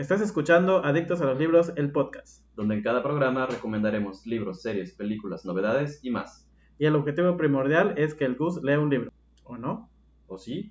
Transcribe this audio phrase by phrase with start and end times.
[0.00, 2.44] Estás escuchando Adictos a los Libros, el podcast.
[2.54, 6.48] donde en cada programa recomendaremos libros, series, películas, novedades y más.
[6.78, 9.10] Y el objetivo primordial es que el Gus lea un libro.
[9.42, 9.90] ¿O no?
[10.28, 10.70] ¿O sí?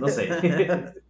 [0.00, 0.28] No sé.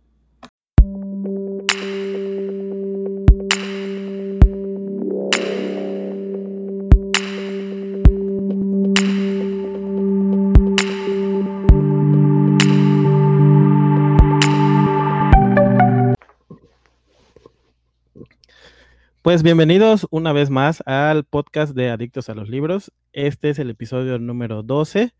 [19.28, 22.92] Pues bienvenidos una vez más al podcast de Adictos a los Libros.
[23.12, 25.14] Este es el episodio número 12,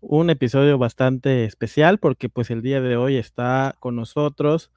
[0.00, 4.72] un episodio bastante especial porque pues el día de hoy está con nosotros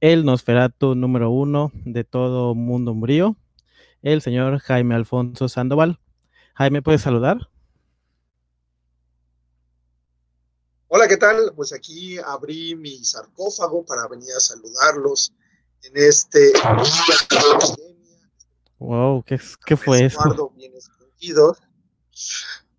[0.00, 3.36] el Nosferatu número uno de todo mundo umbrío,
[4.00, 6.00] el señor Jaime Alfonso Sandoval.
[6.54, 7.50] Jaime, ¿puedes saludar?
[10.88, 11.52] Hola, ¿qué tal?
[11.54, 15.34] Pues aquí abrí mi sarcófago para venir a saludarlos
[15.82, 16.54] en este
[18.84, 20.52] Wow, ¿qué, qué fue eso?
[20.56, 21.56] Bien escondido.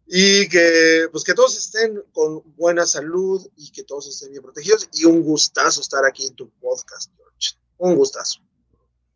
[0.08, 4.88] Y que, pues que todos estén con buena salud y que todos estén bien protegidos.
[4.94, 7.56] Y un gustazo estar aquí en tu podcast, George.
[7.78, 8.40] Un gustazo.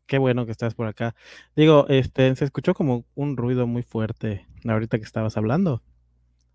[0.08, 1.16] Qué bueno que estás por acá.
[1.56, 5.84] Digo, este, se escuchó como un ruido muy fuerte ahorita que estabas hablando.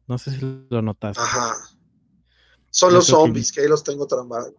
[0.08, 1.22] No sé si lo notaste.
[1.22, 1.54] Ajá.
[2.70, 3.60] Son los zombies, que...
[3.60, 4.08] ahí los tengo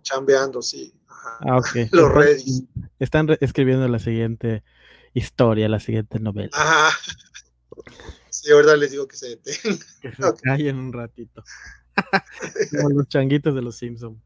[0.02, 0.94] chambeando, sí.
[1.10, 1.38] Ajá.
[1.42, 1.68] Ah, ok.
[1.92, 2.66] los ready.
[2.98, 4.64] Están escribiendo la siguiente
[5.16, 6.52] historia, la siguiente novela.
[6.54, 6.96] Ajá.
[8.30, 9.80] Sí, ahora les digo que se detengan.
[10.02, 10.42] Que se okay.
[10.44, 11.44] callen un ratito.
[12.72, 14.22] Como los changuitos de los Simpsons.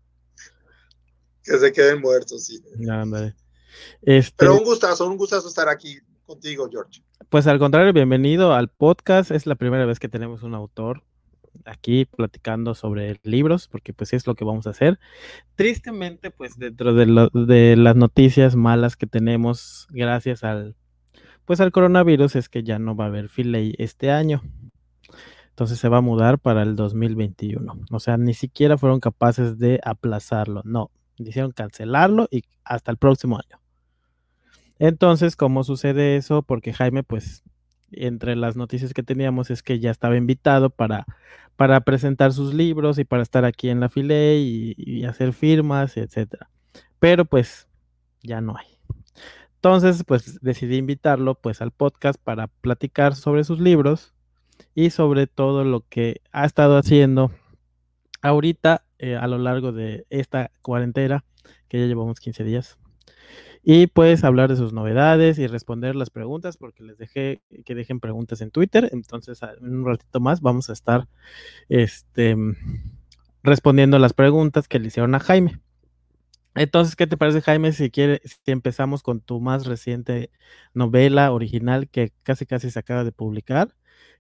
[1.44, 2.62] Que se queden muertos, sí.
[4.02, 7.02] Este, Pero un gustazo, un gustazo estar aquí contigo, George.
[7.30, 9.32] Pues al contrario, bienvenido al podcast.
[9.32, 11.04] Es la primera vez que tenemos un autor
[11.66, 15.00] aquí platicando sobre libros, porque pues es lo que vamos a hacer.
[15.56, 20.76] Tristemente, pues dentro de, lo, de las noticias malas que tenemos gracias al
[21.50, 24.44] pues al coronavirus es que ya no va a haber Filey este año.
[25.48, 27.74] Entonces se va a mudar para el 2021.
[27.90, 30.62] O sea, ni siquiera fueron capaces de aplazarlo.
[30.64, 33.60] No, hicieron cancelarlo y hasta el próximo año.
[34.78, 36.44] Entonces, ¿cómo sucede eso?
[36.44, 37.42] Porque Jaime, pues,
[37.94, 41.08] entre las noticias que teníamos es que ya estaba invitado para,
[41.56, 45.98] para presentar sus libros y para estar aquí en la file y, y hacer firmas,
[45.98, 46.48] etcétera.
[47.00, 47.68] Pero pues
[48.22, 48.79] ya no hay.
[49.60, 54.14] Entonces, pues decidí invitarlo pues al podcast para platicar sobre sus libros
[54.74, 57.32] y sobre todo lo que ha estado haciendo
[58.22, 61.26] ahorita eh, a lo largo de esta cuarentena,
[61.68, 62.78] que ya llevamos 15 días.
[63.62, 68.00] Y pues hablar de sus novedades y responder las preguntas, porque les dejé que dejen
[68.00, 68.90] preguntas en Twitter.
[68.94, 71.10] Entonces, en un ratito más vamos a estar
[71.68, 72.38] este,
[73.44, 75.60] respondiendo las preguntas que le hicieron a Jaime.
[76.60, 80.30] Entonces, ¿qué te parece, Jaime, si, quiere, si empezamos con tu más reciente
[80.74, 83.74] novela original que casi casi se acaba de publicar,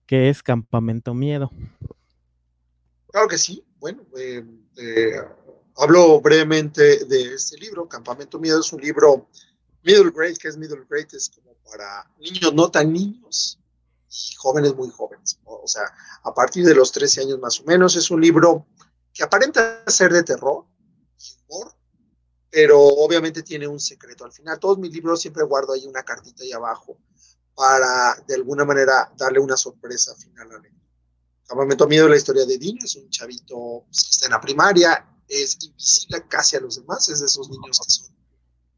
[0.05, 1.51] que es Campamento Miedo?
[3.07, 3.61] Claro que sí.
[3.81, 4.41] Bueno, eh,
[4.77, 5.15] eh,
[5.75, 7.89] hablo brevemente de este libro.
[7.89, 9.27] Campamento Miedo es un libro
[9.83, 13.59] middle grade, que es middle grade, es como para niños no tan niños
[14.09, 15.37] y jóvenes muy jóvenes.
[15.43, 15.83] O sea,
[16.23, 18.65] a partir de los 13 años más o menos, es un libro
[19.13, 20.63] que aparenta ser de terror
[21.19, 21.73] y humor,
[22.49, 24.25] pero obviamente tiene un secreto.
[24.25, 26.97] Al final, todos mis libros siempre guardo ahí una cartita ahí abajo
[27.55, 30.73] para de alguna manera darle una sorpresa final a leer.
[31.45, 34.41] Campamento Miedo es la historia de Dino, es un chavito pues, que está en la
[34.41, 38.15] primaria, es invisible casi a los demás, es de esos niños que son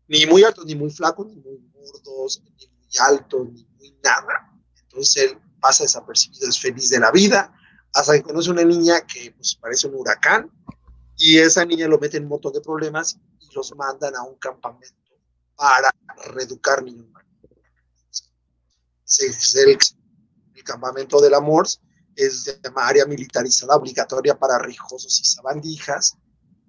[0.08, 4.52] ni muy altos, ni muy flacos, ni muy gordos, ni muy altos, ni muy nada.
[4.84, 7.54] Entonces él pasa desapercibido, es feliz de la vida,
[7.94, 10.52] hasta que conoce una niña que pues, parece un huracán,
[11.18, 13.20] y esa niña lo mete en un montón de problemas
[13.54, 15.16] los mandan a un campamento
[15.56, 15.94] para
[16.26, 17.08] reeducar niños.
[19.06, 19.78] Es el,
[20.56, 21.68] el, campamento del amor
[22.16, 26.18] es de área militarizada obligatoria para rijosos y sabandijas.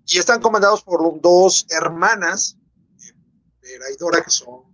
[0.07, 2.57] Y están comandados por dos hermanas
[3.61, 4.65] Vera y Dora que son,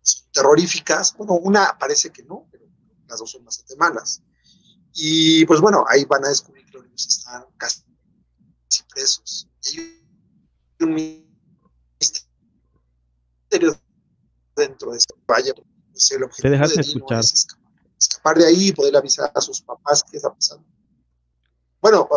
[0.00, 1.14] son terroríficas.
[1.16, 2.64] Bueno una parece que no pero
[3.06, 4.22] las dos son bastante malas
[4.94, 7.82] y pues bueno ahí van a descubrir que los niños están casi
[8.90, 9.48] presos.
[9.72, 9.97] Y hay
[10.80, 10.94] un
[12.00, 13.80] misterio
[14.54, 15.52] dentro de este valle
[15.92, 17.20] pues el objetivo de escuchar.
[17.20, 17.64] es escapar,
[17.98, 20.64] escapar, de ahí y poder avisar a sus papás qué está pasando.
[21.80, 22.08] Bueno,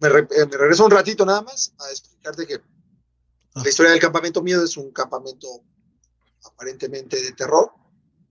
[0.00, 2.54] me, re, me, regreso un ratito nada más a explicarte que
[3.54, 3.62] ah.
[3.62, 5.48] la historia del campamento miedo es un campamento
[6.44, 7.72] aparentemente de terror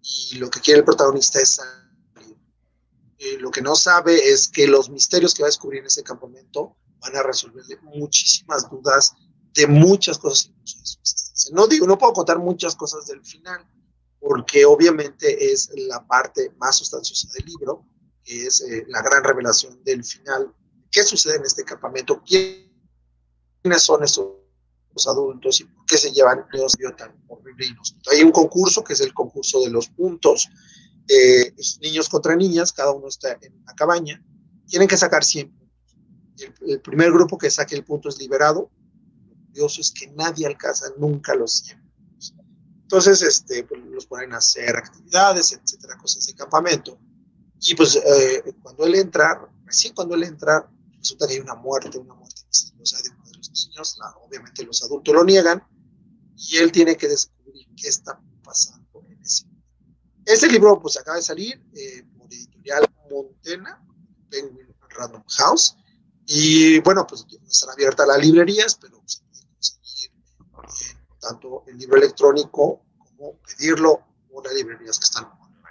[0.01, 2.37] y lo que quiere el protagonista es salir.
[3.17, 6.03] Eh, lo que no sabe es que los misterios que va a descubrir en ese
[6.03, 9.13] campamento van a resolverle muchísimas dudas
[9.53, 13.65] de muchas cosas su existencia No digo, no puedo contar muchas cosas del final,
[14.19, 17.85] porque obviamente es la parte más sustanciosa del libro,
[18.23, 20.53] que es eh, la gran revelación del final.
[20.89, 22.21] ¿Qué sucede en este campamento?
[22.23, 24.43] ¿Quiénes son estos
[25.07, 27.67] adultos y por qué se llevan los tan horrible
[28.11, 30.49] Hay un concurso que es el concurso de los puntos,
[31.07, 34.23] eh, niños contra niñas, cada uno está en una cabaña,
[34.67, 35.63] tienen que sacar 100 puntos.
[36.67, 38.71] El, primer grupo que saque el punto es liberado.
[39.53, 42.35] Es que nadie alcanza nunca los 100 puntos.
[42.81, 46.99] Entonces, este, pues, los ponen a hacer actividades, etcétera, cosas de campamento.
[47.61, 51.97] Y pues eh, cuando él entra, recién cuando él entra, resulta que hay una muerte,
[51.97, 53.97] una muerte misteriosa de uno de los niños.
[54.25, 55.63] obviamente los adultos lo niegan
[56.35, 59.45] y él tiene que descubrir qué está pasando en ese
[60.25, 63.81] Este libro pues acaba de salir eh, por editorial Montena,
[64.29, 65.75] Penguin Random House.
[66.25, 69.32] Y bueno, pues están abiertas las librerías, pero eh,
[71.27, 75.69] tanto el libro electrónico como pedirlo por las librerías que están online.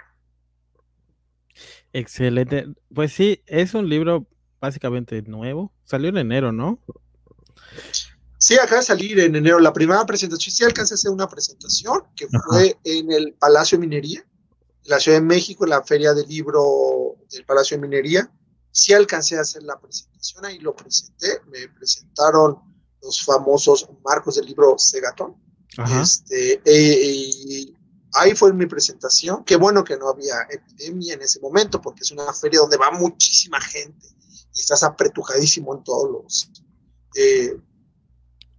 [1.93, 2.67] Excelente.
[2.93, 4.27] Pues sí, es un libro
[4.59, 5.71] básicamente nuevo.
[5.83, 6.79] Salió en enero, ¿no?
[8.37, 9.59] Sí, acaba de salir en enero.
[9.59, 13.87] La primera presentación, sí alcancé a hacer una presentación que fue en el Palacio de
[13.87, 18.31] Minería, en la Ciudad de México, en la Feria del Libro del Palacio de Minería
[18.73, 22.57] sí alcancé a hacer la presentación, ahí lo presenté, me presentaron
[23.03, 25.35] los famosos marcos del libro Segatón.
[26.01, 27.75] Este, y
[28.13, 29.43] ahí fue mi presentación.
[29.43, 32.91] Qué bueno que no había epidemia en ese momento, porque es una feria donde va
[32.91, 34.07] muchísima gente
[34.53, 36.51] y estás apretujadísimo en todos los
[37.15, 37.57] eh,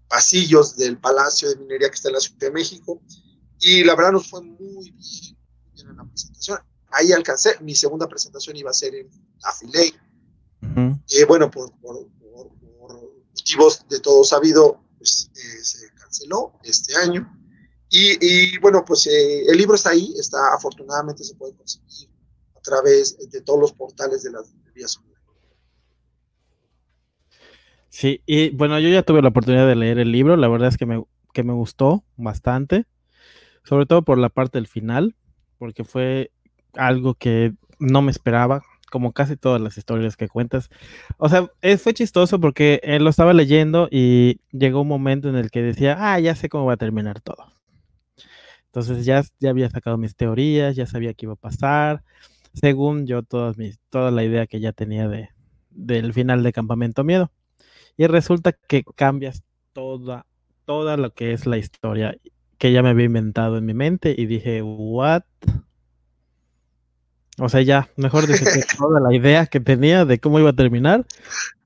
[0.09, 3.01] pasillos del Palacio de Minería que está en la Ciudad de México.
[3.61, 6.59] Y la verdad nos fue muy bien, muy bien en la presentación.
[6.91, 9.11] Ahí alcancé, mi segunda presentación iba a ser en
[9.43, 9.95] Afilei,
[11.09, 11.73] y bueno, por,
[13.35, 17.31] motivos de todo sabido, pues eh, se canceló este año.
[17.91, 22.11] Y, bueno, pues eh, el libro está ahí, está afortunadamente se puede conseguir
[22.57, 24.99] a través de todos los portales de las librerías
[27.89, 30.77] Sí, y bueno, yo ya tuve la oportunidad de leer el libro, la verdad es
[30.77, 32.87] que me, que me gustó bastante,
[33.63, 35.15] sobre todo por la parte del final,
[35.59, 36.33] porque fue
[36.73, 40.71] algo que no me esperaba, como casi todas las historias que cuentas.
[41.19, 45.51] O sea, fue chistoso porque él lo estaba leyendo y llegó un momento en el
[45.51, 47.45] que decía, ah, ya sé cómo va a terminar todo.
[48.67, 52.05] Entonces ya, ya había sacado mis teorías, ya sabía qué iba a pasar,
[52.53, 55.31] según yo, todas mis, toda la idea que ya tenía de,
[55.71, 57.33] del final de Campamento Miedo.
[57.97, 59.43] Y resulta que cambias
[59.73, 60.25] toda,
[60.67, 62.17] toda lo que es la historia
[62.59, 65.25] que ya me había inventado en mi mente y dije, ¿what?
[67.39, 68.49] O sea, ya, mejor decir
[68.79, 71.05] toda la idea que tenía de cómo iba a terminar.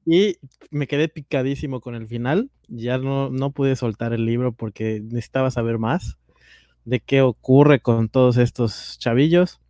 [0.07, 0.37] Y
[0.71, 2.51] me quedé picadísimo con el final.
[2.69, 6.17] Ya no, no pude soltar el libro porque necesitaba saber más
[6.85, 9.61] de qué ocurre con todos estos chavillos.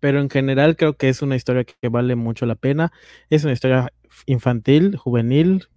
[0.00, 2.92] Pero en general creo que es una historia que vale mucho la pena.
[3.30, 3.92] Es una historia
[4.26, 5.68] infantil, juvenil,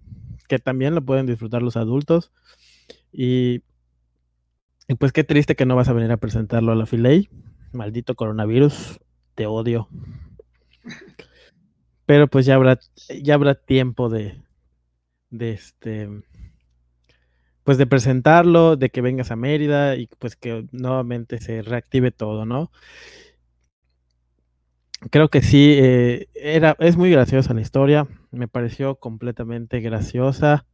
[0.47, 2.31] que también lo pueden disfrutar los adultos.
[3.11, 3.61] Y,
[4.87, 7.29] y pues qué triste que no vas a venir a presentarlo a la Filey.
[7.71, 8.99] Maldito coronavirus
[9.45, 9.87] odio.
[12.05, 12.79] Pero pues ya habrá,
[13.21, 14.41] ya habrá tiempo de,
[15.29, 16.09] de este,
[17.63, 22.45] pues de presentarlo, de que vengas a Mérida y pues que nuevamente se reactive todo,
[22.45, 22.71] ¿no?
[25.09, 30.65] Creo que sí, eh, era, es muy graciosa la historia, me pareció completamente graciosa.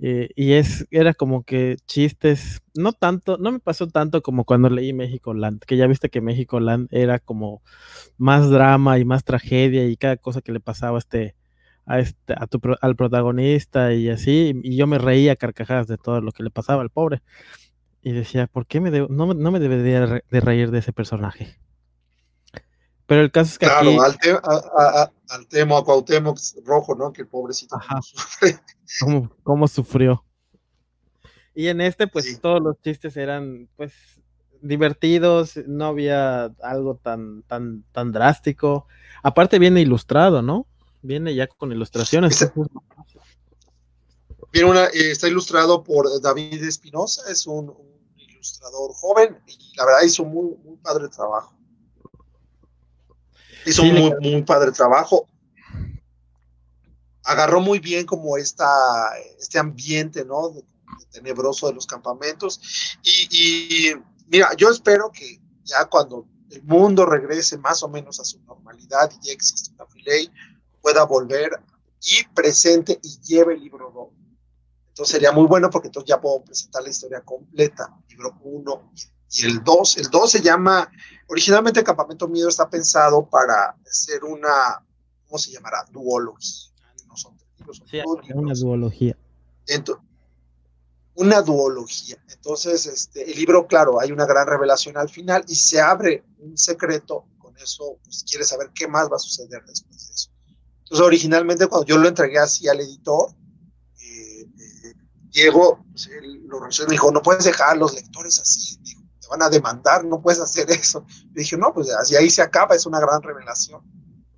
[0.00, 4.68] Eh, y es, era como que chistes, no tanto, no me pasó tanto como cuando
[4.68, 7.62] leí México Land, que ya viste que México Land era como
[8.18, 11.36] más drama y más tragedia y cada cosa que le pasaba a este,
[11.86, 12.34] a este,
[12.80, 16.82] al protagonista y así, y yo me reía carcajadas de todo lo que le pasaba
[16.82, 17.22] al pobre.
[18.02, 21.58] Y decía, ¿por qué me no, no, me debería de reír de ese personaje?
[23.06, 27.12] Pero el caso es que claro, al, al tema a Cuauhtémoc rojo, ¿no?
[27.12, 27.76] Que el pobrecito
[29.42, 30.24] ¿Cómo, sufrió?
[31.54, 33.92] Y en este, pues todos los chistes eran, pues,
[34.60, 38.86] divertidos, no había algo tan, tan, tan drástico.
[39.22, 40.66] Aparte viene ilustrado, ¿no?
[41.02, 42.50] Viene ya con ilustraciones.
[44.52, 47.74] viene una, eh, está ilustrado por David Espinosa, es un,
[48.16, 51.54] ilustrador joven y la verdad hizo muy, muy padre trabajo.
[53.66, 55.28] Hizo un muy, muy padre trabajo.
[57.22, 58.66] Agarró muy bien como esta,
[59.38, 60.52] este ambiente, ¿no?
[61.10, 62.60] tenebroso de los campamentos.
[63.02, 63.92] Y,
[64.26, 69.10] mira, yo espero que ya cuando el mundo regrese más o menos a su normalidad
[69.10, 70.30] y ya existe una ley,
[70.82, 71.52] pueda volver
[72.02, 74.12] y presente y lleve el libro
[74.94, 78.92] Entonces sería muy bueno porque entonces ya puedo presentar la historia completa, libro 1
[79.32, 79.96] y el 2.
[79.96, 80.88] El 2 se llama,
[81.26, 84.80] originalmente Campamento Miedo está pensado para ser una,
[85.26, 85.84] ¿cómo se llamará?
[85.90, 86.70] Duología.
[87.08, 88.02] No son libros, son sí,
[88.34, 89.18] una duología.
[89.66, 90.04] Entonces,
[91.16, 92.24] una duología.
[92.28, 96.56] Entonces, este, el libro, claro, hay una gran revelación al final y se abre un
[96.56, 97.24] secreto.
[97.38, 100.30] Con eso, pues quiere saber qué más va a suceder después de eso.
[100.84, 103.34] Entonces, originalmente, cuando yo lo entregué así al editor,
[105.34, 106.08] Diego pues,
[106.44, 108.78] lo me dijo: No puedes dejar a los lectores así.
[108.78, 111.04] te van a demandar, no puedes hacer eso.
[111.34, 113.82] Le dije: No, pues así ahí se acaba, es una gran revelación.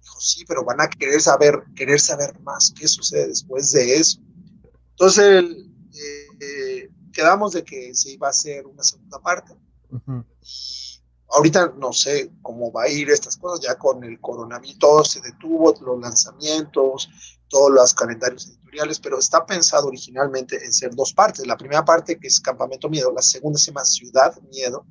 [0.00, 4.18] Dijo: Sí, pero van a querer saber, querer saber más qué sucede después de eso.
[4.92, 5.44] Entonces,
[6.40, 9.54] eh, quedamos de que se iba a hacer una segunda parte.
[11.28, 15.20] Ahorita no sé cómo va a ir estas cosas, ya con el coronavirus todo se
[15.20, 17.10] detuvo, los lanzamientos,
[17.48, 21.46] todos los calendarios editoriales, pero está pensado originalmente en ser dos partes.
[21.46, 24.86] La primera parte que es Campamento Miedo, la segunda se llama Ciudad Miedo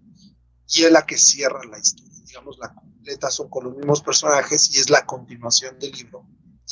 [0.67, 2.12] y es la que cierra la historia.
[2.25, 6.25] Digamos, la completa son con los mismos personajes y es la continuación del libro.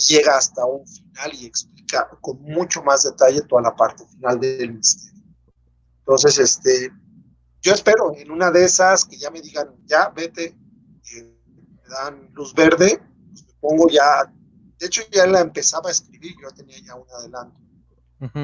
[0.08, 4.74] Llega hasta un final y explica con mucho más detalle toda la parte final del
[4.74, 5.22] misterio.
[6.00, 6.92] Entonces, este,
[7.62, 10.46] yo espero en una de esas que ya me digan, ya vete,
[11.16, 11.38] eh,
[11.82, 14.34] me dan luz verde, pues me pongo ya,
[14.80, 17.60] de hecho ya la empezaba a escribir, yo tenía ya un adelanto.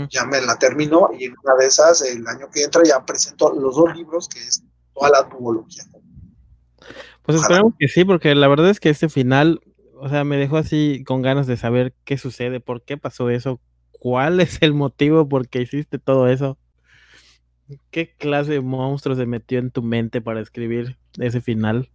[0.09, 3.53] Ya me la terminó y en una de esas, el año que entra, ya presento
[3.53, 4.61] los dos libros, que es
[4.93, 5.85] toda la tubología.
[7.23, 9.61] Pues esperamos que sí, porque la verdad es que este final
[10.01, 13.59] o sea, me dejó así con ganas de saber qué sucede, por qué pasó eso,
[13.91, 16.57] cuál es el motivo por qué hiciste todo eso.
[17.91, 21.89] ¿Qué clase de monstruo se metió en tu mente para escribir ese final?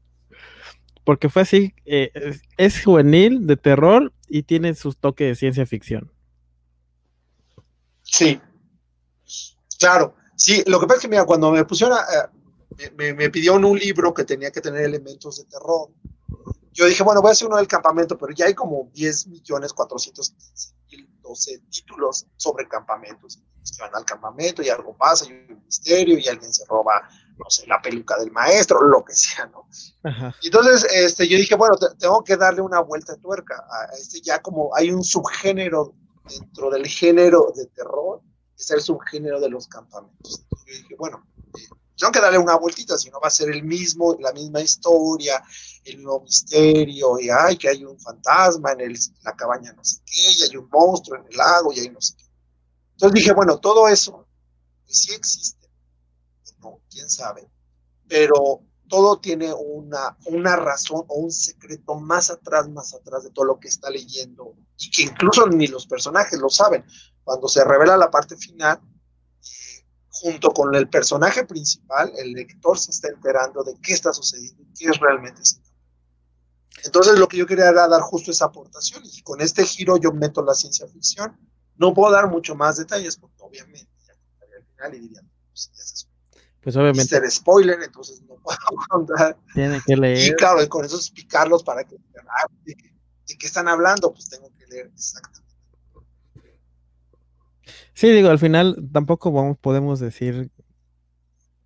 [1.04, 2.11] Porque fue así, eh,
[2.56, 6.11] es, juvenil, de terror y tiene sus toques de ciencia ficción.
[8.02, 8.40] Sí,
[9.78, 10.16] claro.
[10.37, 13.78] Sí, lo que pasa es que, mira, cuando me pusieron, eh, me, me, pidieron un
[13.78, 15.90] libro que tenía que tener elementos de terror,
[16.75, 19.73] yo dije, bueno, voy a hacer uno del campamento, pero ya hay como 10 millones
[19.73, 20.73] 415 mil
[21.24, 23.40] 12 títulos sobre campamentos.
[23.64, 27.48] Que van al campamento y algo pasa, y un misterio, y alguien se roba, no
[27.48, 29.66] sé, la peluca del maestro, lo que sea, ¿no?
[30.42, 33.64] Entonces, este, yo dije, bueno, tengo que darle una vuelta de tuerca.
[33.70, 35.94] A este ya como hay un subgénero
[36.28, 38.20] dentro del género de terror,
[38.56, 40.40] es el subgénero de los campamentos.
[40.42, 41.26] Entonces, yo dije, bueno,
[41.96, 45.42] tengo que darle una vueltita, si no va a ser el mismo, la misma historia,
[45.84, 50.32] el mismo misterio, y hay que hay un fantasma en, la cabaña no sé qué,
[50.32, 52.24] y hay un monstruo en el lago, y hay no sé qué.
[52.92, 54.26] Entonces dije, bueno, todo eso
[54.84, 55.68] pues sí existe,
[56.58, 57.48] no, quién sabe,
[58.08, 63.44] pero todo tiene una, una razón o un secreto más atrás, más atrás de todo
[63.44, 66.84] lo que está leyendo, y que incluso ni los personajes lo saben.
[67.22, 68.80] Cuando se revela la parte final,
[70.24, 74.72] junto con el personaje principal, el lector se está enterando de qué está sucediendo y
[74.72, 75.60] qué es realmente ese
[76.82, 80.12] Entonces lo que yo quería era dar justo esa aportación y con este giro yo
[80.12, 81.38] meto la ciencia ficción.
[81.76, 85.70] No puedo dar mucho más detalles porque obviamente ya contaría al final y diría, pues,
[85.74, 86.08] es
[86.62, 87.04] pues obviamente.
[87.04, 88.56] Ser spoiler, entonces no puedo
[88.88, 89.36] contar.
[89.52, 90.32] Tiene que leer.
[90.32, 92.74] Y claro, y con eso explicarlos para que, ah, ¿de,
[93.26, 94.10] ¿de qué están hablando?
[94.10, 95.43] Pues tengo que leer exactamente
[97.92, 100.50] Sí, digo, al final tampoco vamos, podemos decir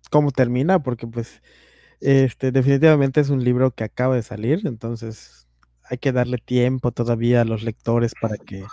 [0.09, 1.41] cómo termina, porque pues
[1.99, 5.47] este definitivamente es un libro que acaba de salir, entonces
[5.83, 8.63] hay que darle tiempo todavía a los lectores para que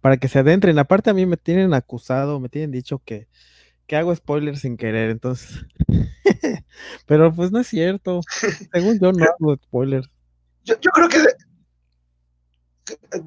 [0.00, 0.78] para que se adentren.
[0.78, 3.28] Aparte a mí me tienen acusado, me tienen dicho que,
[3.86, 5.66] que hago spoilers sin querer, entonces
[7.06, 8.20] pero pues no es cierto.
[8.72, 10.08] Según yo no hago spoilers.
[10.64, 11.18] Yo, yo creo que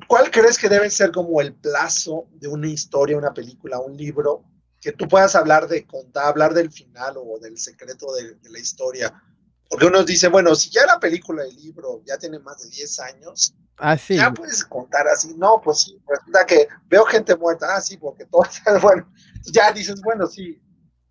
[0.07, 4.43] ¿cuál crees que debe ser como el plazo de una historia, una película, un libro,
[4.79, 9.13] que tú puedas hablar de contar, hablar del final o del secreto de, la historia?
[9.69, 12.99] Porque uno dice, bueno, si ya la película, el libro ya tiene más de 10
[12.99, 15.33] años, ah, ya puedes contar así.
[15.35, 19.11] No, pues sí, resulta que veo gente muerta, ah, sí, porque todo está bueno.
[19.45, 20.61] Ya dices, bueno, sí,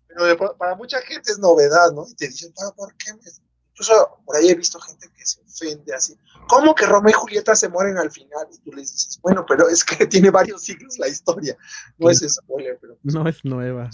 [0.07, 2.05] pero para mucha gente es novedad, ¿no?
[2.07, 3.29] Y te dicen, ¿por qué me
[3.73, 6.15] Incluso por ahí he visto gente que se ofende así.
[6.47, 8.45] ¿Cómo que Romeo y Julieta se mueren al final?
[8.53, 11.57] Y tú les dices, bueno, pero es que tiene varios siglos la historia.
[11.97, 12.97] No es spoiler, pero.
[13.01, 13.89] Pues no es nueva.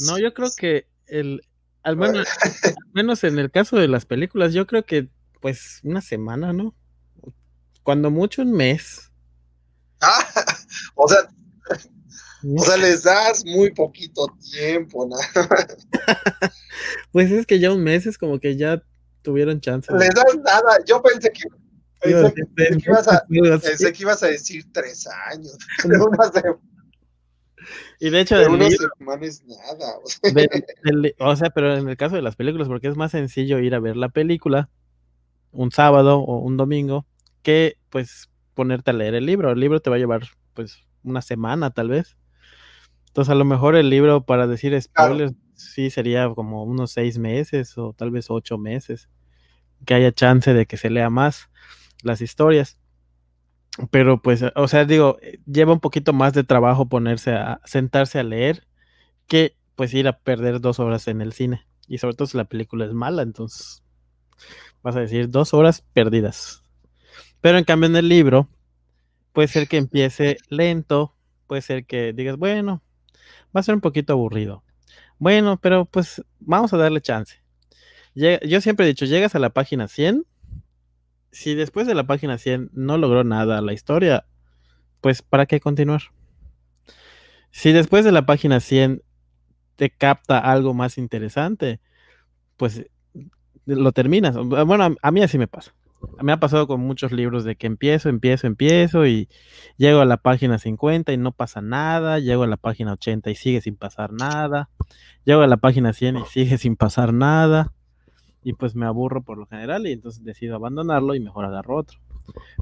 [0.00, 1.42] no, yo creo que el.
[1.82, 2.28] Al menos,
[2.62, 5.08] al menos en el caso de las películas, yo creo que
[5.40, 6.74] pues una semana, ¿no?
[7.82, 9.06] Cuando mucho un mes.
[10.02, 10.26] Ah,
[10.94, 11.28] o sea,
[12.56, 15.16] o sea, les das muy poquito tiempo, ¿no?
[17.12, 18.82] pues es que ya un mes es como que ya
[19.22, 19.92] tuvieron chance.
[19.92, 20.78] Les das nada.
[20.86, 21.42] Yo pensé que,
[22.00, 25.56] pensé, que, ibas a, pensé que ibas a decir tres años.
[28.00, 29.98] Y de hecho, del una libro- semana es nada.
[30.02, 32.96] o sea, del- del- o sea, pero en el caso de las películas, porque es
[32.96, 34.70] más sencillo ir a ver la película
[35.52, 37.06] un sábado o un domingo
[37.42, 39.50] que pues ponerte a leer el libro.
[39.52, 40.22] El libro te va a llevar
[40.54, 42.16] pues una semana tal vez.
[43.08, 45.34] Entonces a lo mejor el libro para decir Claro.
[45.62, 49.08] Sí sería como unos seis meses o tal vez ocho meses.
[49.86, 51.50] Que haya chance de que se lea más
[52.02, 52.78] las historias.
[53.90, 58.18] Pero pues, o sea, digo, eh, lleva un poquito más de trabajo ponerse a sentarse
[58.18, 58.66] a leer
[59.26, 61.66] que pues ir a perder dos horas en el cine.
[61.86, 63.82] Y sobre todo si la película es mala, entonces
[64.82, 66.62] vas a decir dos horas perdidas.
[67.40, 68.48] Pero en cambio en el libro,
[69.32, 71.14] puede ser que empiece lento,
[71.46, 72.82] puede ser que digas, bueno,
[73.54, 74.62] va a ser un poquito aburrido.
[75.20, 77.36] Bueno, pero pues vamos a darle chance.
[78.14, 80.24] Yo siempre he dicho, llegas a la página 100,
[81.30, 84.24] si después de la página 100 no logró nada la historia,
[85.02, 86.00] pues ¿para qué continuar?
[87.50, 89.02] Si después de la página 100
[89.76, 91.80] te capta algo más interesante,
[92.56, 92.86] pues
[93.66, 94.36] lo terminas.
[94.36, 95.74] Bueno, a, a mí así me pasa.
[96.22, 99.28] Me ha pasado con muchos libros de que empiezo, empiezo, empiezo y
[99.76, 103.34] llego a la página 50 y no pasa nada, llego a la página 80 y
[103.34, 104.70] sigue sin pasar nada,
[105.24, 107.72] llego a la página 100 y sigue sin pasar nada
[108.42, 111.98] y pues me aburro por lo general y entonces decido abandonarlo y mejor agarro otro.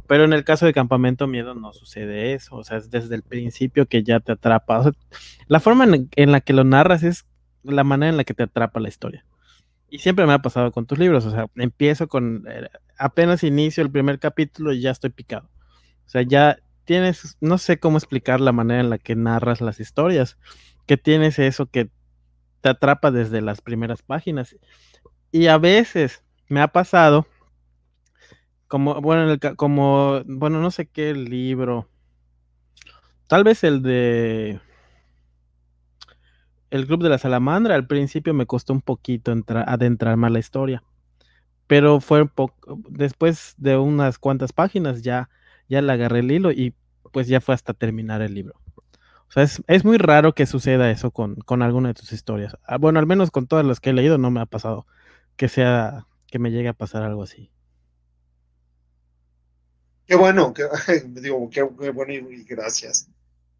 [0.07, 3.23] Pero en el caso de Campamento Miedo no sucede eso, o sea, es desde el
[3.23, 4.79] principio que ya te atrapa.
[4.81, 4.93] O sea,
[5.47, 7.27] la forma en, en la que lo narras es
[7.63, 9.25] la manera en la que te atrapa la historia.
[9.91, 12.69] Y siempre me ha pasado con tus libros, o sea, empiezo con, eh,
[12.99, 15.49] apenas inicio el primer capítulo y ya estoy picado.
[16.07, 19.81] O sea, ya tienes, no sé cómo explicar la manera en la que narras las
[19.81, 20.39] historias,
[20.87, 21.91] que tienes eso que
[22.61, 24.57] te atrapa desde las primeras páginas.
[25.31, 27.27] Y a veces me ha pasado,
[28.67, 31.89] como, bueno, en el como, bueno, no sé qué libro,
[33.27, 34.61] tal vez el de
[36.71, 40.39] El Club de la Salamandra, al principio me costó un poquito entrar, adentrarme a la
[40.39, 40.83] historia,
[41.67, 42.29] pero fue
[42.89, 45.31] después de unas cuantas páginas ya,
[45.69, 46.75] ya le agarré el hilo y
[47.13, 48.55] pues ya fue hasta terminar el libro.
[49.29, 52.57] O sea, es, es muy raro que suceda eso con, con alguna de tus historias.
[52.65, 54.87] Ah, Bueno, al menos con todas las que he leído no me ha pasado
[55.37, 57.51] que sea, que me llegue a pasar algo así.
[60.07, 60.65] Qué bueno, que,
[61.07, 63.09] digo, qué, bueno y, gracias.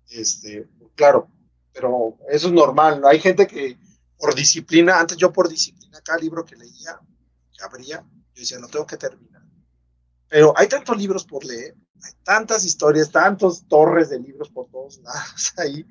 [0.09, 1.29] Este, claro,
[1.75, 3.03] pero eso es normal.
[3.03, 3.09] ¿no?
[3.09, 3.79] Hay gente que
[4.19, 6.99] por disciplina, antes yo por disciplina, cada libro que leía,
[7.53, 7.99] que abría,
[8.35, 9.28] yo decía, lo tengo que terminar.
[10.29, 14.99] Pero hay tantos libros por leer, hay tantas historias, tantos torres de libros por todos
[14.99, 15.87] lados ahí,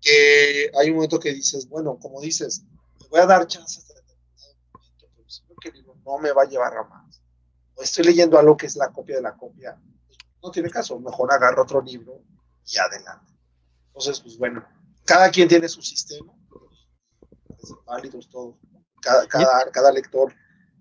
[0.00, 2.64] que hay un momento que dices, bueno, como dices,
[3.00, 6.32] me voy a dar chances de determinado momento, pero si que el libro no me
[6.32, 7.22] va a llevar a más,
[7.74, 9.80] o estoy leyendo algo que es la copia de la copia,
[10.42, 12.20] no tiene caso, mejor agarro otro libro
[12.66, 13.32] y adelante.
[13.86, 14.66] Entonces, pues bueno,
[15.04, 16.32] cada quien tiene su sistema,
[17.62, 18.56] es válidos todos,
[19.00, 20.34] cada, cada, cada lector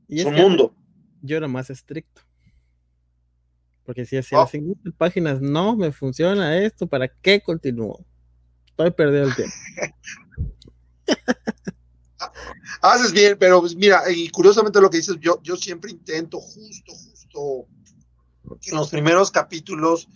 [0.10, 0.76] su mundo.
[1.22, 2.22] yo era más estricto.
[3.86, 4.42] Porque si hacia Oh.
[4.42, 8.06] las siguientes páginas no me funciona esto, ¿para qué continúo?
[8.68, 9.56] Estoy perdiendo el tiempo.
[12.82, 16.94] Haces bien, pero pues mira, y curiosamente lo que dices, yo, yo siempre intento justo,
[16.94, 17.68] justo
[18.44, 20.08] en los primeros capítulos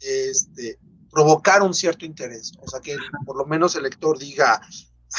[0.00, 0.78] este,
[1.10, 2.52] provocar un cierto interés.
[2.60, 4.60] O sea, que por lo menos el lector diga,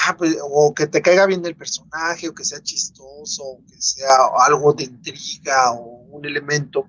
[0.06, 3.80] ah, pues, o que te caiga bien el personaje, o que sea chistoso, o que
[3.82, 6.88] sea algo de intriga o un elemento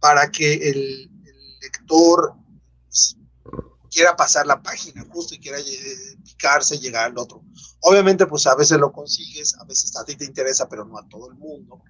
[0.00, 2.34] para que el, el lector
[2.86, 3.16] pues,
[3.90, 7.42] quiera pasar la página justo y quiera eh, picarse y llegar al otro.
[7.80, 11.08] Obviamente, pues a veces lo consigues, a veces a ti te interesa, pero no a
[11.08, 11.80] todo el mundo.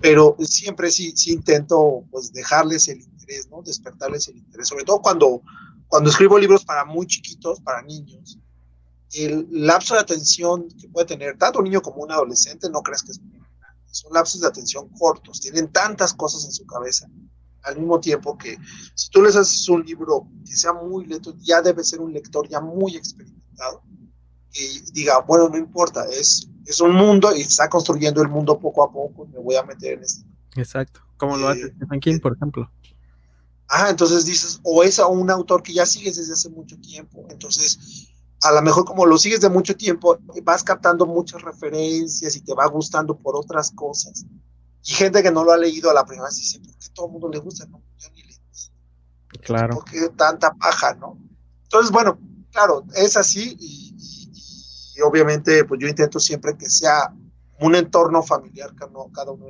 [0.00, 3.62] Pero siempre sí, sí intento pues dejarles el interés, ¿no?
[3.62, 5.42] Despertarles el interés, sobre todo cuando,
[5.88, 8.38] cuando escribo libros para muy chiquitos, para niños.
[9.12, 13.02] El lapso de atención que puede tener tanto un niño como un adolescente, no crees
[13.02, 13.80] que es muy grande.
[13.90, 17.08] Son lapsos de atención cortos, tienen tantas cosas en su cabeza
[17.62, 18.56] al mismo tiempo que
[18.94, 22.48] si tú les haces un libro que sea muy lento, ya debe ser un lector
[22.48, 23.82] ya muy experimentado
[24.52, 28.82] y diga, bueno, no importa, es, es un mundo y está construyendo el mundo poco
[28.82, 30.24] a poco, me voy a meter en este.
[30.56, 31.00] Exacto.
[31.16, 32.70] Como lo hace Eh, Stephen King, por ejemplo.
[33.68, 37.24] Ah, entonces dices, o es a un autor que ya sigues desde hace mucho tiempo,
[37.30, 38.08] entonces
[38.42, 42.54] a lo mejor como lo sigues de mucho tiempo, vas captando muchas referencias y te
[42.54, 44.24] va gustando por otras cosas.
[44.84, 47.06] Y gente que no lo ha leído a la primera vez dice, ¿por qué todo
[47.06, 47.66] el mundo le gusta?
[47.66, 48.34] No, yo ni le
[49.42, 49.74] Claro.
[49.74, 51.18] ¿Por qué tanta paja, no?
[51.64, 52.18] Entonces, bueno,
[52.50, 57.14] claro, es así y, y- y obviamente pues yo intento siempre que sea
[57.60, 59.46] un entorno familiar, que no, cada uno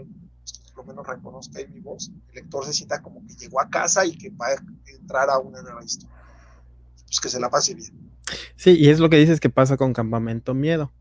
[0.75, 3.69] por lo menos reconozca en mi voz, el lector se sienta como que llegó a
[3.69, 6.17] casa y que va a entrar a una nueva historia.
[7.07, 8.13] Pues que se la pase bien.
[8.57, 10.93] Sí, y es lo que dices que pasa con Campamento Miedo.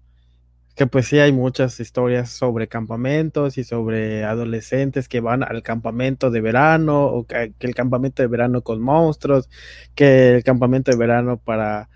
[0.79, 6.31] Que pues sí hay muchas historias sobre campamentos y sobre adolescentes que van al campamento
[6.31, 9.49] de verano o que, el campamento de verano con monstruos,
[9.93, 11.89] que el campamento de verano para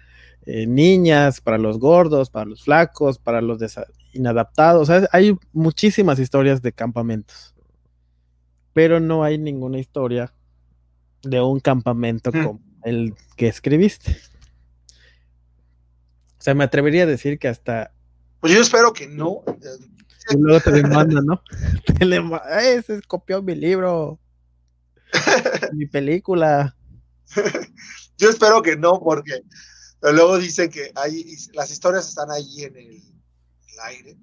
[0.45, 3.59] eh, niñas, para los gordos, para los flacos, para los
[4.11, 4.89] inadaptados.
[4.89, 7.55] hay muchísimas historias de campamentos,
[8.73, 10.33] pero no hay ninguna historia
[11.21, 12.43] de un campamento mm.
[12.43, 14.17] como el que escribiste.
[16.37, 17.92] O sea, me atrevería a decir que hasta.
[18.43, 19.41] Pues yo espero que no.
[20.29, 21.41] Y luego te demandan, ¿no?
[22.61, 24.19] Ese copió mi libro,
[25.73, 26.77] mi película.
[28.17, 29.43] Yo espero que no, porque
[30.01, 33.01] luego dicen que hay, las historias están ahí en el,
[33.83, 34.17] aire.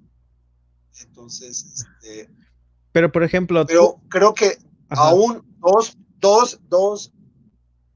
[1.01, 2.31] Entonces, este.
[2.91, 3.63] Pero por ejemplo.
[3.67, 4.57] Pero creo que
[4.89, 7.11] aún dos, dos, dos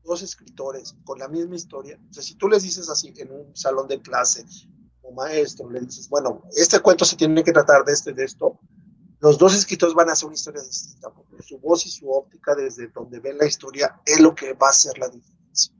[0.03, 3.55] dos escritores con la misma historia, o sea, si tú les dices así en un
[3.55, 4.45] salón de clase
[5.05, 8.25] o maestro, le dices, bueno, este cuento se tiene que tratar de esto y de
[8.25, 8.59] esto,
[9.19, 12.55] los dos escritores van a hacer una historia distinta, porque su voz y su óptica
[12.55, 15.73] desde donde ven la historia es lo que va a hacer la diferencia.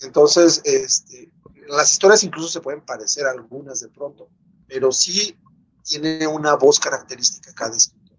[0.00, 1.32] Entonces, este,
[1.68, 4.28] las historias incluso se pueden parecer algunas de pronto,
[4.66, 5.36] pero sí
[5.84, 8.18] tiene una voz característica cada escritor.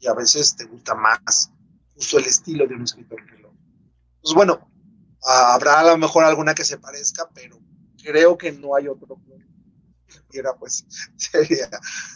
[0.00, 1.50] Y a veces te gusta más
[1.94, 3.34] justo el estilo de un escritor que
[4.24, 4.66] pues bueno,
[5.22, 7.58] habrá a lo mejor alguna que se parezca, pero
[8.04, 9.18] creo que no hay otro
[10.30, 10.86] que pues
[11.16, 11.68] sería,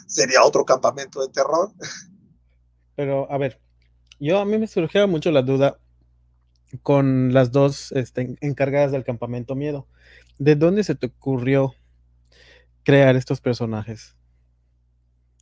[0.07, 1.73] sería otro campamento de terror.
[2.95, 3.61] Pero a ver,
[4.19, 5.79] yo a mí me surgió mucho la duda
[6.83, 9.87] con las dos este, encargadas del campamento miedo.
[10.39, 11.75] ¿De dónde se te ocurrió
[12.85, 14.17] crear estos personajes?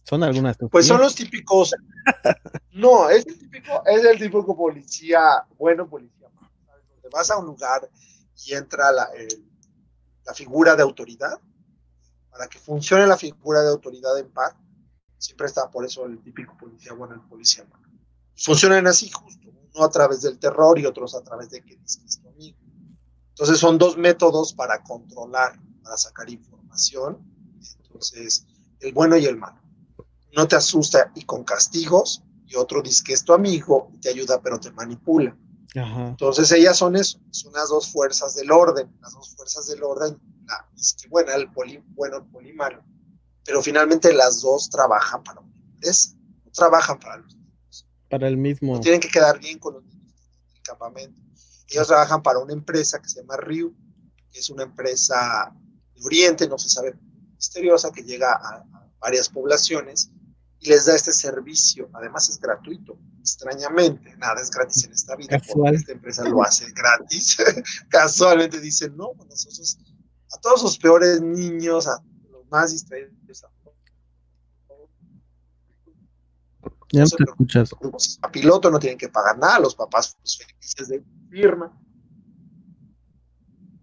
[0.04, 0.56] ¿Son algunas?
[0.70, 1.74] Pues son los típicos.
[2.72, 6.16] no, es el típico, es el típico policía, bueno policía
[7.10, 7.88] vas a un lugar
[8.44, 9.08] y entra la,
[10.26, 11.40] la figura de autoridad,
[12.30, 14.54] para que funcione la figura de autoridad en paz,
[15.18, 17.86] siempre está por eso el típico policía bueno, el policía malo.
[18.36, 22.20] Funcionan así justo, uno a través del terror y otros a través de que dices
[22.22, 22.58] que amigo.
[23.30, 27.18] Entonces son dos métodos para controlar, para sacar información.
[27.82, 28.46] Entonces,
[28.80, 29.60] el bueno y el malo.
[30.34, 34.40] No te asusta y con castigos, y otro dice que es tu amigo te ayuda
[34.42, 35.36] pero te manipula.
[35.82, 40.18] Entonces ellas son eso, son las dos fuerzas del orden, las dos fuerzas del orden,
[40.46, 42.82] la que buena, el poli bueno, el poli malo,
[43.44, 47.86] pero finalmente las dos trabajan para una empresa, no trabajan para los niños.
[48.08, 48.80] Para el mismo.
[48.80, 50.14] tienen que quedar bien con los niños
[50.48, 51.20] del campamento.
[51.68, 53.76] Ellos trabajan para una empresa que se llama RIU,
[54.32, 55.52] que es una empresa
[55.94, 56.94] de Oriente, no se sabe,
[57.34, 58.64] misteriosa, que llega a
[58.98, 60.10] varias poblaciones
[60.58, 65.40] y les da este servicio, además es gratuito extrañamente, nada es gratis en esta vida,
[65.52, 67.36] porque esta empresa lo hace gratis.
[67.88, 69.78] Casualmente dicen, no, nosotros,
[70.32, 73.12] a todos los peores niños, a los más distraídos,
[76.92, 77.70] ya no te escuchas.
[78.22, 81.76] A piloto no tienen que pagar nada, los papás pues, felices de firma.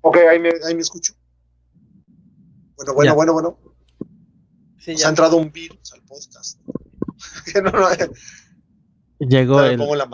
[0.02, 1.14] Ok, ahí me, ahí me escucho.
[2.78, 3.60] Bueno, bueno, bueno, bueno.
[4.80, 5.08] Sí, ya.
[5.08, 6.60] ha entrado un virus al podcast.
[7.64, 7.88] no, no,
[9.28, 10.08] Llegó el la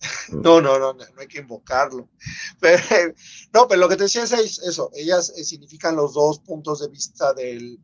[0.30, 2.08] No, no, no, no, hay que invocarlo.
[3.52, 6.88] no, pero lo que te decía es eso, ellas eh, significan los dos puntos de
[6.88, 7.78] vista de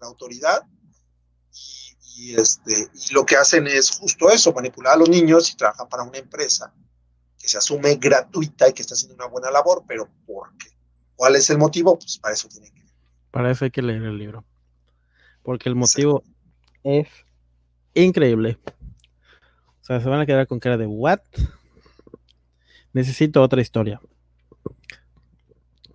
[0.00, 0.66] la autoridad
[2.16, 5.88] y, este, y lo que hacen es justo eso, manipular a los niños y trabajan
[5.88, 6.74] para una empresa
[7.38, 10.68] que se asume gratuita y que está haciendo una buena labor, pero ¿por qué?
[11.14, 11.98] ¿Cuál es el motivo?
[11.98, 12.82] Pues para eso tienen que
[13.30, 14.44] Para eso hay que leer el libro.
[15.42, 16.22] Porque el motivo
[16.86, 17.08] es
[17.94, 18.58] increíble.
[19.80, 21.20] O sea, se van a quedar con cara de what?
[22.92, 24.00] Necesito otra historia.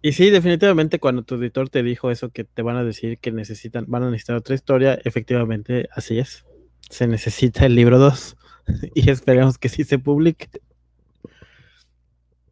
[0.01, 3.31] Y sí, definitivamente cuando tu editor te dijo eso que te van a decir que
[3.31, 6.43] necesitan, van a necesitar otra historia, efectivamente así es.
[6.89, 8.35] Se necesita el libro 2
[8.95, 10.49] y esperemos que sí se publique.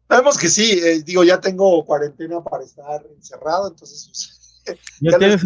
[0.08, 4.39] Sabemos que sí, eh, digo, ya tengo cuarentena para estar encerrado, entonces
[5.00, 5.42] ya tienes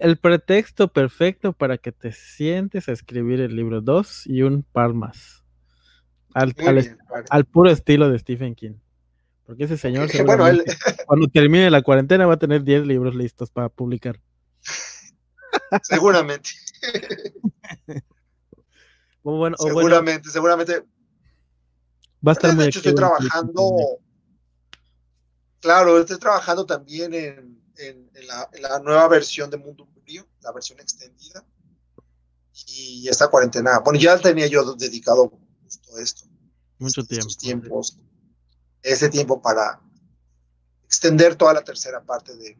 [0.00, 4.94] el pretexto perfecto para que te sientes a escribir el libro 2 y un par
[4.94, 5.42] más.
[6.34, 6.54] Al,
[7.44, 8.74] puro estilo de Stephen King.
[9.44, 10.08] Porque ese señor,
[11.06, 14.20] cuando termine la cuarentena, va a tener 10 libros listos para publicar.
[15.82, 16.50] Seguramente.
[19.22, 20.82] bueno, seguramente, seguramente.
[22.26, 23.98] Va a estar muy hecho, estoy trabajando.
[25.60, 27.51] Claro, estoy trabajando también en
[27.88, 31.44] en, la, nueva versión de Mundo Frío, la versión extendida.
[32.66, 36.26] Y esta cuarentena, bueno, ya tenía yo dedicado justo esto.
[36.78, 37.28] Mucho tiempo.
[37.38, 37.98] tiempos.
[38.82, 39.80] ese tiempo para
[40.84, 42.58] extender toda la tercera parte de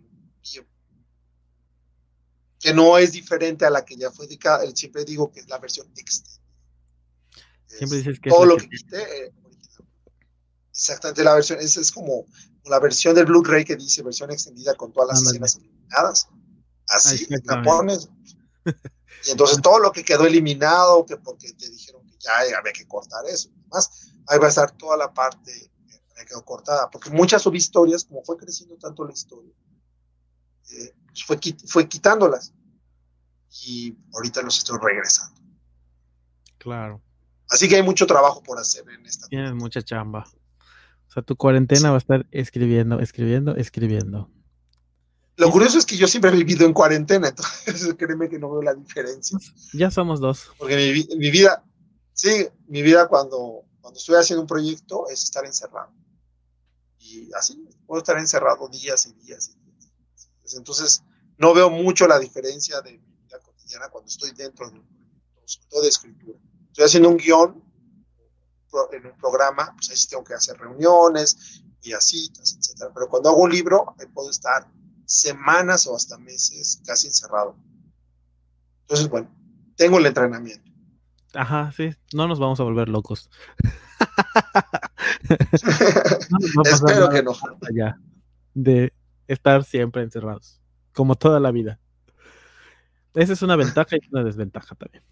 [2.63, 4.65] que no es diferente a la que ya fue dedicada.
[4.73, 6.41] Siempre digo que es la versión extendida.
[7.67, 9.03] Siempre dices que todo lo que, quité.
[9.03, 9.33] Eh,
[10.71, 12.25] exactamente la versión, esa es como
[12.64, 16.29] la versión del Blu-ray que dice versión extendida con todas las escenas eliminadas.
[16.88, 18.09] Así la pones.
[19.27, 22.87] Y entonces todo lo que quedó eliminado, que porque te dijeron que ya había que
[22.87, 25.70] cortar eso, además, ahí va a estar toda la parte
[26.16, 29.53] que quedó cortada, porque muchas subhistorias, como fue creciendo tanto la historia,
[30.70, 32.53] eh, pues fue, fue quitándolas.
[33.64, 35.40] Y ahorita los estoy regresando.
[36.59, 37.03] Claro.
[37.51, 39.27] Así que hay mucho trabajo por hacer en esta.
[39.27, 40.25] Tienes mucha chamba.
[41.12, 44.31] O sea, tu cuarentena va a estar escribiendo, escribiendo, escribiendo.
[45.37, 47.29] Lo curioso es que yo siempre he vivido en cuarentena,
[47.66, 49.38] entonces créeme que no veo la diferencia.
[49.75, 50.48] Ya somos dos.
[50.57, 51.62] Porque mi, mi vida,
[52.14, 55.92] sí, mi vida cuando, cuando estoy haciendo un proyecto es estar encerrado.
[56.98, 60.55] Y así, puedo estar encerrado días y días y días.
[60.57, 61.03] Entonces,
[61.37, 65.42] no veo mucho la diferencia de mi vida cotidiana cuando estoy dentro de un proyecto,
[65.44, 66.38] sobre todo de escritura.
[66.68, 67.62] Estoy haciendo un guion
[68.93, 72.91] en un programa, pues ahí sí tengo que hacer reuniones y así, etcétera.
[72.95, 74.69] Pero cuando hago un libro, ahí puedo estar
[75.05, 77.57] semanas o hasta meses casi encerrado.
[78.83, 79.29] Entonces, bueno,
[79.77, 80.71] tengo el entrenamiento.
[81.35, 83.31] Ajá, sí, no nos vamos a volver locos.
[86.65, 87.33] Espero que no.
[88.55, 88.93] De
[89.27, 90.61] estar siempre encerrados,
[90.93, 91.81] como toda la vida.
[93.15, 95.03] Esa es una ventaja y una desventaja también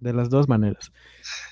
[0.00, 0.92] de las dos maneras.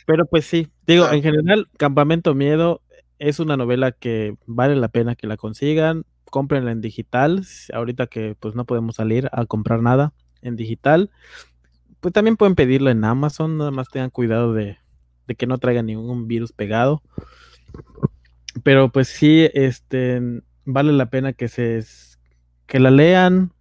[0.06, 2.82] Pero pues sí, digo, en general, Campamento Miedo
[3.18, 8.36] es una novela que vale la pena que la consigan, cómprenla en digital, ahorita que
[8.38, 11.10] pues no podemos salir a comprar nada en digital,
[12.00, 14.78] pues también pueden pedirla en Amazon, nada más tengan cuidado de,
[15.26, 17.02] de que no traiga ningún virus pegado.
[18.62, 20.20] Pero pues sí, este,
[20.64, 21.84] vale la pena que se
[22.66, 23.52] que la lean,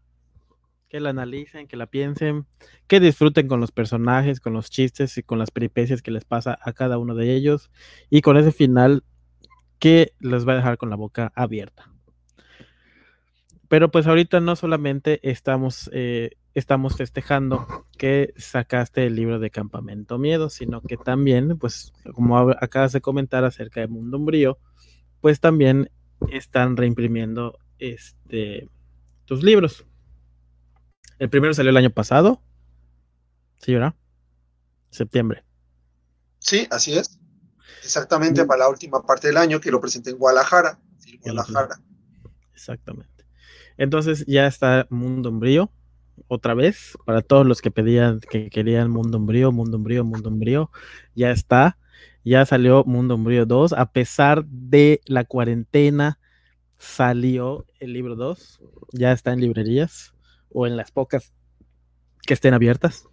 [0.93, 2.45] que la analicen, que la piensen,
[2.85, 6.59] que disfruten con los personajes, con los chistes y con las peripecias que les pasa
[6.61, 7.71] a cada uno de ellos
[8.11, 9.03] y con ese final
[9.79, 11.89] que les va a dejar con la boca abierta.
[13.69, 17.65] Pero pues ahorita no solamente estamos, eh, estamos festejando
[17.97, 23.43] que sacaste el libro de Campamento Miedo, sino que también, pues como acabas de comentar
[23.45, 24.59] acerca de Mundo Umbrío,
[25.21, 25.89] pues también
[26.29, 28.69] están reimprimiendo este,
[29.25, 29.87] tus libros.
[31.23, 32.41] El primero salió el año pasado.
[33.61, 33.93] Sí, ¿verdad?
[34.89, 35.45] Septiembre.
[36.39, 37.17] Sí, así es.
[37.81, 40.81] Exactamente para la última parte del año que lo presenté en Guadalajara.
[41.21, 41.79] Guadalajara.
[42.53, 43.25] Exactamente.
[43.77, 45.71] Entonces ya está Mundo Umbrío
[46.27, 50.71] otra vez para todos los que pedían que querían Mundo Umbrío, Mundo Umbrío, Mundo Umbrío.
[51.15, 51.77] Ya está.
[52.25, 56.19] Ya salió Mundo Umbrío 2 a pesar de la cuarentena
[56.77, 58.59] salió el libro 2.
[58.91, 60.12] Ya está en librerías
[60.53, 61.33] o en las pocas
[62.25, 63.07] que estén abiertas.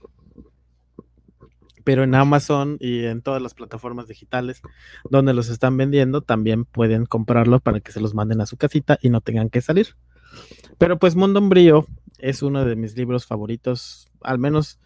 [1.85, 4.63] Pero en Amazon y en todas las plataformas digitales
[5.09, 8.99] donde los están vendiendo, también pueden comprarlos para que se los manden a su casita
[9.01, 9.97] y no tengan que salir.
[10.79, 11.87] Pero pues Mundo Umbrío
[12.19, 14.79] es uno de mis libros favoritos, al menos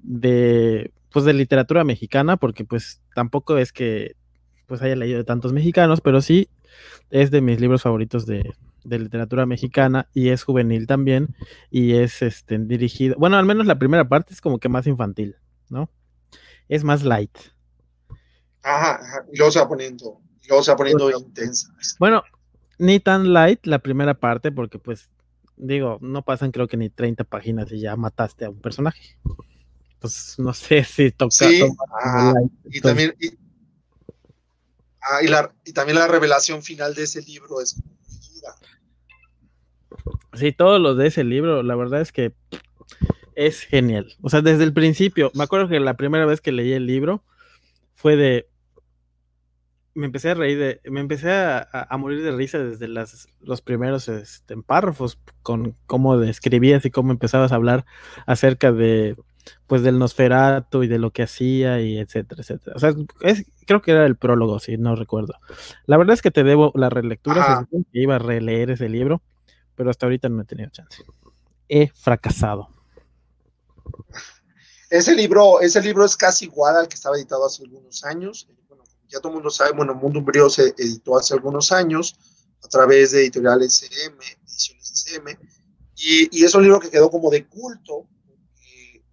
[0.00, 4.16] de pues de literatura mexicana, porque pues tampoco es que
[4.66, 6.48] pues haya leído de tantos mexicanos, pero sí
[7.10, 11.34] es de mis libros favoritos de, de literatura mexicana y es juvenil también
[11.70, 15.36] y es este dirigido, bueno, al menos la primera parte es como que más infantil,
[15.68, 15.90] ¿no?
[16.68, 17.36] Es más light.
[18.62, 19.00] Ajá,
[19.32, 21.68] y luego se va poniendo, luego se va poniendo intensa.
[21.98, 22.22] Bueno,
[22.78, 25.10] ni tan light la primera parte porque pues
[25.60, 29.18] digo, no pasan creo que ni 30 páginas y ya mataste a un personaje.
[29.94, 31.30] Entonces, no sé si toca.
[31.30, 31.62] Sí,
[32.64, 33.14] y también
[35.02, 37.80] ah, y, la, y también la revelación final de ese libro es
[40.34, 42.32] Sí, todo lo de ese libro, la verdad es que
[43.34, 44.14] es genial.
[44.22, 47.24] O sea, desde el principio, me acuerdo que la primera vez que leí el libro
[47.94, 48.48] fue de.
[49.94, 50.80] Me empecé a reír de.
[50.90, 56.84] Me empecé a, morir de risa desde las, los primeros este, párrafos, con cómo describías
[56.84, 57.84] y cómo empezabas a hablar
[58.26, 59.16] acerca de.
[59.66, 62.76] Pues del Nosferatu y de lo que hacía y etcétera, etcétera.
[62.76, 65.34] O sea, es, creo que era el prólogo, si no recuerdo.
[65.86, 69.22] La verdad es que te debo la relectura, que iba a releer ese libro
[69.80, 71.02] pero hasta ahorita no he tenido chance.
[71.66, 72.68] He fracasado.
[74.90, 78.46] Ese libro, ese libro es casi igual al que estaba editado hace algunos años.
[78.68, 82.14] Bueno, ya todo el mundo sabe, bueno, Mundo Umbrío se editó hace algunos años
[82.62, 85.38] a través de editorial SM, ediciones SM,
[85.96, 88.06] y, es un libro que quedó como de culto,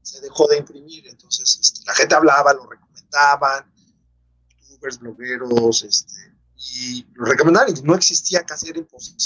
[0.02, 3.72] se dejó de imprimir, entonces este, la gente hablaba, lo recomendaban,
[4.78, 6.14] youtubers, blogueros, este,
[6.56, 7.74] y lo recomendaron.
[7.84, 9.24] No existía casi, era imposible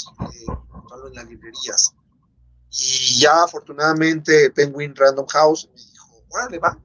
[0.48, 1.94] encontrarlo en las librerías.
[2.70, 6.78] Y ya afortunadamente Penguin Random House me dijo, órale, va,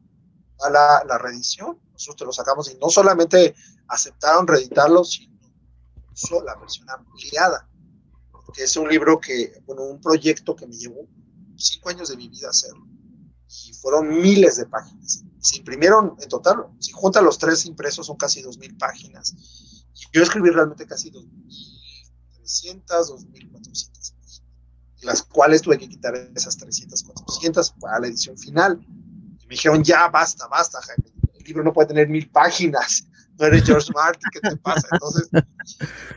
[0.61, 1.79] va la, la reedición.
[1.93, 3.55] Nosotros te lo sacamos y no solamente
[3.87, 7.69] aceptaron reeditarlo, sino la versión ampliada.
[8.53, 11.07] Que es un libro que, bueno, un proyecto que me llevó
[11.57, 12.85] cinco años de mi vida hacerlo.
[13.65, 15.23] Y fueron miles de páginas.
[15.47, 19.33] Se imprimieron en total, si juntan los tres impresos, son casi dos mil páginas.
[19.93, 23.97] Y yo escribí realmente casi 2.300, 2.400
[25.01, 28.79] las cuales tuve que quitar esas 300, 400 para la edición final.
[29.39, 33.07] Y me dijeron, ya, basta, basta, Jaime, el libro no puede tener mil páginas,
[33.39, 34.87] no eres George Martin, ¿qué te pasa?
[34.91, 35.29] Entonces,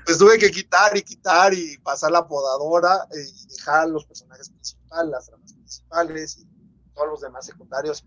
[0.04, 5.10] pues tuve que quitar y quitar y pasar la podadora y dejar los personajes principales,
[5.10, 6.48] las tramas principales y
[6.94, 8.04] todos los demás secundarios.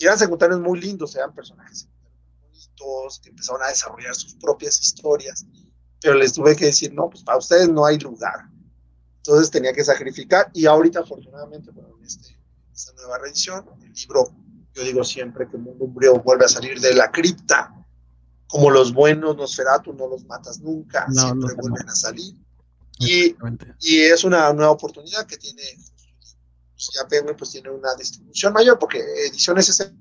[0.00, 1.88] Y eran secundarios muy lindos, eran personajes
[2.42, 5.46] bonitos, que empezaron a desarrollar sus propias historias,
[6.00, 8.50] pero les tuve que decir, no, pues para ustedes no hay lugar
[9.20, 12.38] entonces tenía que sacrificar y ahorita afortunadamente, bueno, en este,
[12.72, 14.32] esta nueva reedición, el libro,
[14.74, 17.74] yo digo siempre que el mundo umbrío vuelve a salir de la cripta,
[18.46, 22.34] como los buenos Nosferatu no los matas nunca, siempre vuelven a salir.
[22.98, 23.36] Y,
[23.80, 25.62] y, es una nueva oportunidad que tiene,
[26.80, 29.92] pues ya Penguin pues tiene una distribución mayor, porque ediciones ese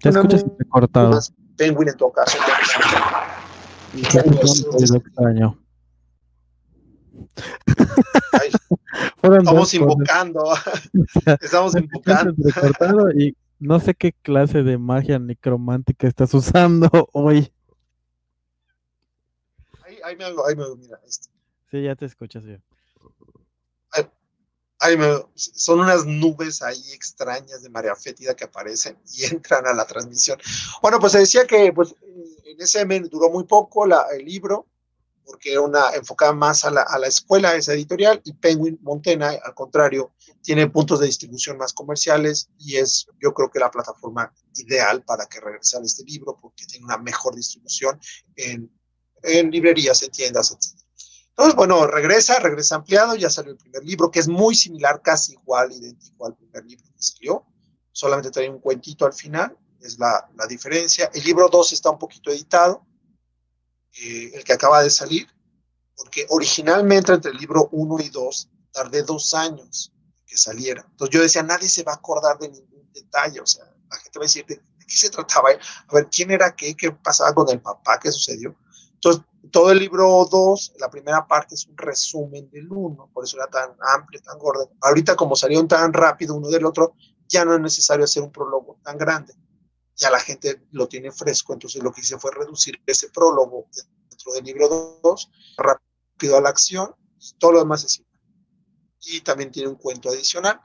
[0.00, 1.18] te escuchas cortado.
[1.56, 2.38] Penguin en todo caso.
[4.96, 5.58] extraño.
[9.22, 10.44] estamos invocando.
[11.40, 13.10] estamos invocando.
[13.10, 17.52] y no sé qué clase de magia necromántica estás usando hoy.
[20.04, 21.00] Ahí, me hago, ahí me mira.
[21.04, 21.28] Este.
[21.72, 22.62] Sí, ya te escuchas bien.
[24.96, 29.86] Me, son unas nubes ahí extrañas de marea fétida que aparecen y entran a la
[29.86, 30.38] transmisión.
[30.82, 31.94] Bueno, pues se decía que pues,
[32.44, 34.66] en ese duró muy poco el libro,
[35.24, 39.28] porque era una enfocada más a la, a la escuela, esa editorial, y Penguin Montena,
[39.44, 40.12] al contrario,
[40.42, 45.26] tiene puntos de distribución más comerciales y es, yo creo que la plataforma ideal para
[45.26, 48.00] que regresara este libro, porque tiene una mejor distribución
[48.36, 48.70] en,
[49.22, 50.87] en librerías, en tiendas, etc.
[51.38, 55.34] Entonces, bueno, regresa, regresa ampliado, ya salió el primer libro, que es muy similar, casi
[55.34, 57.46] igual, idéntico al primer libro que salió,
[57.92, 61.08] solamente trae un cuentito al final, es la, la diferencia.
[61.14, 62.84] El libro 2 está un poquito editado,
[64.02, 65.28] eh, el que acaba de salir,
[65.94, 69.92] porque originalmente entre el libro 1 y 2 tardé dos años
[70.26, 70.84] que saliera.
[70.90, 74.18] Entonces yo decía, nadie se va a acordar de ningún detalle, o sea, la gente
[74.18, 75.50] va a decir, ¿de, qué se trataba?
[75.50, 76.74] A ver, ¿quién era qué?
[76.74, 78.00] ¿Qué pasaba con el papá?
[78.00, 78.56] ¿Qué sucedió?
[78.98, 83.36] Entonces, todo el libro 2, la primera parte es un resumen del 1, por eso
[83.36, 84.70] era tan amplio, tan gordo.
[84.80, 86.94] Ahorita como salieron tan rápido uno del otro,
[87.28, 89.34] ya no es necesario hacer un prólogo tan grande
[89.98, 93.68] ya la gente lo tiene fresco, entonces lo que hice fue reducir ese prólogo
[94.08, 96.94] dentro del libro 2, rápido a la acción,
[97.38, 98.08] todo lo demás es igual.
[99.00, 100.60] Y también tiene un cuento adicional.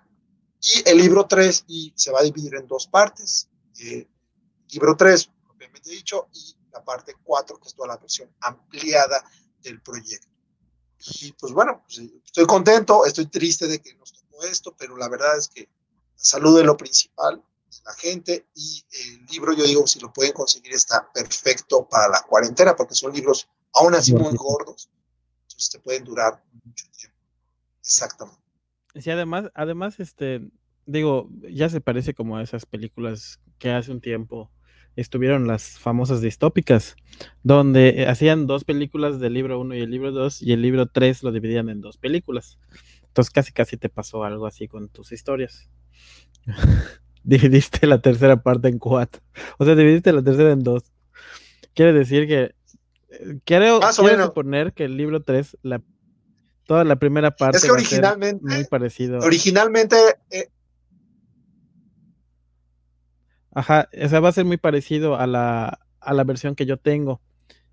[0.62, 3.50] Y el libro 3 y se va a dividir en dos partes.
[3.80, 4.08] Eh,
[4.70, 9.24] libro 3, propiamente dicho, y la parte 4, que es toda la versión ampliada
[9.62, 10.28] del proyecto.
[11.22, 15.10] Y pues bueno, pues, estoy contento, estoy triste de que nos tocó esto, pero la
[15.10, 17.44] verdad es que la salud es lo principal
[17.86, 22.22] la gente y el libro, yo digo, si lo pueden conseguir está perfecto para la
[22.22, 24.90] cuarentena porque son libros aún así muy gordos,
[25.44, 27.18] entonces te pueden durar mucho tiempo.
[27.82, 28.42] Exactamente.
[28.96, 30.48] Sí, además, además, este,
[30.86, 34.52] digo, ya se parece como a esas películas que hace un tiempo
[34.96, 36.96] estuvieron las famosas distópicas,
[37.44, 41.24] donde hacían dos películas del libro 1 y el libro 2 y el libro 3
[41.24, 42.60] lo dividían en dos películas.
[43.08, 45.70] Entonces casi casi te pasó algo así con tus historias.
[47.24, 49.22] dividiste la tercera parte en cuatro.
[49.58, 50.84] O sea, dividiste la tercera en dos.
[51.74, 52.56] Quiere decir que.
[53.10, 55.82] Eh, quiero, suponer que el libro 3, la,
[56.66, 57.58] toda la primera parte.
[57.58, 58.44] Es que originalmente.
[58.44, 59.20] muy parecido.
[59.20, 59.96] Originalmente.
[60.30, 60.50] Eh,
[63.54, 66.78] Ajá, o sea, va a ser muy parecido a la, a la versión que yo
[66.78, 67.22] tengo.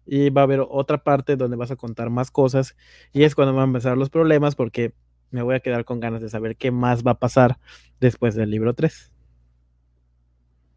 [0.06, 2.76] Y va a haber otra parte donde vas a contar más cosas.
[3.12, 4.94] Y es cuando van a empezar los problemas porque
[5.30, 7.58] me voy a quedar con ganas de saber qué más va a pasar
[8.00, 9.12] después del libro 3.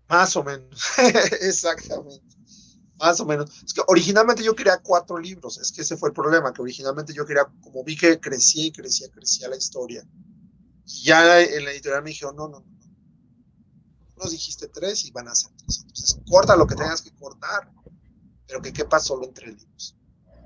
[0.09, 0.91] Más o menos,
[1.41, 2.21] exactamente.
[2.99, 3.63] Más o menos.
[3.63, 7.13] Es que originalmente yo quería cuatro libros, es que ese fue el problema, que originalmente
[7.13, 10.05] yo quería, como vi que crecía y crecía, crecía la historia.
[10.86, 12.72] Y ya en la editorial me dijeron, no, no, no.
[14.18, 15.80] Nos dijiste tres y van a ser tres.
[15.82, 17.72] Entonces, corta lo que tengas que cortar,
[18.47, 19.97] pero que quepa solo entre libros.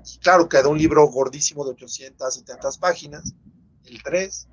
[0.04, 3.34] Y claro, quedó un libro gordísimo de 800 y tantas páginas,
[3.84, 4.48] el 3,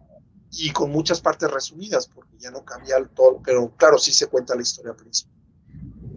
[0.51, 4.55] y con muchas partes resumidas, porque ya no cambia todo, pero claro, sí se cuenta
[4.55, 5.33] la historia principal.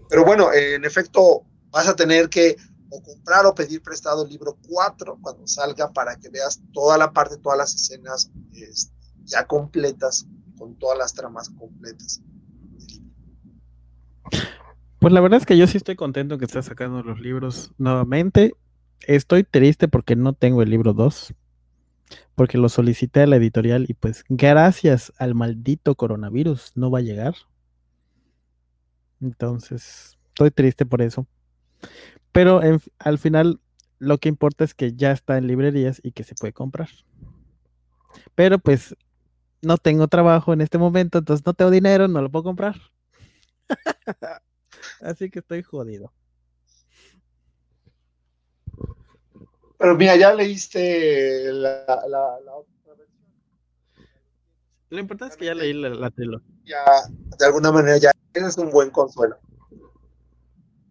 [0.09, 2.57] Pero bueno, en efecto, Vas a tener que
[2.91, 7.13] o comprar o pedir prestado el libro 4 cuando salga para que veas toda la
[7.13, 8.95] parte, todas las escenas este,
[9.25, 10.27] ya completas,
[10.57, 12.23] con todas las tramas completas.
[14.99, 18.53] Pues la verdad es que yo sí estoy contento que estés sacando los libros nuevamente.
[19.07, 21.35] Estoy triste porque no tengo el libro 2,
[22.35, 27.03] porque lo solicité a la editorial y pues gracias al maldito coronavirus no va a
[27.03, 27.35] llegar.
[29.21, 31.29] Entonces, estoy triste por eso.
[32.33, 32.61] Pero
[32.99, 33.61] al final
[34.01, 36.89] lo que importa es que ya está en librerías y que se puede comprar.
[38.35, 38.97] Pero pues
[39.63, 42.77] no tengo trabajo en este momento, entonces no tengo dinero, no lo puedo comprar.
[45.01, 46.13] Así que estoy jodido.
[49.79, 51.85] Pero mira, ya leíste la,
[52.53, 53.29] otra versión.
[54.91, 56.55] Lo importante es que ya leí la, la trilogía.
[56.65, 56.85] Ya,
[57.39, 59.39] de alguna manera, ya es un buen consuelo.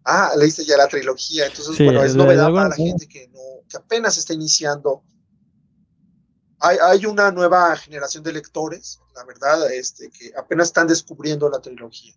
[0.04, 3.76] Ah, leíste ya la trilogía, entonces, bueno, es novedad para la gente que, no, que
[3.76, 5.02] apenas está iniciando.
[6.60, 11.60] Hay, hay, una nueva generación de lectores, la verdad, este, que apenas están descubriendo la
[11.60, 12.14] trilogía.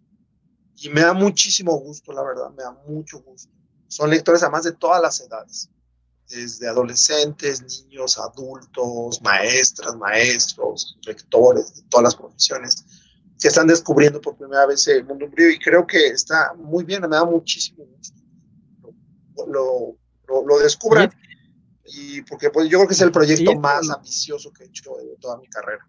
[0.81, 3.51] Y me da muchísimo gusto, la verdad, me da mucho gusto.
[3.87, 5.69] Son lectores además de todas las edades,
[6.27, 12.83] desde adolescentes, niños, adultos, maestras, maestros, lectores de todas las profesiones
[13.39, 17.01] que están descubriendo por primera vez el mundo umbrío y creo que está muy bien,
[17.01, 18.19] me da muchísimo gusto.
[19.47, 21.11] Lo, lo, lo descubran
[21.85, 25.15] y porque pues, yo creo que es el proyecto más ambicioso que he hecho de
[25.19, 25.87] toda mi carrera.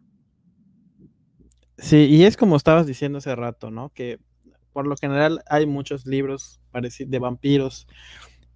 [1.78, 3.90] Sí, y es como estabas diciendo hace rato, ¿no?
[3.90, 4.20] Que
[4.72, 7.86] por lo general hay muchos libros de vampiros,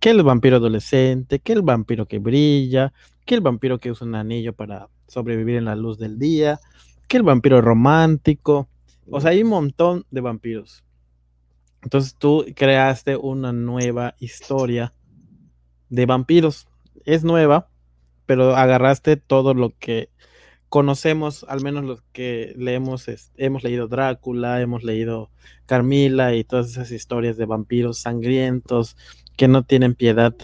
[0.01, 2.93] que el vampiro adolescente, que el vampiro que brilla,
[3.25, 6.61] que el vampiro que usa un anillo para sobrevivir en la luz del día,
[7.09, 8.69] que el vampiro romántico,
[9.11, 10.85] o sea, hay un montón de vampiros.
[11.83, 14.93] Entonces tú creaste una nueva historia
[15.89, 16.67] de vampiros.
[17.05, 17.69] Es nueva,
[18.27, 20.11] pero agarraste todo lo que
[20.69, 23.07] conocemos, al menos los que leemos,
[23.37, 25.31] hemos leído Drácula, hemos leído
[25.67, 28.97] Carmila y todas esas historias de vampiros sangrientos
[29.37, 30.35] que no tienen piedad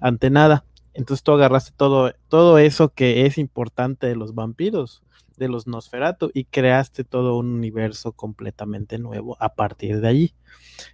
[0.00, 0.64] ante nada.
[0.94, 5.02] Entonces tú agarraste todo, todo eso que es importante de los vampiros,
[5.36, 10.34] de los Nosferatu, y creaste todo un universo completamente nuevo a partir de allí.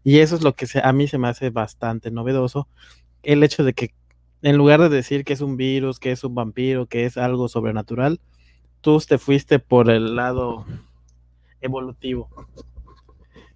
[0.03, 2.69] Y eso es lo que a mí se me hace bastante novedoso,
[3.23, 3.95] el hecho de que
[4.43, 7.49] en lugar de decir que es un virus, que es un vampiro, que es algo
[7.49, 8.21] sobrenatural,
[8.85, 10.67] tú te fuiste por el lado
[11.63, 12.29] evolutivo.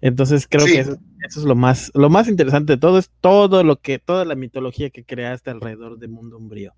[0.01, 3.79] Entonces creo que eso, es lo más, lo más interesante de todo, es todo lo
[3.79, 6.73] que, toda la mitología que creaste alrededor del mundo umbrío,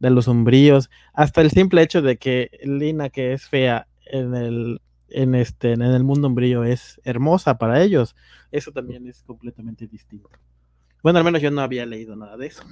[0.00, 4.80] de los umbríos, hasta el simple hecho de que Lina, que es fea en el,
[5.08, 8.16] en este, en el mundo umbrío, es hermosa para ellos.
[8.50, 10.30] Eso también es completamente distinto.
[11.00, 12.64] Bueno, al menos yo no había leído nada de eso.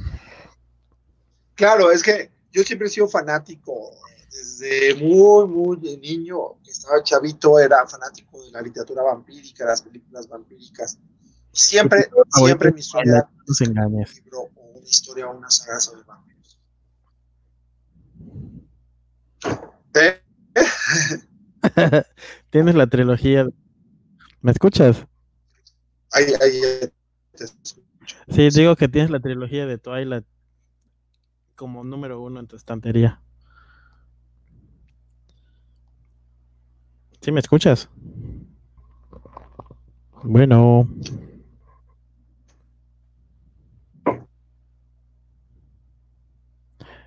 [1.54, 3.92] Claro, es que yo siempre he sido fanático
[4.32, 10.98] desde muy, muy niño, estaba chavito, era fanático de la literatura vampírica, las películas vampíricas.
[11.52, 16.58] Siempre, siempre mi sueño era un libro o una historia o una saga sobre vampiros.
[19.94, 20.22] ¿Eh?
[22.50, 23.46] Tienes la trilogía.
[24.40, 25.06] ¿Me escuchas?
[26.10, 26.90] Ahí, ahí
[27.36, 27.82] te escucho.
[28.28, 30.24] Sí, digo que tienes la trilogía de Twilight
[31.54, 33.22] como número uno en tu estantería.
[37.22, 37.88] ¿Sí me escuchas?
[40.24, 40.88] Bueno.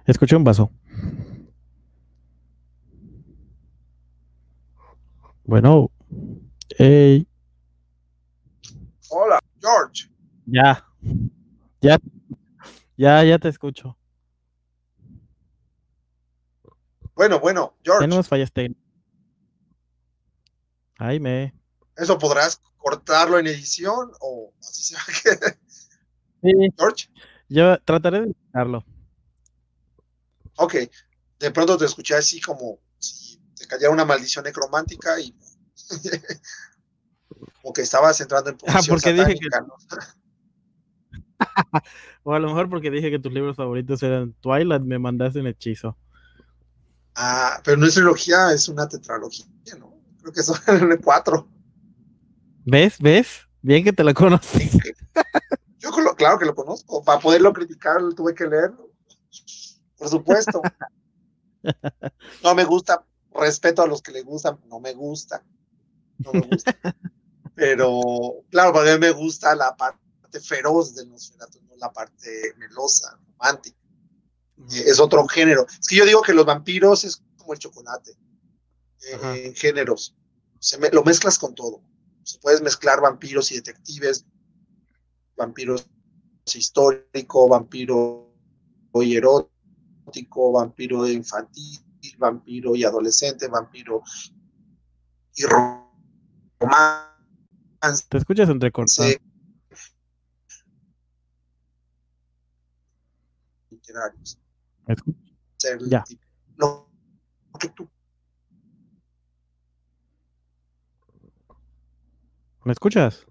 [0.05, 0.72] Escuché un vaso.
[5.43, 5.91] Bueno.
[6.78, 7.28] Hey.
[9.09, 10.09] Hola, George.
[10.45, 10.86] Ya.
[11.82, 11.99] Ya.
[12.95, 13.97] Ya, ya te escucho.
[17.16, 18.05] Bueno, bueno, George.
[18.05, 18.85] Tenemos fallas técnicas.
[20.98, 21.54] Jaime.
[21.96, 25.58] ¿Eso podrás cortarlo en edición o así se va a quedar?
[26.41, 26.52] Sí.
[26.78, 27.10] George.
[27.50, 28.86] Yo trataré de editarlo.
[30.58, 30.76] Ok.
[31.39, 35.36] De pronto te escuché así como si te cayera una maldición necromántica y
[37.62, 39.48] como que estabas entrando en posición ah, porque dije que...
[42.24, 45.48] o a lo mejor porque dije que tus libros favoritos eran Twilight, me mandaste un
[45.48, 45.98] hechizo.
[47.16, 49.46] Ah, pero no es trilogía, es una tetralogía,
[49.80, 49.95] ¿no?
[50.26, 50.58] Creo que son
[51.04, 51.48] cuatro.
[52.66, 52.98] ¿Ves?
[53.00, 53.48] ¿Ves?
[53.62, 54.72] Bien que te lo conoces.
[55.78, 57.04] Yo claro que lo conozco.
[57.04, 58.90] Para poderlo criticar tuve que leerlo.
[59.98, 60.62] Por supuesto.
[62.44, 63.04] No me gusta.
[63.34, 64.60] Respeto a los que le gustan.
[64.68, 65.44] No me gusta.
[66.20, 66.76] No me gusta.
[67.56, 73.18] Pero, claro, para mí me gusta la parte feroz del Nosferatu, no la parte melosa,
[73.32, 73.78] romántica.
[74.72, 75.66] Eh, es otro género.
[75.68, 78.16] Es que yo digo que los vampiros es como el chocolate,
[79.12, 80.16] en géneros.
[80.60, 81.82] Se me, lo mezclas con todo.
[82.24, 84.26] Se puedes mezclar vampiros y detectives,
[85.38, 85.88] vampiros
[86.53, 88.34] histórico, vampiro
[88.93, 91.80] y erótico, vampiro infantil,
[92.18, 94.01] vampiro y adolescente, vampiro
[95.36, 95.43] y
[96.60, 98.06] romance.
[98.10, 99.10] Te escuchas entrecortado.
[99.10, 99.18] Sí.
[103.70, 104.39] Literarios.
[105.88, 106.03] Ya.
[106.58, 106.89] Lo
[107.60, 107.88] que tú
[112.66, 113.28] ¿Me escuchas?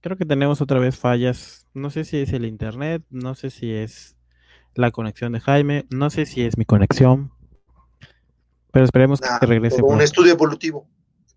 [0.00, 1.66] Creo que tenemos otra vez fallas.
[1.74, 4.16] No sé si es el internet, no sé si es
[4.74, 7.32] la conexión de Jaime, no sé si es mi conexión.
[8.72, 9.82] Pero esperemos que regrese.
[9.82, 10.88] Un estudio evolutivo,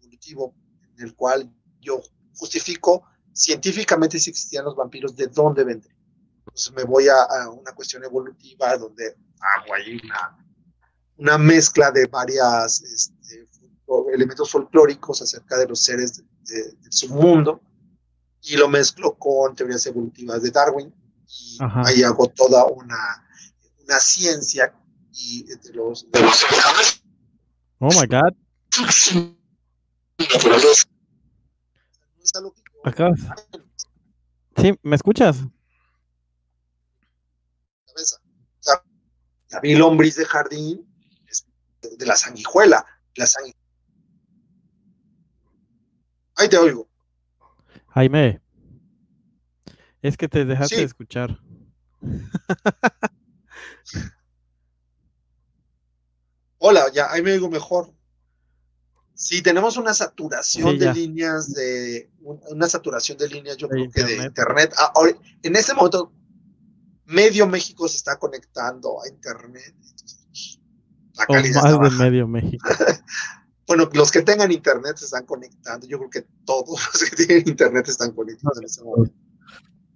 [0.04, 0.54] evolutivo,
[0.98, 1.52] en el cual
[1.82, 2.00] yo
[2.36, 3.04] justifico
[3.34, 5.98] científicamente si existían los vampiros, de dónde vendrían.
[6.42, 10.38] Entonces me voy a, una cuestión evolutiva donde hago ahí una,
[11.18, 13.50] una mezcla de varias este,
[14.14, 16.24] elementos folclóricos acerca de los seres de,
[16.54, 17.62] de, de su mundo
[18.42, 20.94] y lo mezclo con teorías evolutivas de Darwin
[21.28, 23.28] y ahí hago toda una,
[23.84, 24.74] una ciencia
[25.12, 26.46] y de los, de los
[27.82, 28.34] Oh my god.
[32.84, 33.12] Acá.
[34.58, 35.38] Sí, ¿me escuchas?
[39.50, 40.86] La vi lombriz de jardín
[41.82, 42.86] de la sanguijuela.
[43.16, 43.59] La sanguijuela.
[46.40, 46.90] Ahí te oigo.
[47.90, 48.42] Jaime,
[50.02, 51.38] es que te dejaste de escuchar.
[56.60, 57.94] Hola, ya, ahí me oigo mejor.
[59.14, 64.24] Sí, tenemos una saturación de líneas de una saturación de líneas, yo creo que de
[64.24, 64.74] internet.
[64.78, 64.94] Ah,
[65.44, 66.14] en este momento,
[67.04, 69.76] medio México se está conectando a internet.
[71.16, 72.66] La calidad o más de medio México.
[73.70, 75.88] Bueno, los que tengan internet se están conectando.
[75.88, 79.16] Yo creo que todos los que tienen internet están conectados en ese momento.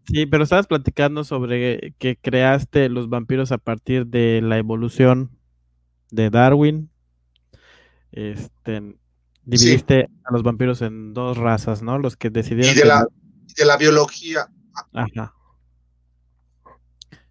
[0.06, 5.32] Sí, pero estabas platicando sobre que creaste los vampiros a partir de la evolución
[6.12, 6.92] de Darwin.
[8.12, 8.96] Este,
[9.44, 11.98] dividiste a los vampiros en dos razas, ¿no?
[11.98, 12.76] Los que decidieron.
[12.76, 13.08] Y de, la,
[13.58, 14.52] de la biología.
[14.94, 15.34] Ajá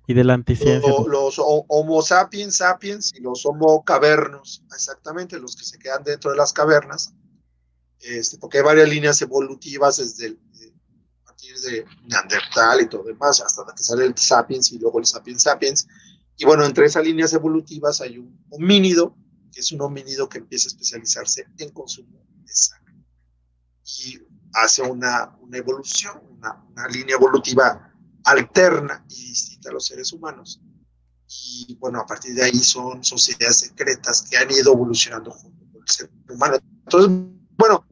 [0.07, 0.91] y de la anticiencia.
[1.07, 6.37] Los, Homo sapiens sapiens y los Homo cavernos, exactamente, los que se quedan dentro de
[6.37, 7.15] las cavernas,
[8.01, 10.41] este, porque hay varias líneas evolutivas desde el,
[11.23, 15.07] a partir de Neandertal y todo demás, hasta que sale el sapiens y luego el
[15.07, 15.87] sapiens sapiens.
[16.37, 19.17] Y bueno, entre esas líneas evolutivas hay un homínido,
[19.53, 22.97] que es un homínido que empieza a especializarse en consumo de sangre.
[23.85, 24.19] Y
[24.55, 27.92] hace una, una evolución, una, una línea evolutiva
[28.25, 30.61] alterna y distinta a los seres humanos.
[31.29, 35.83] Y bueno, a partir de ahí son sociedades secretas que han ido evolucionando junto con
[35.83, 36.59] el ser humano.
[36.85, 37.11] Entonces,
[37.57, 37.87] bueno,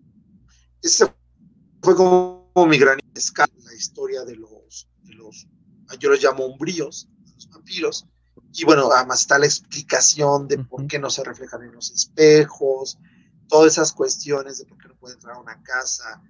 [0.83, 1.13] ese
[1.83, 5.47] fue como mi gran escala, la historia de los, de los,
[5.99, 8.07] yo los llamo umbríos, los vampiros.
[8.53, 12.99] Y bueno, además está la explicación de por qué no se reflejan en los espejos,
[13.49, 16.23] todas esas cuestiones de por qué no puede entrar a una casa,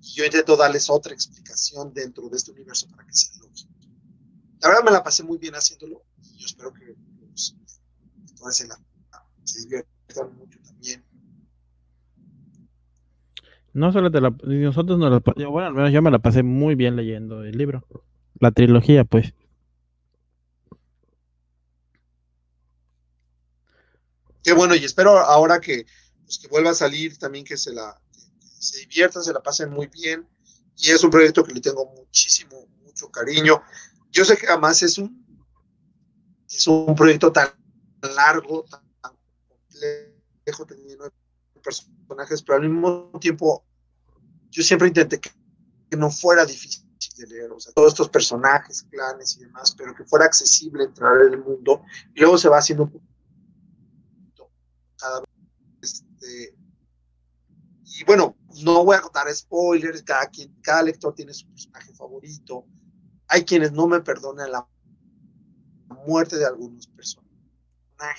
[0.00, 3.72] yo intento darles otra explicación dentro de este universo para que sea lógico.
[4.60, 6.96] La verdad me la pasé muy bien haciéndolo y yo espero que
[7.30, 7.56] los
[8.50, 8.78] se, la,
[9.44, 11.04] se diviertan mucho también.
[13.72, 15.18] No solo de la, nosotros no la,
[15.48, 17.84] bueno, al menos yo me la pasé muy bien leyendo el libro,
[18.40, 19.34] la trilogía, pues.
[24.42, 25.86] Qué bueno, y espero ahora que,
[26.24, 28.00] pues, que vuelva a salir también que se la,
[28.66, 30.26] se diviertan, se la pasen muy bien.
[30.76, 33.62] Y es un proyecto que le tengo muchísimo, mucho cariño.
[34.10, 35.24] Yo sé que además es un,
[36.48, 37.48] es un proyecto tan
[38.02, 38.82] largo, tan,
[39.48, 41.12] complejo, teniendo
[41.62, 43.64] personajes, pero al mismo tiempo
[44.50, 45.30] yo siempre intenté que,
[45.96, 46.84] no fuera difícil
[47.16, 51.22] de leer, o sea, todos estos personajes, clanes y demás, pero que fuera accesible entrar
[51.22, 51.82] en el mundo
[52.14, 54.50] y luego se va haciendo un poquito
[54.98, 55.28] cada vez
[55.80, 56.56] este,
[57.98, 62.66] y bueno, no voy a dar spoilers, cada, quien, cada lector tiene su personaje favorito.
[63.28, 64.66] Hay quienes no me perdonan la
[66.06, 67.26] muerte de algunos personajes.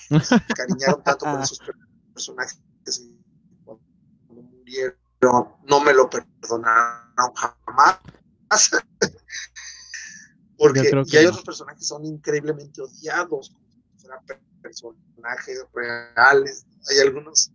[0.28, 1.60] Se cariñaron tanto con esos
[2.14, 2.60] personajes
[3.64, 3.84] cuando
[4.34, 4.98] murieron,
[5.64, 8.00] no me lo perdonaron jamás.
[10.58, 14.24] Porque y hay otros personajes que son increíblemente odiados, como si fueran
[14.62, 16.66] personajes reales.
[16.90, 17.52] Hay algunos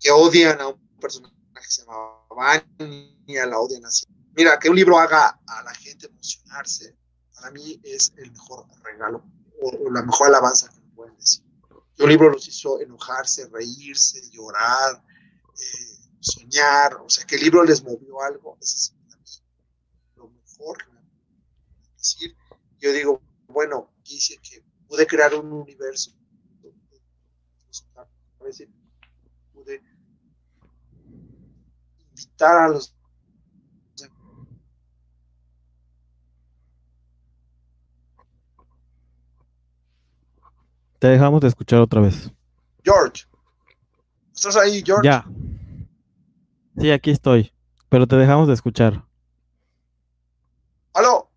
[0.00, 4.06] que odian a un personaje que se llama Vania, la odian así.
[4.34, 6.96] Mira, que un libro haga a la gente emocionarse,
[7.34, 9.24] para mí es el mejor regalo
[9.60, 11.44] o, la mejor alabanza que me pueden decir.
[11.98, 15.02] Un libro los hizo enojarse, reírse, llorar,
[15.54, 19.30] eh, soñar, o sea, que el libro les movió algo, eso es para mí
[20.16, 22.36] lo mejor que me pueden decir.
[22.78, 26.12] Yo digo, bueno, quise que pude crear un universo,
[28.38, 28.52] pude
[32.36, 32.92] invitar a los
[40.98, 42.32] Te dejamos de escuchar otra vez.
[42.82, 43.26] George.
[44.34, 45.06] ¿Estás ahí, George?
[45.06, 45.26] Ya.
[46.78, 47.52] Sí, aquí estoy.
[47.90, 49.04] Pero te dejamos de escuchar.
[50.94, 51.30] ¡Aló!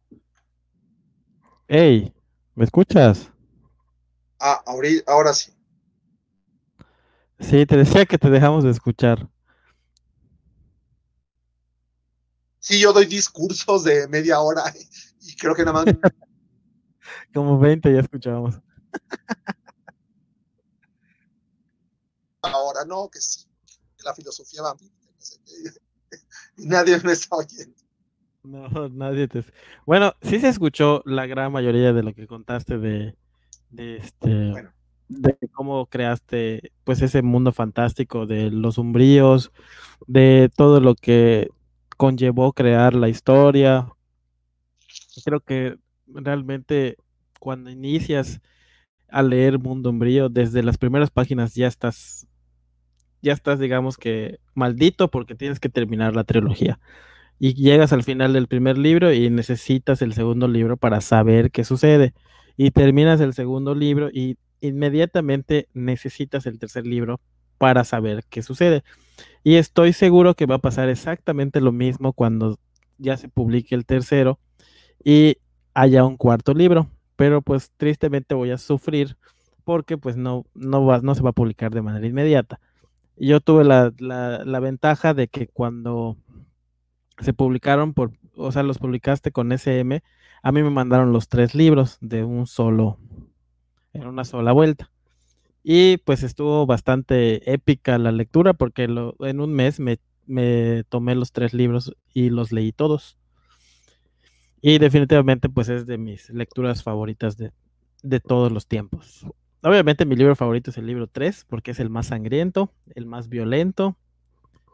[1.67, 2.13] Hey,
[2.55, 3.29] ¿me escuchas?
[4.39, 4.63] Ah,
[5.05, 5.53] ahora sí.
[7.41, 9.27] Sí, te decía que te dejamos de escuchar.
[12.69, 14.63] Sí, yo doy discursos de media hora
[15.21, 15.85] y creo que nada más.
[17.33, 18.61] Como 20 ya escuchábamos.
[22.43, 23.47] Ahora no, que sí,
[24.05, 24.75] la filosofía va
[26.57, 27.73] y nadie me está oyendo.
[28.43, 29.43] No, nadie te.
[29.87, 33.15] Bueno, sí se escuchó la gran mayoría de lo que contaste de,
[33.71, 34.53] de este.
[35.07, 39.51] de cómo creaste pues ese mundo fantástico de los umbríos,
[40.05, 41.49] de todo lo que
[41.99, 43.89] conllevó crear la historia.
[45.25, 45.75] Creo que
[46.07, 46.95] realmente
[47.41, 48.39] cuando inicias
[49.09, 52.25] a leer Mundo Umbrío, desde las primeras páginas ya estás,
[53.21, 56.79] ya estás, digamos que maldito porque tienes que terminar la trilogía.
[57.37, 61.65] Y llegas al final del primer libro y necesitas el segundo libro para saber qué
[61.65, 62.13] sucede.
[62.55, 67.19] Y terminas el segundo libro y inmediatamente necesitas el tercer libro
[67.59, 68.83] para saber qué sucede.
[69.43, 72.57] Y estoy seguro que va a pasar exactamente lo mismo cuando
[72.97, 74.39] ya se publique el tercero
[75.03, 75.37] y
[75.75, 76.89] haya un cuarto libro
[77.19, 79.17] pero pues tristemente voy a sufrir
[79.65, 82.61] porque pues no, no, va, no se va a publicar de manera inmediata.
[83.17, 86.15] Yo tuve la, la, ventaja de que cuando
[87.19, 90.01] se publicaron, por, o sea, los publicaste con SM,
[90.41, 92.97] a mí me mandaron los tres libros de un solo,
[93.91, 94.89] en una sola vuelta.
[95.63, 99.99] Y pues estuvo bastante épica la lectura porque en un mes me,
[100.89, 103.17] tomé los tres libros y los leí todos.
[104.61, 107.51] Y definitivamente, pues es de mis lecturas favoritas de,
[108.19, 109.25] todos los tiempos.
[109.61, 113.27] Obviamente mi libro favorito es el libro 3, porque es el más sangriento, el más
[113.27, 113.97] violento,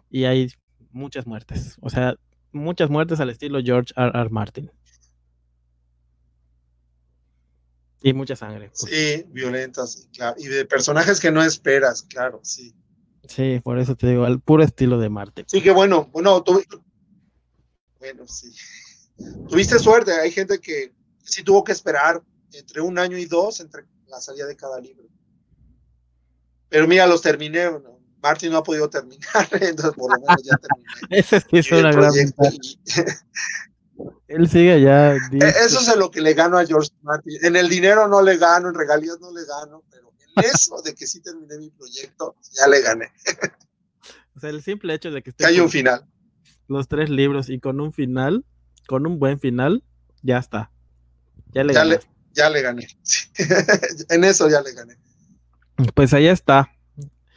[0.09, 0.49] y hay
[0.91, 1.77] muchas muertes.
[1.81, 2.15] O sea,
[2.51, 4.11] muchas muertes al estilo George R.
[4.13, 4.29] R.
[4.29, 4.71] Martin.
[8.05, 8.69] Y mucha sangre.
[8.69, 8.91] Pues.
[8.91, 10.35] Sí, violentas, claro.
[10.39, 12.73] Y de personajes que no esperas, claro, sí.
[13.27, 15.45] Sí, por eso te digo, al puro estilo de Martin.
[15.47, 16.63] Sí, que bueno, bueno, tú...
[17.99, 18.53] Bueno, sí
[19.47, 20.93] tuviste suerte, hay gente que
[21.23, 25.05] sí tuvo que esperar entre un año y dos entre la salida de cada libro.
[26.69, 27.69] Pero mira, los terminé.
[28.21, 30.89] Martín no ha podido terminar, entonces por lo menos ya terminé.
[31.11, 32.11] Ese sí es una gran
[34.27, 35.13] Él sigue ya.
[35.13, 35.19] E,
[35.65, 37.37] eso es lo que le gano a George Martin.
[37.43, 40.93] En el dinero no le gano, en regalías no le gano, pero en eso de
[40.93, 43.11] que sí terminé mi proyecto, ya le gané.
[44.35, 45.45] O sea, el simple hecho de que esté.
[45.45, 46.05] hay un final.
[46.67, 48.43] Los tres libros y con un final,
[48.87, 49.83] con un buen final,
[50.23, 50.71] ya está.
[51.53, 51.99] Ya le gané.
[52.33, 52.87] ya le gané.
[54.09, 54.97] en eso ya le gané.
[55.93, 56.69] Pues ahí está.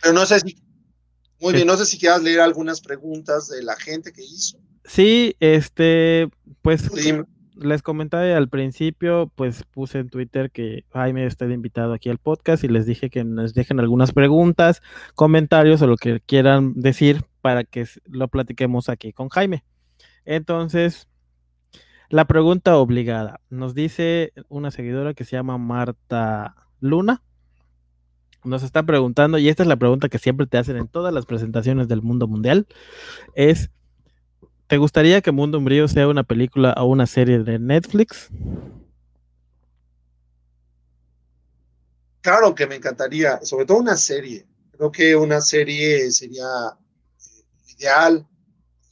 [0.03, 0.57] Pero no sé si.
[1.41, 4.59] Muy bien, no sé si quieras leer algunas preguntas de la gente que hizo.
[4.84, 6.28] Sí, este,
[6.62, 6.91] pues
[7.55, 12.64] les comenté al principio, pues puse en Twitter que Jaime está invitado aquí al podcast
[12.64, 14.80] y les dije que nos dejen algunas preguntas,
[15.14, 19.64] comentarios o lo que quieran decir para que lo platiquemos aquí con Jaime.
[20.24, 21.09] Entonces,
[22.09, 23.41] la pregunta obligada.
[23.51, 27.22] Nos dice una seguidora que se llama Marta Luna.
[28.49, 31.26] Nos está preguntando, y esta es la pregunta que siempre te hacen en todas las
[31.26, 32.66] presentaciones del mundo mundial,
[33.34, 33.70] es,
[34.66, 38.28] ¿te gustaría que Mundo Umbrío sea una película o una serie de Netflix?
[42.20, 44.46] Claro que me encantaría, sobre todo una serie.
[44.72, 48.26] Creo que una serie sería eh, ideal.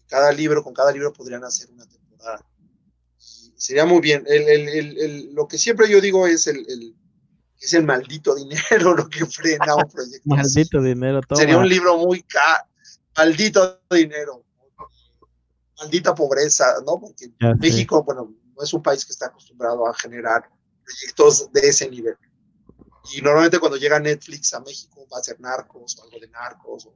[0.06, 2.44] Cada libro, con cada libro podrían hacer una temporada
[3.56, 4.24] sería muy bien.
[5.32, 6.94] lo que siempre yo digo es el,
[7.66, 10.22] es el maldito dinero lo que frena un proyecto.
[10.24, 11.38] maldito dinero, todo.
[11.38, 12.64] Sería un libro muy caro.
[13.16, 14.44] Maldito dinero.
[15.78, 16.98] Maldita pobreza, ¿no?
[16.98, 20.48] Porque México, bueno, no es un país que está acostumbrado a generar
[20.84, 22.16] proyectos de ese nivel.
[23.14, 26.88] Y normalmente cuando llega Netflix a México va a ser narcos o algo de narcos.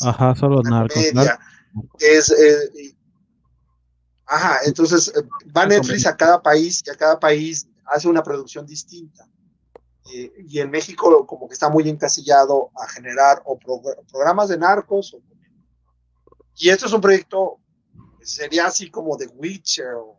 [0.00, 0.96] Ajá, solo narcos.
[1.98, 2.96] Es, eh,
[4.26, 5.22] ajá, entonces eh,
[5.54, 9.28] va Netflix a cada país y a cada país hace una producción distinta.
[10.10, 15.16] Eh, y en México como que está muy encasillado a generar o programas de narcos.
[16.56, 17.60] y esto es un proyecto,
[18.20, 20.18] sería así como The Witcher o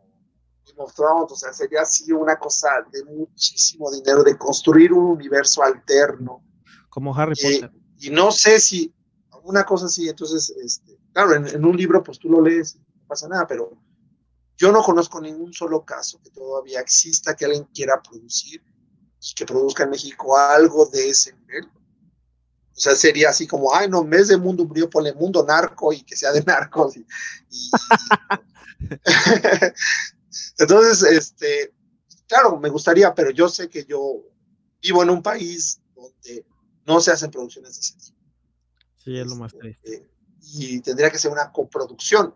[0.66, 5.04] Game of Thrones, o sea, sería así una cosa de muchísimo dinero, de construir un
[5.04, 6.42] universo alterno.
[6.88, 7.70] Como Harry Potter.
[7.98, 8.92] Y no sé si,
[9.42, 13.06] una cosa así, entonces, este, claro, en, en un libro pues tú lo lees, no
[13.06, 13.76] pasa nada, pero
[14.56, 18.62] yo no conozco ningún solo caso que todavía exista que alguien quiera producir
[19.32, 21.66] que produzca en México algo de ese nivel.
[21.66, 25.92] O sea, sería así como, ay, no, en vez de mundo brío, ponle mundo narco
[25.92, 26.96] y que sea de narcos.
[30.58, 31.72] Entonces, este,
[32.26, 34.24] claro, me gustaría, pero yo sé que yo
[34.82, 36.44] vivo en un país donde
[36.84, 38.18] no se hacen producciones de ese tipo.
[39.04, 40.10] Sí, es lo más este, triste.
[40.40, 42.34] y tendría que ser una coproducción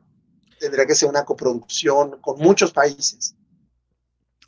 [0.59, 3.35] tendría que ser una coproducción con muchos países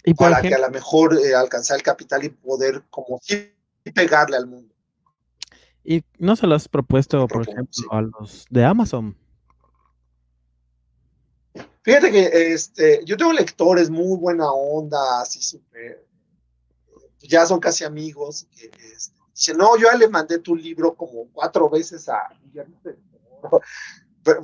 [0.05, 3.20] y para que a lo mejor eh, alcanzar el capital y poder como
[3.94, 4.74] pegarle al mundo.
[5.84, 9.16] ¿Y no se lo has propuesto, por ejemplo, a los de Amazon?
[11.82, 16.07] Fíjate que este, yo tengo lectores muy buena onda, así súper,
[17.20, 21.28] ya son casi amigos, que este, dicen, no, yo ya le mandé tu libro como
[21.32, 22.78] cuatro veces a Guillermo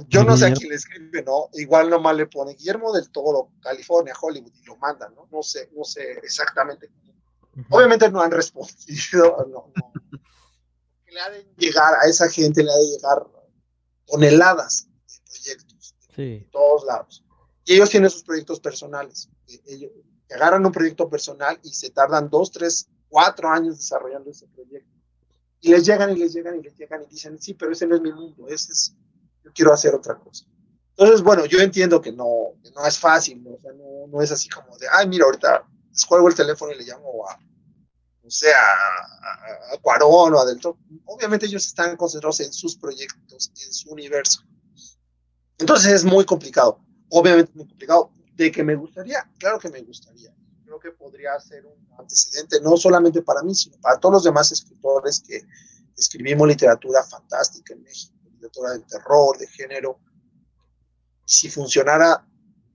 [0.09, 1.51] yo no sé a quién le escribe, ¿no?
[1.55, 5.29] Igual nomás le pone Guillermo del Toro, California, Hollywood, y lo mandan, ¿no?
[5.31, 6.91] No sé, no sé exactamente.
[7.71, 9.93] Obviamente no han respondido, no, no.
[11.07, 13.27] Le ha de llegar a esa gente, le ha de llegar
[14.07, 17.25] toneladas de proyectos de todos lados.
[17.65, 19.29] Y ellos tienen sus proyectos personales.
[19.49, 19.91] E, ellos
[20.31, 24.91] agarran un proyecto personal y se tardan dos, tres, cuatro años desarrollando ese proyecto.
[25.61, 27.97] Y les llegan y les llegan y les llegan y dicen, sí, pero ese no
[27.97, 28.95] es mi mundo, ese es
[29.53, 30.45] quiero hacer otra cosa.
[30.97, 34.23] Entonces, bueno, yo entiendo que no, no es fácil, ¿no?
[34.23, 37.39] Es así como de, ay, mira, ahorita descuelgo el teléfono y le llamo a,
[38.23, 40.59] no sé, a, Cuarón o a Del
[41.05, 44.41] Obviamente ellos están concentrados en sus proyectos, en su universo.
[45.59, 46.81] Entonces es muy complicado,
[47.11, 48.11] obviamente muy complicado.
[48.35, 50.35] De que me gustaría, claro que me gustaría.
[50.65, 54.53] Creo que podría ser un antecedente, no solamente para mí, sino para todos los demás
[54.53, 55.41] escritores que
[55.97, 59.99] escribimos literatura fantástica en México literatura del terror, de género.
[61.25, 62.25] Si funcionara,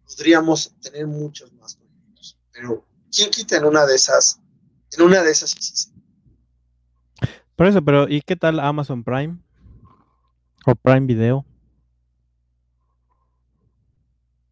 [0.05, 2.37] podríamos tener muchos más proyectos.
[2.51, 4.39] Pero, ¿quién quita en una de esas?
[4.91, 5.91] En una de esas sí,
[7.55, 9.37] Por eso, pero ¿y qué tal Amazon Prime?
[10.65, 11.45] ¿O Prime Video?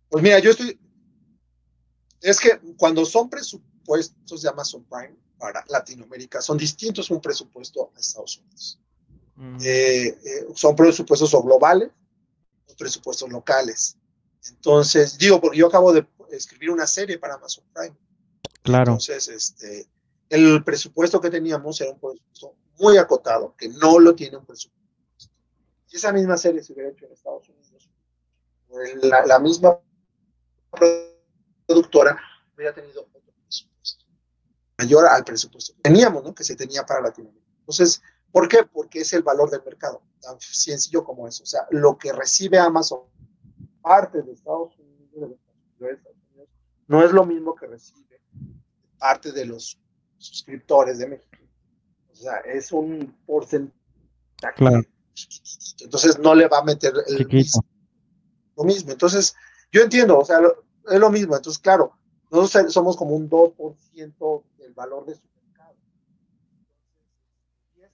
[0.09, 0.79] Pues mira, yo estoy.
[2.21, 7.99] Es que cuando son presupuestos de Amazon Prime para Latinoamérica, son distintos un presupuesto a
[7.99, 8.79] Estados Unidos.
[9.61, 11.89] Eh, eh, son presupuestos o globales
[12.67, 13.95] o presupuestos locales.
[14.49, 17.95] Entonces, digo, porque yo acabo de escribir una serie para Amazon Prime.
[18.63, 18.91] Claro.
[18.91, 19.87] Entonces, este,
[20.29, 25.31] el presupuesto que teníamos era un presupuesto muy acotado, que no lo tiene un presupuesto.
[25.85, 27.89] Si esa misma serie se hubiera hecho en Estados Unidos,
[29.01, 29.79] la, la misma
[31.65, 32.19] productora
[32.55, 34.05] hubiera tenido otro presupuesto
[34.77, 36.35] mayor al presupuesto que teníamos, ¿no?
[36.35, 37.47] Que se tenía para Latinoamérica.
[37.59, 38.01] Entonces,
[38.31, 38.63] ¿Por qué?
[38.63, 41.43] Porque es el valor del mercado, tan sencillo como eso.
[41.43, 43.01] O sea, lo que recibe Amazon,
[43.81, 45.31] parte de Estados Unidos,
[45.79, 46.49] de Estados Unidos
[46.87, 48.21] no es lo mismo que recibe
[48.97, 49.79] parte de los
[50.17, 51.37] suscriptores de México.
[52.11, 53.73] O sea, es un porcentaje
[54.55, 54.83] claro.
[55.13, 55.85] chiquitito.
[55.85, 57.65] Entonces no le va a meter el mismo,
[58.57, 58.91] lo mismo.
[58.91, 59.35] Entonces,
[59.71, 60.39] yo entiendo, o sea,
[60.89, 61.35] es lo mismo.
[61.35, 61.93] Entonces, claro,
[62.29, 65.27] nosotros somos como un 2% del valor de su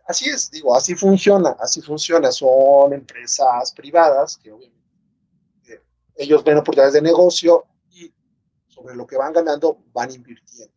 [0.08, 2.32] Así es, digo, así funciona, así funciona.
[2.32, 4.78] Son empresas privadas que obviamente
[5.68, 5.82] eh,
[6.16, 8.14] ellos ven oportunidades de negocio y
[8.68, 10.74] sobre lo que van ganando van invirtiendo.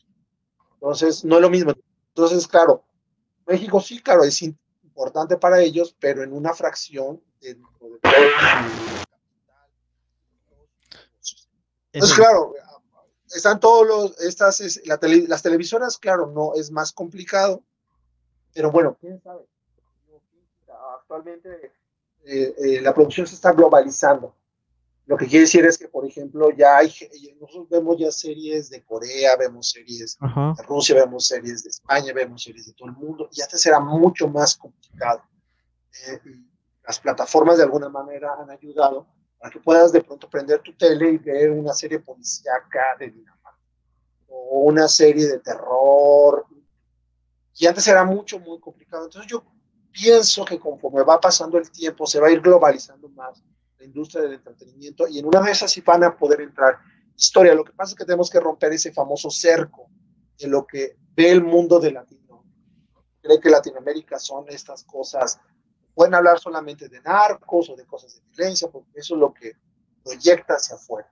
[0.74, 1.72] Entonces, no es lo mismo.
[2.08, 2.84] Entonces, claro,
[3.46, 8.12] México sí, claro, es importante para ellos, pero en una fracción dentro de todo
[11.92, 12.54] Entonces, claro,
[13.34, 17.62] están todos los, estas, las televisoras, claro, no, es más complicado,
[18.54, 19.46] pero bueno, quién sabe.
[21.00, 21.72] Actualmente
[22.24, 24.34] eh, eh, la producción se está globalizando.
[25.06, 26.92] Lo que quiere decir es que, por ejemplo, ya hay,
[27.40, 32.42] nosotros vemos ya series de Corea, vemos series de Rusia, vemos series de España, vemos
[32.42, 35.22] series de todo el mundo, y antes era mucho más complicado.
[36.06, 36.20] Eh,
[36.86, 39.06] las plataformas de alguna manera han ayudado
[39.38, 43.58] para que puedas de pronto prender tu tele y ver una serie policíaca de Dinamarca
[44.26, 46.46] o una serie de terror
[47.58, 49.04] Y antes era mucho, muy complicado.
[49.04, 49.44] Entonces yo
[49.90, 53.42] pienso que conforme va pasando el tiempo, se va a ir globalizando más
[53.78, 56.78] la industria del entretenimiento y en una de esas sí van a poder entrar
[57.16, 57.54] historia.
[57.54, 59.88] Lo que pasa es que tenemos que romper ese famoso cerco
[60.38, 62.28] de lo que ve el mundo de Latinoamérica.
[63.20, 65.40] Cree que Latinoamérica son estas cosas,
[65.94, 69.52] pueden hablar solamente de narcos o de cosas de violencia, porque eso es lo que
[70.04, 71.10] proyecta hacia afuera.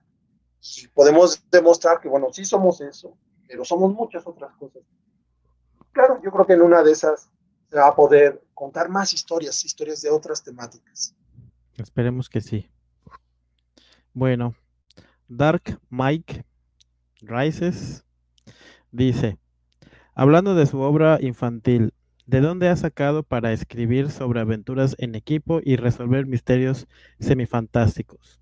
[0.77, 3.17] Y podemos demostrar que, bueno, sí somos eso,
[3.47, 4.83] pero somos muchas otras cosas.
[5.97, 7.27] Claro, yo creo que en una de esas
[7.71, 11.15] se va a poder contar más historias, historias de otras temáticas.
[11.75, 12.69] Esperemos que sí.
[14.13, 14.53] Bueno,
[15.27, 16.45] Dark Mike
[17.21, 18.05] Rises
[18.91, 19.39] dice,
[20.13, 21.95] hablando de su obra infantil,
[22.27, 26.85] ¿de dónde ha sacado para escribir sobre aventuras en equipo y resolver misterios
[27.19, 28.39] semifantásticos?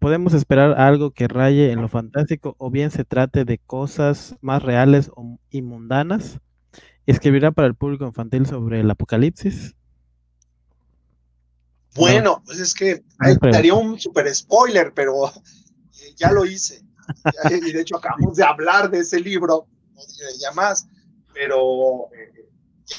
[0.00, 4.64] ¿Podemos esperar algo que raye en lo fantástico o bien se trate de cosas más
[4.64, 5.12] reales
[5.50, 6.40] y mundanas?
[7.06, 9.74] ¿Escribirá para el público infantil sobre el apocalipsis?
[11.96, 13.02] Bueno, pues es que
[13.40, 16.82] daría un super spoiler, pero eh, ya lo hice.
[17.50, 20.86] y de hecho acabamos de hablar de ese libro, no diré ya más,
[21.34, 22.48] pero eh,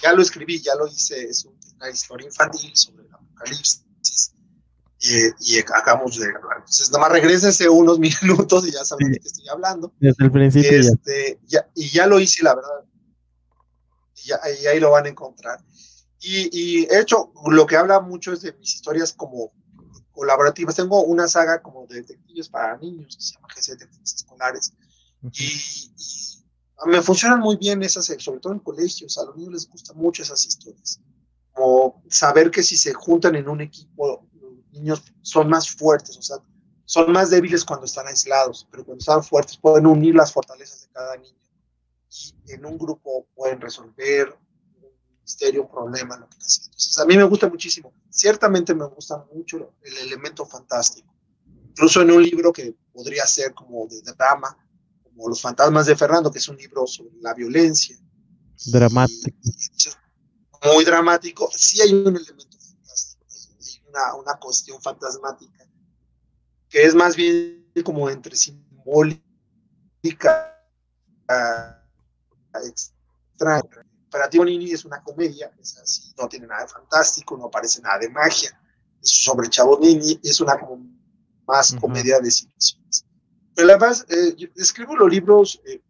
[0.01, 4.33] ya lo escribí, ya lo hice, es una historia infantil sobre el apocalipsis.
[5.03, 6.57] Y, acabamos de hablar.
[6.59, 9.91] Entonces, nada más regrésese unos minutos y ya saben de qué estoy hablando.
[9.99, 10.79] Desde el principio.
[10.79, 11.67] Este, ya.
[11.73, 12.85] y ya lo hice, la verdad.
[14.23, 15.59] Y, y ahí lo van a encontrar.
[16.21, 19.51] Y, he hecho, lo que habla mucho es de mis historias como
[20.11, 20.75] colaborativas.
[20.75, 24.73] Tengo una saga como de detectives para niños que se llama de Detectives Escolares.
[25.33, 25.91] Y,
[26.85, 29.17] me funcionan muy bien esas, sobre todo en colegios.
[29.17, 30.99] A los niños les gustan mucho esas historias.
[31.53, 36.21] Como saber que si se juntan en un equipo, los niños son más fuertes, o
[36.21, 36.37] sea,
[36.85, 40.87] son más débiles cuando están aislados, pero cuando están fuertes pueden unir las fortalezas de
[40.93, 41.35] cada niño.
[42.45, 44.37] Y en un grupo pueden resolver
[45.21, 46.65] misterio, un problema, lo que sea.
[46.65, 47.93] Entonces, a mí me gusta muchísimo.
[48.09, 51.13] Ciertamente me gusta mucho el elemento fantástico.
[51.69, 54.57] Incluso en un libro que podría ser como de drama,
[55.03, 57.97] como Los fantasmas de Fernando, que es un libro sobre la violencia.
[58.65, 59.37] Dramático.
[60.73, 61.49] muy dramático.
[61.55, 63.25] Sí hay un elemento fantástico,
[63.59, 65.65] hay una, una cuestión fantasmática,
[66.69, 69.21] que es más bien como entre simbólica,
[72.59, 73.63] extraña
[74.11, 77.97] Operativo Nini es una comedia, es así, no tiene nada de fantástico, no aparece nada
[77.97, 78.59] de magia,
[79.01, 80.85] es sobre Chavo Nini, es una como
[81.47, 83.05] más comedia de situaciones.
[83.55, 85.81] Pero además, eh, escribo los libros eh,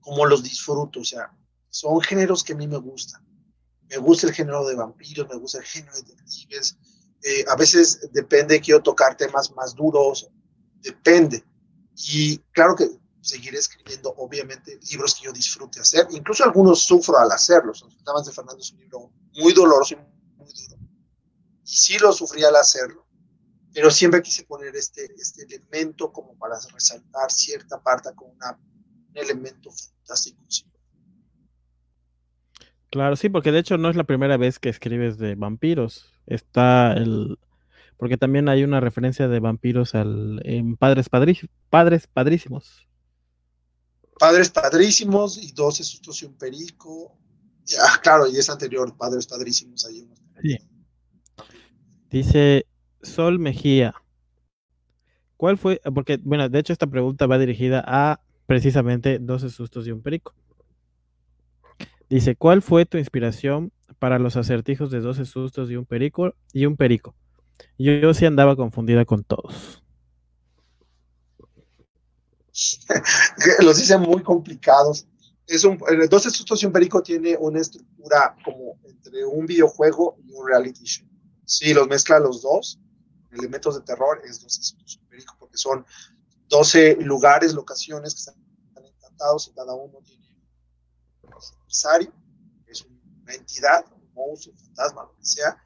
[0.00, 1.36] como los disfruto, o sea,
[1.68, 3.26] son géneros que a mí me gustan.
[3.88, 6.78] Me gusta el género de vampiros, me gusta el género de detectives.
[7.24, 10.30] Eh, a veces depende, quiero tocar temas más duros,
[10.80, 11.44] depende.
[11.96, 12.88] Y claro que
[13.22, 16.06] seguiré escribiendo, obviamente, libros que yo disfrute hacer.
[16.10, 17.82] Incluso algunos sufro al hacerlos.
[17.82, 19.96] Los de Fernando es un libro muy doloroso y
[20.36, 20.76] muy duro.
[21.64, 23.06] Y sí lo sufrí al hacerlo.
[23.72, 28.38] Pero siempre quise poner este, este elemento como para resaltar cierta parte como un
[29.14, 30.42] elemento fantástico.
[32.90, 36.12] Claro, sí, porque de hecho no es la primera vez que escribes de vampiros.
[36.26, 37.38] Está el,
[37.96, 42.88] porque también hay una referencia de vampiros al, en Padres, Padres Padrísimos.
[44.22, 47.18] Padres Padrísimos y 12 sustos y un perico.
[47.80, 49.84] Ah, claro, y es anterior, Padres Padrísimos.
[49.84, 50.08] Ahí
[52.08, 52.64] Dice
[53.02, 53.96] Sol Mejía.
[55.36, 55.80] ¿Cuál fue?
[55.92, 60.36] Porque, bueno, de hecho esta pregunta va dirigida a precisamente 12 sustos y un perico.
[62.08, 66.66] Dice, ¿cuál fue tu inspiración para los acertijos de 12 sustos y un perico y
[66.66, 67.16] un perico?
[67.76, 69.81] Yo, yo sí andaba confundida con todos.
[73.60, 75.06] los hice muy complicados.
[75.46, 80.84] Es un, 12 sustos perico tiene una estructura como entre un videojuego y un reality
[80.84, 81.06] show.
[81.44, 82.78] Sí, los mezcla los dos,
[83.32, 85.84] elementos de terror, es 12 sustos perico, porque son
[86.48, 88.34] 12 lugares, locaciones que están,
[88.84, 90.26] encantados y cada uno tiene
[91.22, 92.12] un adversario,
[92.66, 95.56] es una entidad, un monstruo, un fantasma, lo que sea,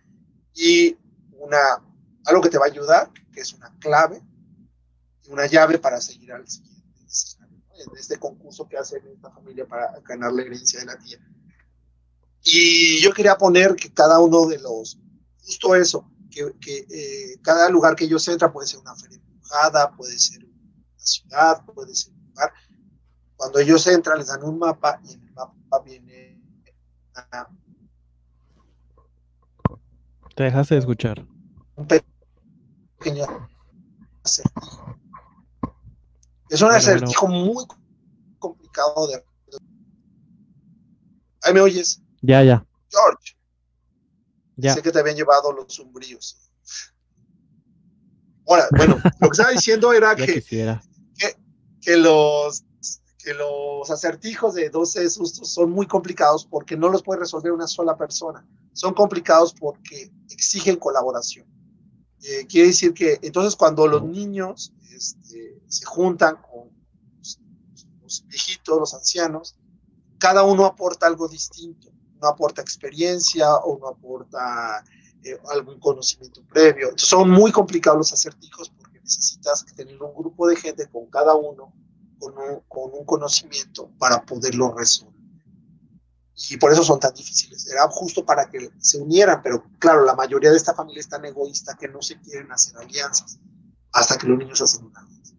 [0.55, 0.97] y
[1.33, 1.59] una,
[2.25, 4.23] algo que te va a ayudar, que es una clave,
[5.29, 6.76] una llave para seguir al siguiente
[7.81, 11.19] en este concurso que hacen esta familia para ganar la herencia de la tía.
[12.43, 14.99] Y yo quería poner que cada uno de los,
[15.39, 19.91] justo eso, que, que eh, cada lugar que ellos entran puede ser una feria empujada,
[19.97, 20.55] puede ser una
[20.97, 22.53] ciudad, puede ser un lugar.
[23.37, 26.41] Cuando ellos entran les dan un mapa y en el mapa viene
[27.13, 27.49] una,
[30.35, 31.27] Te dejaste de escuchar.
[31.77, 33.27] Un pequeño
[34.23, 35.06] acertijo
[36.51, 37.65] es un acertijo muy
[38.39, 39.23] complicado de
[41.43, 42.03] Ahí me oyes.
[42.23, 42.67] Ya, ya.
[42.91, 43.37] George.
[44.57, 44.75] Ya.
[44.75, 46.51] Sé que te habían llevado los sombríos.
[48.49, 50.83] Ahora, bueno, lo que estaba diciendo era que, quisiera.
[51.81, 52.65] que los
[53.19, 57.67] que los acertijos de 12 sustos son muy complicados porque no los puede resolver una
[57.67, 58.47] sola persona.
[58.73, 61.45] Son complicados porque exigen colaboración.
[62.23, 66.71] Eh, quiere decir que entonces cuando los niños este, se juntan con
[68.03, 69.57] los, viejitos, los ancianos,
[70.19, 71.91] cada uno aporta algo distinto.
[72.21, 74.83] No aporta experiencia o no aporta
[75.23, 76.85] eh, algún conocimiento previo.
[76.87, 81.35] Entonces son muy complicados los acertijos porque necesitas tener un grupo de gente con cada
[81.35, 81.75] uno
[82.19, 85.16] con un, con un conocimiento para poderlo resolver.
[86.51, 87.67] Y por eso son tan difíciles.
[87.71, 91.25] Era justo para que se unieran, pero claro, la mayoría de esta familia es tan
[91.25, 93.39] egoísta que no se quieren hacer alianzas
[93.93, 95.35] hasta que los niños hacen una alianza.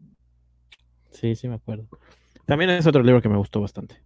[1.11, 1.87] Sí, sí, me acuerdo.
[2.45, 4.01] También es otro libro que me gustó bastante.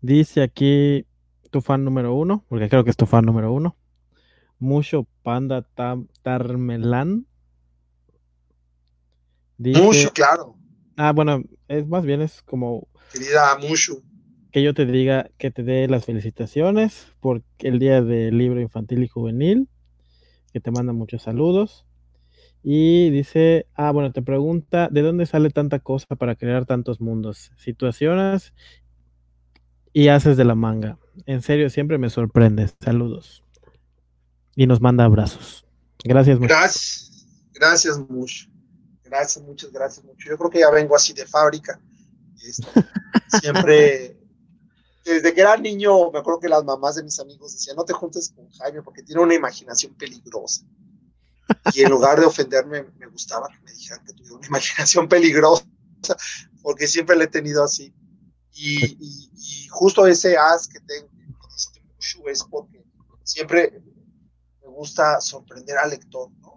[0.00, 1.06] Dice aquí
[1.50, 3.76] tu fan número uno, porque creo que es tu fan número uno.
[4.58, 7.26] Mucho Panda Tam- Tarmelán.
[9.58, 10.56] Dice, Mushu, claro,
[10.96, 14.02] ah, bueno, es más bien es como querida Mushu.
[14.52, 19.02] Que yo te diga que te dé las felicitaciones por el día del libro infantil
[19.02, 19.68] y juvenil,
[20.52, 21.86] que te manda muchos saludos.
[22.62, 27.52] Y dice, ah, bueno, te pregunta, ¿de dónde sale tanta cosa para crear tantos mundos,
[27.56, 28.52] situaciones
[29.92, 30.98] y haces de la manga?
[31.26, 32.74] En serio, siempre me sorprendes.
[32.80, 33.42] Saludos.
[34.56, 35.66] Y nos manda abrazos.
[36.04, 36.52] Gracias, mucho.
[36.52, 37.98] Gracias, gracias.
[39.10, 40.28] Gracias, muchas gracias mucho.
[40.28, 41.80] Yo creo que ya vengo así de fábrica.
[42.46, 42.66] Este,
[43.40, 44.19] siempre,
[45.04, 47.92] desde que era niño, me acuerdo que las mamás de mis amigos decían, no te
[47.92, 50.62] juntes con Jaime porque tiene una imaginación peligrosa.
[51.74, 55.64] Y en lugar de ofenderme, me gustaba que me dijeran que tuviera una imaginación peligrosa,
[56.62, 57.92] porque siempre la he tenido así.
[58.52, 61.08] Y, y- y justo ese as que tengo
[62.30, 62.84] es porque
[63.24, 63.82] siempre
[64.62, 66.48] me gusta sorprender al lector, ¿no?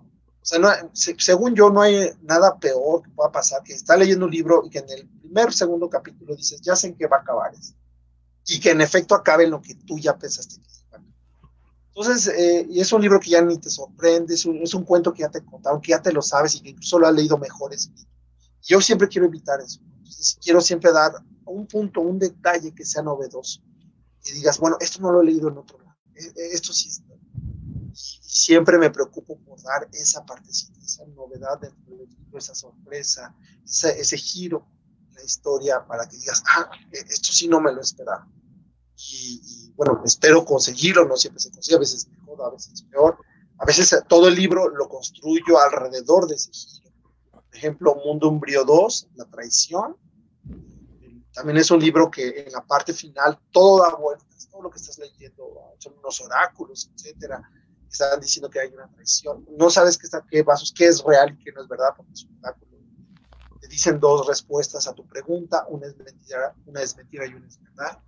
[0.41, 4.31] O sea, según yo, no hay nada peor que pueda pasar que está leyendo un
[4.31, 7.21] libro y que en el primer, segundo capítulo dices, ya sé en qué va a
[7.21, 7.77] acabar esto.
[8.45, 10.73] Y que en efecto acabe en lo que tú ya pensaste que.
[11.95, 14.83] Entonces, eh, y es un libro que ya ni te sorprende, es un, es un
[14.83, 17.13] cuento que ya te contaron, que ya te lo sabes y que incluso lo has
[17.13, 17.91] leído mejores.
[18.63, 19.79] Yo siempre quiero evitar eso.
[19.97, 21.13] Entonces, quiero siempre dar
[21.45, 23.61] un punto, un detalle que sea novedoso.
[24.25, 25.95] Y digas, bueno, esto no lo he leído en otro lado.
[26.15, 27.13] Eh, eh, Esto sí está.
[27.13, 32.07] Y siempre me preocupo por dar esa partecita, esa novedad del libro,
[32.39, 34.65] esa sorpresa, ese, ese giro
[35.09, 38.27] en la historia para que digas, ah, eh, esto sí no me lo esperaba.
[39.11, 43.17] Y, y, bueno, espero conseguirlo, no siempre se consigue, a veces mejor, a veces peor.
[43.59, 46.91] A veces todo el libro lo construyo alrededor de ese giro.
[47.31, 49.97] Por ejemplo, Mundo Umbrío 2, La traición.
[51.33, 54.77] También es un libro que en la parte final todo da vueltas, todo lo que
[54.77, 57.41] estás leyendo son unos oráculos, etcétera
[57.93, 59.45] están diciendo que hay una traición.
[59.57, 62.11] No sabes qué, está, qué, vasos, qué es real y qué no es verdad, porque
[62.13, 62.71] es un oráculo.
[63.61, 67.47] Te dicen dos respuestas a tu pregunta, una es mentira, una es mentira y una
[67.47, 67.99] es verdad.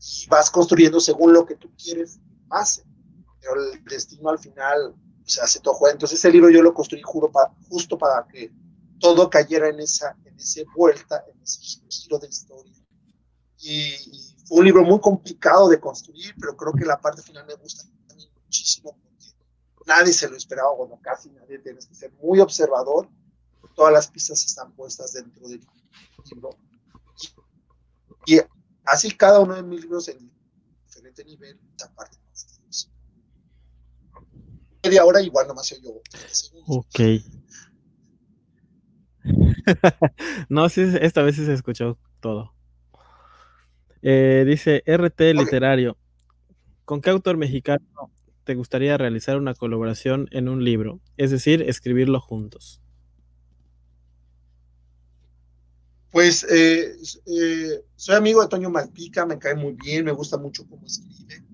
[0.00, 2.18] Y vas construyendo según lo que tú quieres
[2.48, 2.84] pase.
[3.40, 5.76] Pero el destino al final se hace todo.
[5.90, 8.52] Entonces ese libro yo lo construí juro para, justo para que
[9.00, 12.72] todo cayera en esa, en ese vuelta, en ese giro de historia.
[13.58, 17.46] Y, y fue un libro muy complicado de construir, pero creo que la parte final
[17.46, 17.84] me gusta
[18.44, 18.96] muchísimo
[19.86, 23.08] nadie se lo esperaba, bueno, casi nadie, tienes que ser muy observador,
[23.74, 25.60] todas las pistas están puestas dentro del
[26.30, 26.50] libro.
[28.26, 28.40] Y, y
[28.84, 30.30] así cada uno de mis libros en
[30.86, 32.18] diferente nivel, esa parte
[34.82, 36.02] Media hora igual nomás soy yo.
[36.66, 37.00] Ok.
[40.50, 42.52] no, sí, esta vez sí se escuchó todo.
[44.02, 45.96] Eh, dice RT Literario.
[46.84, 48.10] ¿Con qué autor mexicano
[48.44, 51.00] te gustaría realizar una colaboración en un libro?
[51.16, 52.83] Es decir, escribirlo juntos.
[56.14, 56.96] Pues eh,
[57.26, 61.44] eh, soy amigo de Toño Malpica, me cae muy bien, me gusta mucho cómo escribe.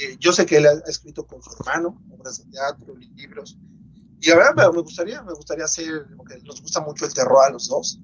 [0.00, 3.58] Eh, yo sé que él ha, escrito con su hermano, obras de teatro, libros.
[4.22, 7.50] Y la verdad me gustaría, me gustaría hacer, porque nos gusta mucho el terror a
[7.50, 8.00] los dos,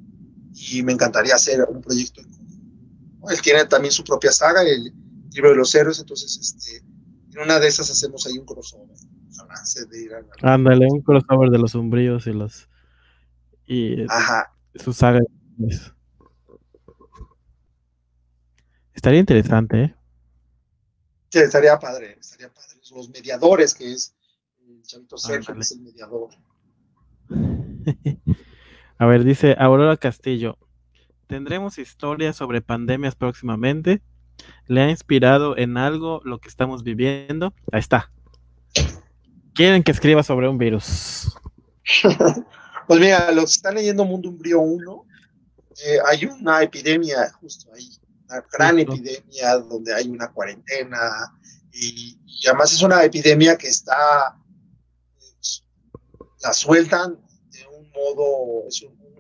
[0.53, 2.21] y me encantaría hacer un proyecto.
[2.21, 4.93] Él tiene también su propia saga, el
[5.33, 6.85] libro de los héroes, entonces este,
[7.33, 8.95] en una de esas hacemos ahí un crossover.
[10.43, 12.69] Ándale, un crossover de los umbríos y los.
[13.67, 14.53] y Ajá.
[14.75, 15.21] su saga.
[18.95, 19.95] Estaría interesante, ¿eh?
[21.31, 22.81] Sí, estaría padre, estaría padre.
[22.95, 24.15] Los mediadores, que es
[24.69, 26.31] el chavito Sergio, es el mediador.
[28.99, 30.59] A ver, dice Aurora Castillo.
[31.27, 34.03] ¿Tendremos historias sobre pandemias próximamente?
[34.67, 37.53] le ha inspirado en algo lo que estamos viviendo.
[37.73, 38.11] Ahí está.
[39.55, 41.37] Quieren que escriba sobre un virus.
[42.89, 45.05] pues mira, los que están leyendo Mundo Umbrío 1,
[45.83, 47.91] eh, hay una epidemia justo ahí,
[48.29, 51.37] una gran epidemia donde hay una cuarentena
[51.73, 54.39] y, además es una epidemia que está,
[56.43, 57.19] la sueltan
[57.51, 58.69] de un modo,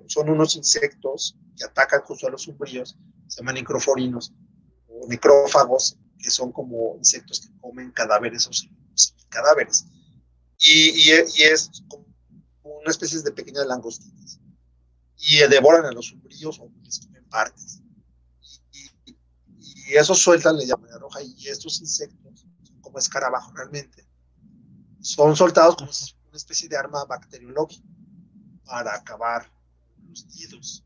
[0.06, 2.96] son unos insectos que atacan justo a los umbríos,
[3.26, 4.32] se llaman necroforinos
[4.88, 8.50] o necrófagos, que son como insectos que comen cadáveres o
[9.28, 9.86] cadáveres.
[10.58, 11.10] Y, y,
[11.42, 12.06] es como
[12.62, 14.40] una especie de pequeñas langostinas.
[15.18, 17.80] Y devoran a los umbríos o comen partes.
[18.72, 19.16] Y,
[19.56, 21.22] y eso sueltan la llama roja.
[21.22, 22.46] Y estos insectos,
[22.80, 24.06] como escarabajos realmente,
[25.00, 27.88] son soltados como una especie de arma bacteriológica
[28.64, 29.50] para acabar
[30.08, 30.84] los nidos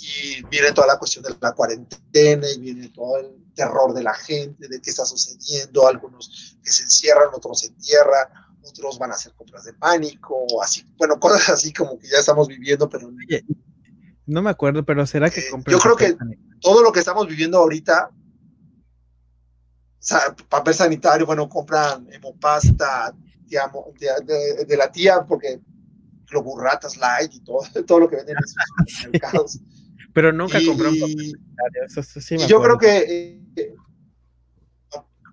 [0.00, 4.14] y viene toda la cuestión de la cuarentena y viene todo el terror de la
[4.14, 8.28] gente, de qué está sucediendo, algunos que se encierran, otros se entierran,
[8.62, 12.48] otros van a hacer compras de pánico, así, bueno, cosas así como que ya estamos
[12.48, 13.10] viviendo, pero...
[14.26, 16.16] no me acuerdo, pero ¿será que eh, Yo creo que
[16.60, 18.10] todo lo que estamos viviendo ahorita,
[20.48, 23.14] papel sanitario, bueno, compran hemopasta
[23.48, 25.60] de, de, la tía, porque
[26.30, 29.60] lo burratas light y todo, todo lo que venden en los mercados.
[30.12, 32.48] Pero nunca compraron papel.
[32.48, 33.74] yo creo que eh,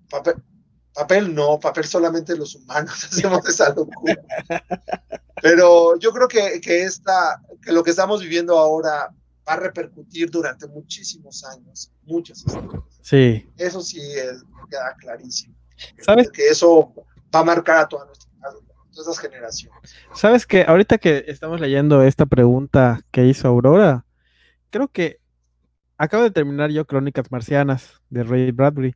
[0.08, 0.34] papel,
[1.34, 4.16] no, papel solamente los humanos hacemos esa locura.
[5.40, 9.14] Pero yo creo que, que, esta, que lo que estamos viviendo ahora
[9.48, 12.84] va a repercutir durante muchísimos años, muchos años.
[13.02, 13.48] Sí.
[13.56, 14.00] Eso sí
[14.70, 15.54] queda clarísimo.
[16.00, 16.30] ¿Sabes?
[16.30, 16.92] Que eso
[17.34, 18.28] va a marcar a todas nuestras
[18.98, 19.94] todas esas generaciones.
[20.14, 24.04] ¿Sabes que ahorita que estamos leyendo esta pregunta que hizo Aurora,
[24.70, 25.20] creo que
[25.96, 28.94] acabo de terminar yo Crónicas Marcianas de Ray Bradbury.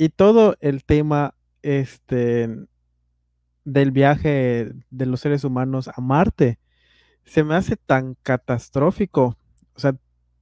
[0.00, 2.48] Y todo el tema este,
[3.66, 6.58] del viaje de los seres humanos a Marte
[7.26, 9.36] se me hace tan catastrófico.
[9.74, 9.94] O sea,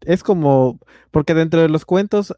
[0.02, 0.78] es como,
[1.10, 2.36] porque dentro de los cuentos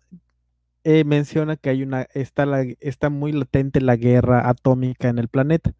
[0.82, 5.28] eh, menciona que hay una, está, la, está muy latente la guerra atómica en el
[5.28, 5.74] planeta.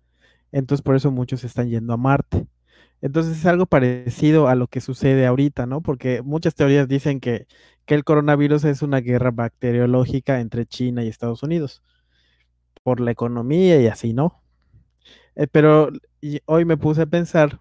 [0.53, 2.49] Entonces por eso muchos están yendo a Marte.
[3.03, 5.81] Entonces es algo parecido a lo que sucede ahorita, ¿no?
[5.81, 7.47] Porque muchas teorías dicen que,
[7.87, 11.83] el coronavirus es una guerra bacteriológica entre China y Estados Unidos,
[12.85, 14.41] por la economía y así, ¿no?
[15.35, 15.91] Eh, pero
[16.47, 17.61] hoy me puse a pensar,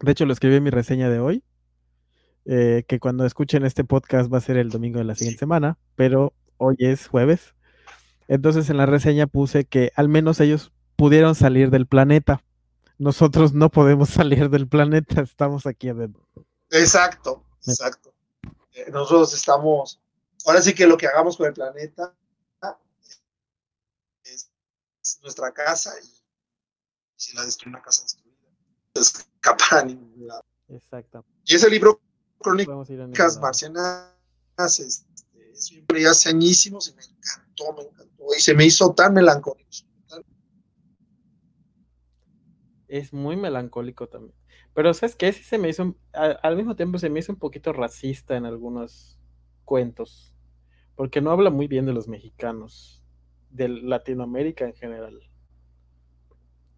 [0.00, 1.44] de hecho lo escribí en mi reseña de hoy,
[2.46, 5.76] eh, que cuando escuchen este podcast va a ser el domingo de la siguiente semana,
[5.96, 7.54] pero hoy es jueves.
[8.26, 12.42] Entonces en la reseña puse que al menos ellos pudieron salir del planeta
[13.00, 16.22] nosotros no podemos salir del planeta, estamos aquí adentro.
[16.68, 18.12] Exacto, exacto.
[18.74, 19.98] Eh, nosotros estamos,
[20.44, 22.14] ahora sí que lo que hagamos con el planeta
[24.22, 24.50] es,
[25.22, 26.08] nuestra casa y
[27.16, 28.36] si la destruye una casa destruida,
[28.94, 30.44] no escapar a ningún lado.
[30.68, 31.24] Exacto.
[31.46, 32.00] Y ese libro,
[32.38, 34.12] Crónicas Marcianas,
[34.58, 38.24] este, es un hace añísimos y me encantó, me encantó.
[38.36, 39.89] Y se me hizo tan melancólico
[42.90, 44.34] es muy melancólico también.
[44.74, 45.32] Pero ¿sabes qué?
[45.32, 49.18] Sí se me hizo, al, mismo tiempo se me hizo un poquito racista en algunos
[49.64, 50.34] cuentos,
[50.96, 53.02] porque no habla muy bien de los mexicanos,
[53.50, 55.20] de Latinoamérica en general.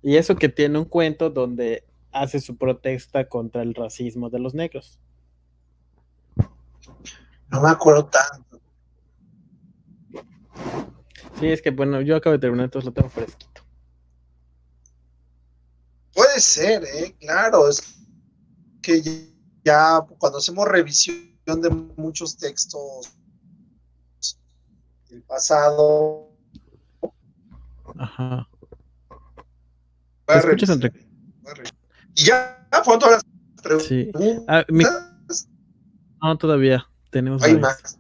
[0.02, 4.54] Y eso que tiene un cuento donde hace su protesta contra el racismo de los
[4.54, 5.00] negros.
[7.48, 8.60] No me acuerdo tanto.
[11.38, 13.51] Sí, es que bueno, yo acabo de terminar, entonces lo tengo fresquito.
[16.32, 17.14] Puede ser, ¿eh?
[17.20, 17.94] claro, es
[18.80, 19.02] que
[19.62, 23.12] ya cuando hacemos revisión de muchos textos
[25.10, 26.30] del pasado.
[27.98, 28.48] Ajá.
[30.28, 31.06] escuchas entre...
[32.14, 33.88] Y ya fueron todas las preguntas.
[33.88, 34.10] Sí.
[34.48, 34.64] Ah,
[36.22, 36.88] no, todavía.
[37.10, 37.98] Tenemos Hay más.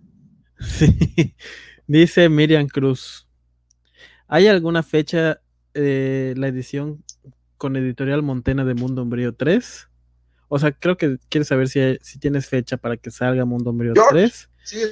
[0.58, 1.34] Sí.
[1.86, 3.28] Dice Miriam Cruz.
[4.26, 5.42] ¿Hay alguna fecha
[5.74, 7.04] eh, la edición
[7.62, 9.88] con Editorial Montena de Mundo Umbrío 3.
[10.48, 13.92] O sea, creo que quieres saber si, si tienes fecha para que salga Mundo Umbrío
[14.10, 14.50] 3.
[14.64, 14.82] Sí.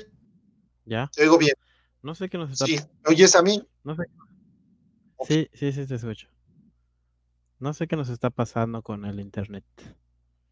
[0.85, 1.11] ¿Ya?
[1.13, 1.55] Te oigo bien.
[2.01, 3.61] No sé qué nos está Sí, ¿oyes a mí?
[3.83, 4.05] No sé.
[5.27, 6.29] Sí, sí, sí, te escucho.
[7.59, 9.65] No sé qué nos está pasando con el internet.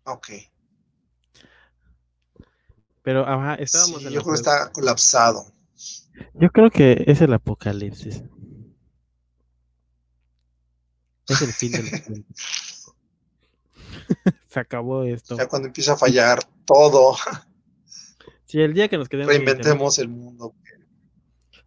[0.02, 0.28] Ok.
[3.02, 5.52] Pero, ajá, estábamos yo creo que está colapsado.
[6.34, 8.24] Yo creo que es el apocalipsis.
[11.28, 12.24] Es el fin del mundo.
[14.48, 15.36] Se acabó esto.
[15.36, 17.16] Ya cuando empieza a fallar todo.
[18.46, 19.32] Sí, el día que nos quedemos.
[19.32, 20.54] Reinventemos el mundo.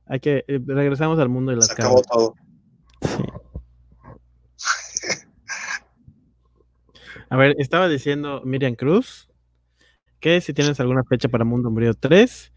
[0.07, 2.07] Hay que eh, regresamos al mundo de las Se acabó cabras.
[2.11, 2.35] todo.
[4.57, 5.07] Sí.
[7.29, 9.29] A ver, estaba diciendo Miriam Cruz
[10.19, 12.51] que si tienes alguna fecha para Mundo Umbrío 3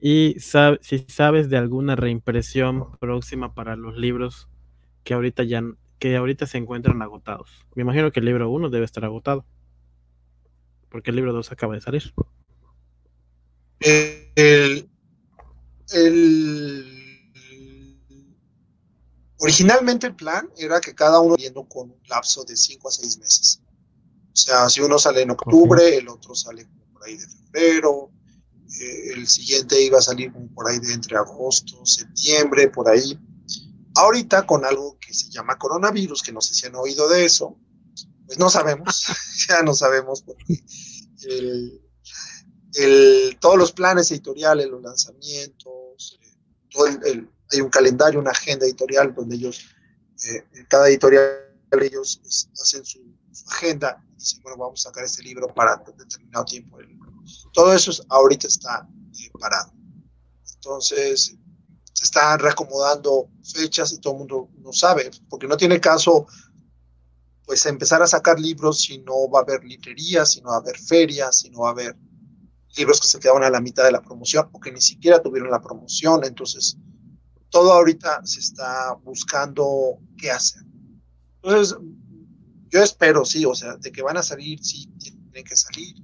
[0.00, 4.48] y sab- si sabes de alguna reimpresión próxima para los libros
[5.04, 5.62] que ahorita ya
[5.98, 7.50] que ahorita se encuentran agotados.
[7.74, 9.44] Me imagino que el libro 1 debe estar agotado.
[10.90, 12.14] Porque el libro 2 acaba de salir.
[13.80, 14.88] Eh, El,
[15.92, 17.06] el-
[19.38, 23.18] originalmente el plan era que cada uno viendo con un lapso de 5 a 6
[23.18, 23.62] meses.
[24.32, 28.10] O sea, si uno sale en octubre, el otro sale como por ahí de febrero,
[28.80, 33.18] eh, el siguiente iba a salir como por ahí de entre agosto, septiembre, por ahí.
[33.96, 37.56] Ahorita con algo que se llama coronavirus, que no sé si han oído de eso,
[38.26, 39.06] pues no sabemos,
[39.48, 40.64] ya no sabemos porque
[43.40, 46.18] todos los planes editoriales, los lanzamientos,
[47.52, 49.64] hay un calendario, una agenda editorial donde ellos,
[50.28, 51.42] eh, cada editorial,
[51.80, 52.20] ellos
[52.60, 53.00] hacen su,
[53.50, 56.78] agenda y dicen, bueno, vamos a sacar este libro para determinado tiempo.
[57.52, 59.72] Todo eso es- ahorita está eh, parado.
[60.54, 61.36] Entonces,
[61.96, 66.26] se están reacomodando fechas y todo el mundo no sabe, porque no tiene caso
[67.46, 70.58] pues empezar a sacar libros si no va a haber librerías, si no va a
[70.58, 71.96] haber ferias, si no va a haber
[72.76, 75.50] libros que se quedaron a la mitad de la promoción o que ni siquiera tuvieron
[75.50, 76.22] la promoción.
[76.24, 76.76] Entonces,
[77.48, 80.64] todo ahorita se está buscando qué hacer.
[81.36, 81.78] Entonces,
[82.68, 85.96] yo espero, sí, o sea, de que van a salir, sí, tienen que salir.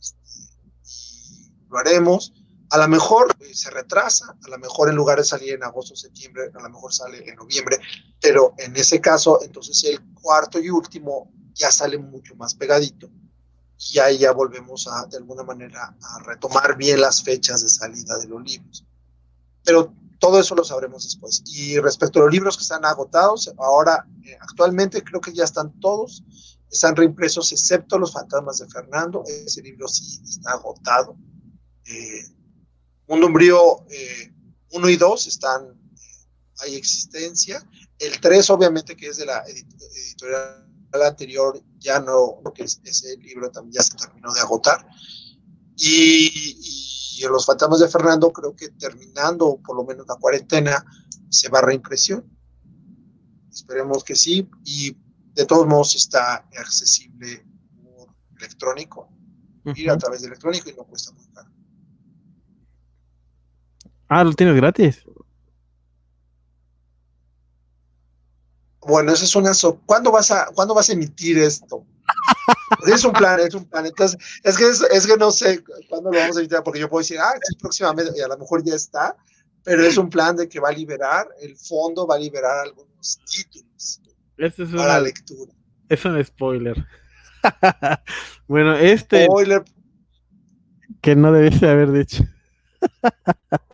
[0.00, 2.32] este, lo haremos.
[2.70, 5.94] A lo mejor eh, se retrasa, a lo mejor en lugar de salir en agosto
[5.94, 7.78] o septiembre, a lo mejor sale en noviembre,
[8.20, 13.10] pero en ese caso, entonces el cuarto y último ya sale mucho más pegadito
[13.78, 18.18] y ahí ya volvemos a, de alguna manera, a retomar bien las fechas de salida
[18.18, 18.84] de los libros.
[19.64, 21.42] Pero todo eso lo sabremos después.
[21.46, 25.78] Y respecto a los libros que están agotados, ahora eh, actualmente creo que ya están
[25.80, 26.24] todos,
[26.70, 29.22] están reimpresos, excepto Los Fantasmas de Fernando.
[29.26, 31.16] Ese libro sí está agotado.
[31.86, 32.24] Eh,
[33.08, 33.84] Mundo Umbrío
[34.72, 35.62] 1 y 2 están,
[36.60, 37.66] hay existencia.
[37.98, 40.64] El 3, obviamente, que es de la edit- editorial
[41.06, 44.86] anterior, ya no, porque es- ese libro también ya se terminó de agotar.
[45.76, 46.30] Y,
[47.16, 50.84] y en Los Fantasmas de Fernando, creo que terminando por lo menos la cuarentena,
[51.30, 52.24] se va a reimpresión.
[53.50, 54.48] Esperemos que sí.
[54.64, 54.96] Y
[55.34, 57.44] de todos modos está accesible
[57.82, 58.08] por
[58.38, 59.08] electrónico,
[59.76, 61.50] ir a través de electrónico y no cuesta muy caro.
[64.08, 65.04] Ah, lo tienes gratis.
[68.80, 69.52] Bueno, esa es una.
[69.54, 71.84] so- ¿Cuándo vas a, ¿cuándo vas a emitir esto?
[72.86, 73.84] Es un plan, es un plan.
[73.84, 76.88] Entonces, es que, es, es que no sé cuándo lo vamos a emitir, porque yo
[76.88, 79.14] puedo decir, ah, sí, próximamente, y a lo mejor ya está,
[79.64, 83.18] pero es un plan de que va a liberar, el fondo va a liberar algunos
[83.30, 84.00] títulos
[84.38, 85.52] Este es, para una- lectura.
[85.88, 86.86] es un spoiler.
[88.48, 89.62] bueno, este Spoiler,
[91.02, 92.24] que no debiste haber dicho.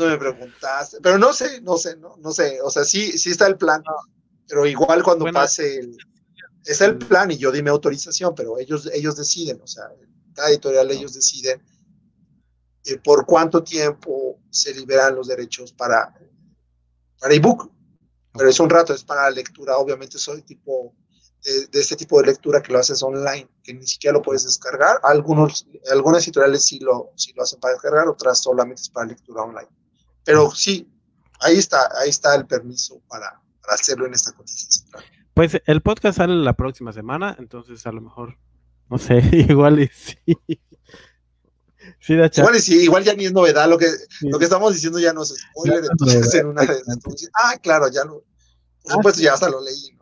[0.00, 3.30] tú me preguntaste, pero no sé, no sé, no, no sé, o sea, sí, sí
[3.30, 3.82] está el plan,
[4.48, 5.96] pero igual cuando Bueno, pase el,
[6.64, 9.84] es el plan y yo dime autorización, pero ellos, ellos deciden, o sea,
[10.34, 11.62] cada editorial ellos deciden
[12.86, 16.14] eh, por cuánto tiempo se liberan los derechos para,
[17.20, 17.70] para ebook,
[18.32, 20.94] pero es un rato, es para lectura, obviamente soy tipo
[21.44, 24.44] de, de este tipo de lectura que lo haces online, que ni siquiera lo puedes
[24.44, 29.08] descargar, algunos, algunas editoriales sí lo, sí lo hacen para descargar, otras solamente es para
[29.08, 29.68] lectura online.
[30.30, 30.88] Pero sí,
[31.40, 34.86] ahí está, ahí está el permiso para, para hacerlo en esta cotización.
[35.34, 38.36] Pues el podcast sale la próxima semana, entonces a lo mejor,
[38.88, 40.16] no sé, igual y sí.
[41.98, 42.12] Sí.
[42.14, 44.28] Igual, y sí, igual ya ni es novedad, lo que, Sí.
[44.28, 46.80] lo que estamos diciendo ya no es spoiler, entonces en una de
[47.34, 48.22] ah, claro, ya lo,
[48.82, 49.99] por Ah, supuesto, ya hasta lo leí, ¿no?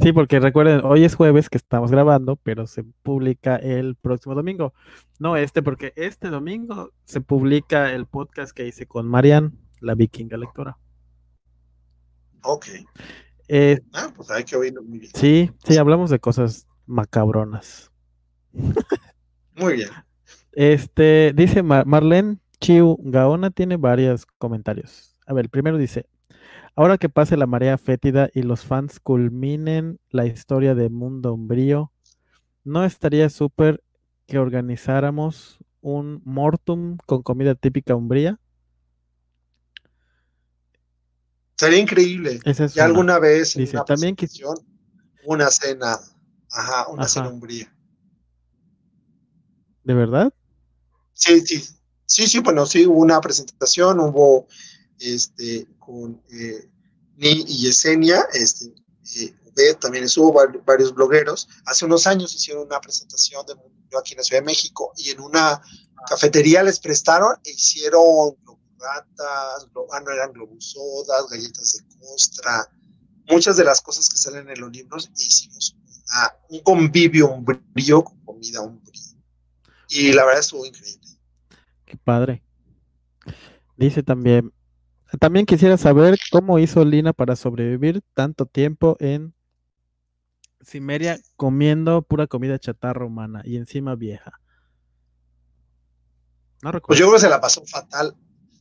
[0.00, 4.74] Sí, porque recuerden, hoy es jueves que estamos grabando, pero se publica el próximo domingo.
[5.18, 10.36] No este, porque este domingo se publica el podcast que hice con Marian, la vikinga
[10.36, 10.78] lectora.
[12.42, 12.66] Ok,
[13.48, 15.12] Eh, ah, pues hay que oírlo muy bien.
[15.14, 17.90] sí, sí, hablamos de cosas macabronas.
[19.56, 19.88] Muy bien.
[20.52, 25.18] Este, dice Mar- Marlene Chiu Gaona tiene varios comentarios.
[25.26, 26.06] A ver, el primero dice,
[26.78, 31.90] ahora que pase la marea fétida y los fans culminen la historia de Mundo Umbrío,
[32.62, 33.82] ¿no estaría súper
[34.28, 38.38] que organizáramos un mortum con comida típica umbría?
[41.56, 42.38] Sería increíble.
[42.44, 42.90] Esa es Ya una.
[42.90, 44.28] alguna vez en Dice, una también que-
[45.26, 45.98] una cena,
[46.52, 47.08] ajá, una Ajá.
[47.08, 47.74] cena umbría.
[49.82, 50.32] ¿De verdad?
[51.12, 51.60] Sí, sí,
[52.06, 54.46] sí, sí, bueno, sí, hubo una presentación, hubo
[55.00, 56.68] este, con eh,
[57.16, 58.74] Ni y Yesenia, este,
[59.16, 60.32] eh, también estuvo
[60.64, 61.48] varios blogueros.
[61.66, 65.10] Hace unos años hicieron una presentación de Mundo aquí en la Ciudad de México y
[65.10, 65.60] en una
[66.08, 68.36] cafetería les prestaron e hicieron
[68.78, 72.70] ratas, ah, no eran globusodas, galletas de costra,
[73.28, 75.76] muchas de las cosas que salen en los libros e hicimos
[76.48, 78.80] un convivio, un brillo con comida, un.
[79.90, 81.08] Y la verdad estuvo increíble.
[81.84, 82.42] Qué padre.
[83.76, 84.52] Dice también,
[85.16, 89.34] también quisiera saber cómo hizo Lina para sobrevivir tanto tiempo en
[90.62, 94.38] Cimeria comiendo pura comida chatarra humana y encima vieja.
[96.62, 96.88] No recuerdo.
[96.88, 98.14] Pues yo creo que se la pasó fatal.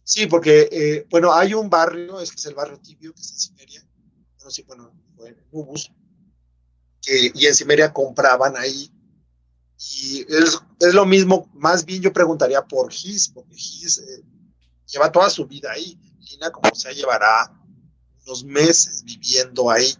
[0.03, 3.31] Sí, porque, eh, bueno, hay un barrio, es que es el barrio tibio, que es
[3.31, 3.85] en Cimeria.
[4.37, 4.93] Bueno, sí, bueno,
[5.25, 5.91] en Ubus,
[7.01, 8.89] que, y en Cimeria compraban ahí.
[9.77, 14.23] Y es, es, lo mismo, más bien yo preguntaría por Gis, porque Gis eh,
[14.85, 15.99] lleva toda su vida ahí.
[16.29, 17.51] Lina, como sea, llevará
[18.25, 19.95] unos meses viviendo ahí.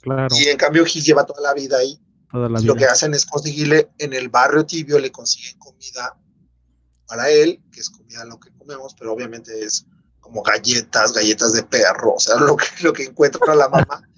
[0.00, 0.34] Claro.
[0.36, 1.98] Y en cambio, Gis lleva toda la vida ahí.
[2.30, 2.66] Toda la vida.
[2.66, 6.16] Lo que hacen es conseguirle en el barrio tibio, le consiguen comida
[7.06, 9.86] para él, que es comida lo que comemos, pero obviamente es
[10.20, 14.02] como galletas, galletas de perro, o sea, lo que, lo que encuentra la mamá.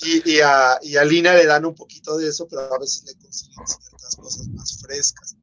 [0.00, 3.02] Y, y, a, y a Lina le dan un poquito de eso, pero a veces
[3.04, 5.34] le consiguen ciertas cosas más frescas.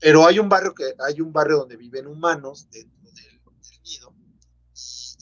[0.00, 2.90] Pero hay un barrio que hay un barrio donde viven humanos nido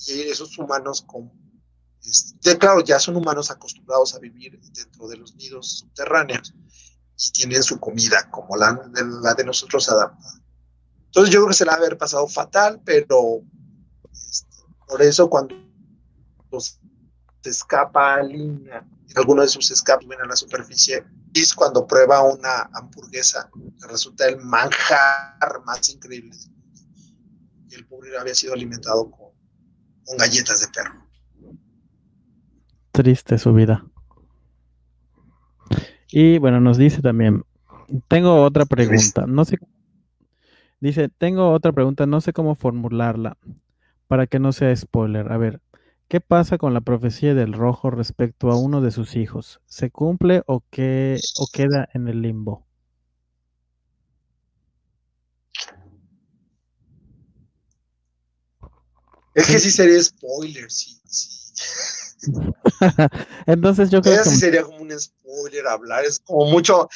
[0.08, 1.30] esos humanos con
[2.58, 6.54] claro ya son humanos acostumbrados a vivir dentro de los nidos subterráneos
[7.16, 8.72] y tienen su comida como la
[9.34, 10.40] de, nosotros adaptada.
[11.06, 13.42] Entonces yo creo que se la ha haber pasado fatal, pero
[14.12, 14.56] este,
[14.86, 15.54] por eso cuando
[16.60, 18.86] se escapa a línea,
[19.16, 21.04] alguno de sus escapes viene a la superficie,
[21.34, 26.36] es cuando prueba una hamburguesa, que resulta el manjar más increíble.
[27.70, 29.27] El pobre había sido alimentado con,
[30.08, 31.06] con galletas de perro.
[32.92, 33.84] Triste su vida.
[36.10, 37.44] Y bueno, nos dice también,
[38.08, 39.26] tengo otra pregunta.
[39.26, 39.58] No sé
[40.80, 43.36] Dice, tengo otra pregunta, no sé cómo formularla
[44.06, 45.32] para que no sea spoiler.
[45.32, 45.60] A ver,
[46.06, 49.60] ¿qué pasa con la profecía del rojo respecto a uno de sus hijos?
[49.66, 52.67] ¿Se cumple o, qué, o queda en el limbo?
[59.38, 61.00] Es que sí sería spoiler, sí.
[63.46, 64.30] Entonces yo creo que...
[64.30, 66.88] Sí sería como un spoiler hablar, es como mucho,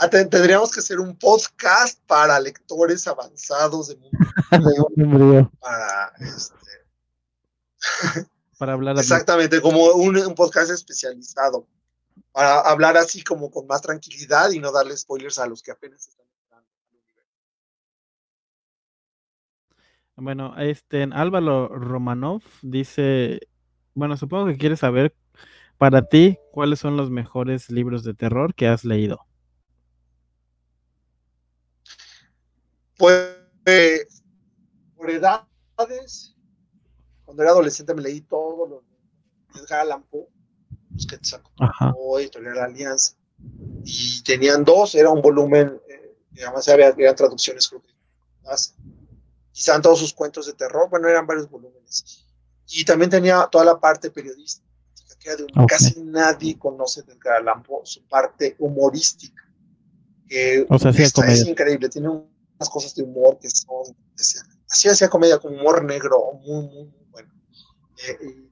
[0.00, 5.50] Ah, tendríamos que hacer un podcast para lectores avanzados de mundo.
[5.60, 6.68] para este,
[8.58, 11.66] para hablar exactamente como un, podcast especializado
[12.30, 16.06] para hablar así como con más tranquilidad y no darle spoilers a los que apenas
[16.06, 16.26] están
[20.20, 23.38] Bueno, este Álvaro Romanov dice,
[23.94, 25.14] bueno, supongo que quieres saber
[25.76, 29.20] para ti cuáles son los mejores libros de terror que has leído.
[32.96, 34.24] Pues,
[34.96, 36.34] por edades,
[37.24, 38.82] cuando era adolescente me leí todos los
[39.54, 40.26] de Edgar Allan Poe,
[40.94, 43.14] los que te sacó Editorial la Alianza,
[43.84, 47.92] y tenían dos, era un volumen, eh, además había, había traducciones, creo que
[48.44, 48.74] más,
[49.60, 52.26] estaban todos sus cuentos de terror, bueno, eran varios volúmenes.
[52.68, 54.68] Y también tenía toda la parte periodística,
[55.18, 59.42] que de casi nadie conoce de Edgar Allan Poe, su parte humorística.
[60.28, 62.28] Que o sea, es increíble, tiene un
[62.66, 63.96] cosas de humor que son,
[64.68, 67.32] así hacía comedia con humor negro, muy, muy, muy bueno.
[68.08, 68.48] Eh,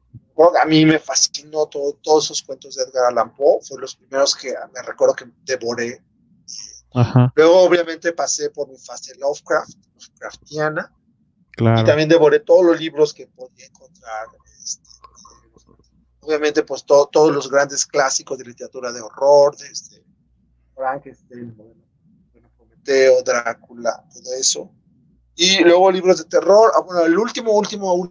[0.61, 4.37] a mí me fascinó todo, todos esos cuentos de Edgar Allan Poe, fueron los primeros
[4.37, 6.03] que me recuerdo que devoré.
[7.35, 10.93] Luego, obviamente, pasé por mi fase Lovecraft, Lovecraftiana,
[11.59, 14.27] y también devoré todos los libros que podía encontrar.
[14.62, 14.89] Este,
[16.20, 20.02] obviamente, pues todos los grandes clásicos de literatura de horror, de este,
[20.74, 21.55] Frankenstein,
[22.82, 24.70] Teo, Drácula, todo eso.
[25.35, 26.73] Y luego libros de terror.
[26.74, 28.10] Ah, bueno, el último, último,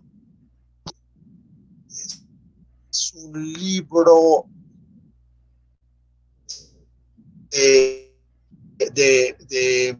[1.89, 4.45] es un libro
[7.49, 8.04] de,
[8.77, 9.99] de, de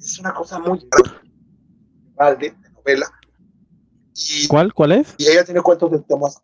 [0.00, 0.86] es una cosa muy
[2.16, 3.10] grande de novela.
[4.14, 4.72] Y, ¿Cuál?
[4.72, 5.14] ¿Cuál es?
[5.18, 6.40] Y ella tiene cuentos de temas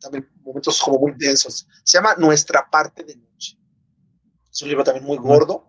[0.00, 1.66] también momentos como muy densos.
[1.84, 3.58] Se llama Nuestra parte de noche.
[4.50, 5.64] Es un libro también muy gordo.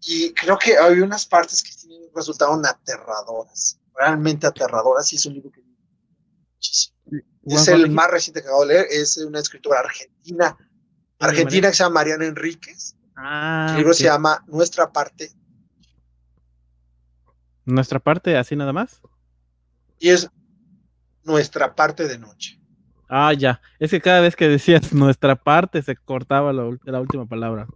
[0.00, 1.70] Y creo que hay unas partes que
[2.14, 5.62] resultaron aterradoras, realmente aterradoras, y es un libro que
[6.54, 6.91] muchísimo.
[7.44, 10.56] Es el más reciente que acabo de leer, es una escritora argentina,
[11.18, 12.96] argentina que se llama Mariana Enríquez.
[13.16, 15.30] Ah, el libro se llama Nuestra parte.
[17.64, 19.00] ¿Nuestra parte así nada más?
[19.98, 20.28] Y es
[21.24, 22.60] nuestra parte de noche.
[23.08, 23.60] Ah, ya.
[23.78, 27.66] Es que cada vez que decías nuestra parte se cortaba la, la última palabra.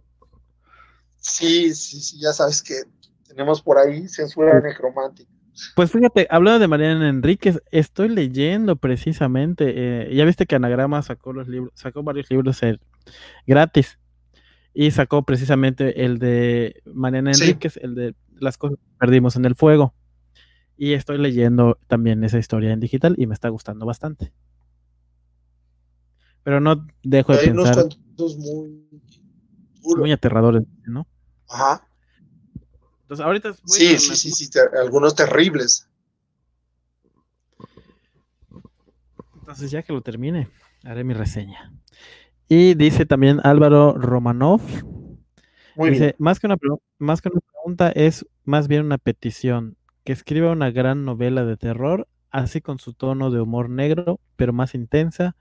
[1.17, 2.83] Sí, sí, sí, ya sabes que
[3.27, 5.31] tenemos por ahí censura necromántica.
[5.75, 11.33] Pues fíjate, hablando de Mariana Enríquez, estoy leyendo precisamente, eh, ya viste que Anagrama sacó
[11.33, 12.79] los libros, sacó varios libros eh,
[13.45, 13.99] gratis
[14.73, 17.43] y sacó precisamente el de Mariana Sí.
[17.43, 19.93] Enríquez, el de las cosas que perdimos en el fuego.
[20.77, 24.31] Y estoy leyendo también esa historia en digital y me está gustando bastante.
[26.43, 28.87] Pero no dejo de Hay unos pensar, cuentos muy
[29.97, 31.07] muy aterradores, ¿no?
[31.49, 31.87] Ajá.
[33.07, 35.87] Entonces, ahorita Sí, con sí, sí, sí, te- algunos terribles.
[39.39, 40.49] Entonces, ya que lo termine,
[40.83, 41.71] haré mi reseña.
[42.49, 44.61] Y dice también Álvaro Romanov,
[45.75, 46.15] Muy dice, bien.
[46.17, 46.57] más que, una,
[46.99, 51.57] más que una pregunta, es más bien una petición, que escriba una gran novela de
[51.57, 55.35] terror, así con su tono de humor negro, pero más intensa,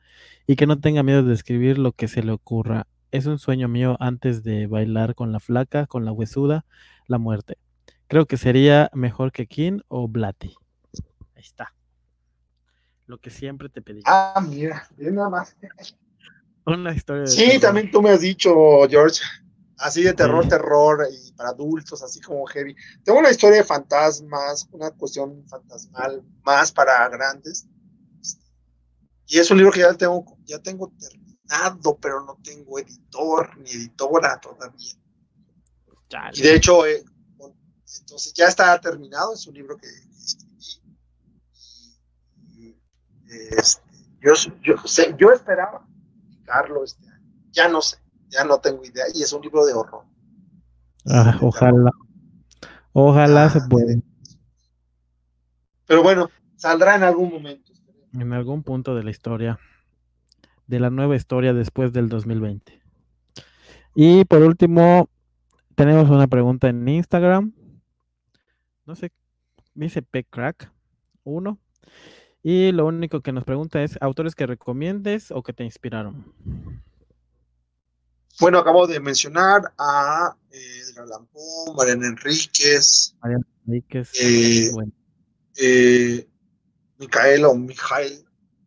[0.47, 2.86] y que no tenga miedo de escribir lo que se le ocurra.
[3.11, 6.65] Es un sueño mío antes de bailar con la flaca, con la huesuda,
[7.07, 7.57] la muerte.
[8.09, 10.55] Creo que sería mejor que King o Blatty.
[11.35, 11.74] Ahí está.
[13.07, 14.03] Lo que siempre te pedí.
[14.05, 15.57] Ah, mira, bien nada más.
[16.65, 17.61] Una historia de Sí, terror.
[17.61, 18.53] también tú me has dicho,
[18.89, 19.20] George,
[19.78, 20.49] así de terror, Sí.
[20.51, 22.74] terror y para adultos, así como heavy.
[23.05, 27.69] Tengo una historia de fantasmas, una cuestión fantasmal más para grandes.
[29.28, 30.93] Y es un libro que ya tengo, ya tengo
[31.48, 34.94] terminado, pero no tengo editor ni editora todavía.
[36.35, 37.05] Y de hecho, eh,
[37.36, 37.56] bueno,
[38.01, 40.82] entonces ya está terminado, es un libro que, escribí.
[42.48, 42.77] Y,
[43.59, 43.82] este,
[44.20, 44.32] yo,
[44.62, 47.27] yo, sé- yo esperaba publicarlo este año.
[47.52, 47.97] Ya no sé,
[48.28, 49.05] ya no tengo idea.
[49.14, 50.05] Y es un libro de horror.
[51.06, 51.90] Ah, de ojalá.
[52.93, 53.94] Ojalá se Ah, pueda.
[55.86, 57.73] Pero bueno, saldrá en algún momento.
[58.12, 59.59] En algún punto de la historia.
[60.66, 62.80] De la nueva historia después del 2020.
[63.94, 65.09] Y por último,
[65.74, 67.52] tenemos una pregunta en Instagram.
[68.84, 69.12] No sé,
[69.74, 70.70] dice Pcrack
[71.24, 71.59] 1.
[72.43, 76.32] Y lo único que nos pregunta es autores que recomiendes o que te inspiraron.
[78.38, 83.16] Bueno, acabo de mencionar a eh, Edgar Poe, Mariana Enríquez,
[83.66, 84.93] Enríquez, Eh, bueno,
[85.56, 86.28] eh,
[86.98, 88.24] Micael o Mijael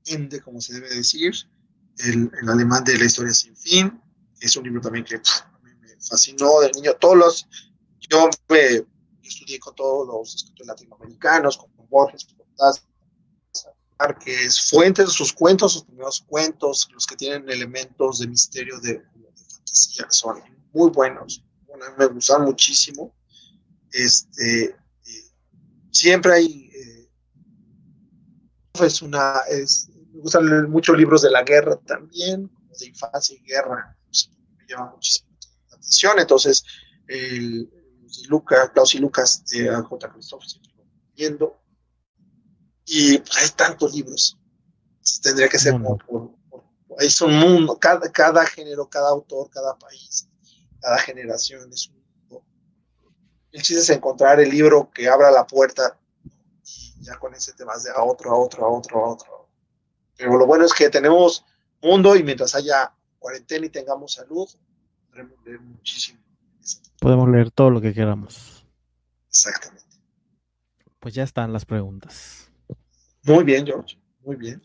[0.08, 1.34] Ende, como se debe decir,
[2.00, 4.02] el, alemán de la historia sin fin.
[4.40, 6.94] Es un libro también que mí me fascinó de niño.
[7.00, 7.48] Todos
[8.10, 8.30] yo
[9.22, 12.84] estudié con todos los escritores latinoamericanos, con Borges, Cortázar,
[14.00, 19.04] Márquez, Fuentes, sus cuentos, sus primeros cuentos, los que tienen elementos de misterio, de,
[19.52, 20.42] fantasía, son
[20.74, 21.44] muy buenos.
[21.98, 23.14] Me gustan muchísimo.
[23.92, 24.76] Este, eh,
[25.92, 27.10] siempre hay eh,
[28.82, 29.90] es una es,
[30.20, 34.66] me gustan leer muchos libros de la guerra también de infancia y guerra pues, me
[34.68, 35.30] llama muchísimo
[35.70, 36.20] la atención.
[36.20, 36.64] Entonces
[37.08, 40.12] el, el Lucas, Klaus y Lucas de J.
[40.12, 40.84] Christoph siempre lo
[41.16, 41.58] viendo
[42.86, 44.38] y pues, hay tantos libros.
[44.92, 46.64] Entonces, tendría que ser por, por, por-
[47.00, 47.78] es un mundo.
[47.80, 50.28] Cada, cada género cada autor cada país
[50.82, 52.46] cada generación es un mundo.
[53.52, 55.98] El chiste es encontrar el libro que abra la puerta
[56.66, 59.39] y ya con ese te vas de a otro, a otro, a otro, a otro.
[60.20, 61.46] Pero lo bueno es que tenemos
[61.82, 64.50] mundo y mientras haya cuarentena y tengamos salud,
[65.10, 66.20] podremos leer muchísimo.
[67.00, 68.66] podemos leer todo lo que queramos.
[69.30, 69.86] Exactamente.
[71.00, 72.52] Pues ya están las preguntas.
[73.24, 73.98] Muy bien, George.
[74.26, 74.62] Muy bien.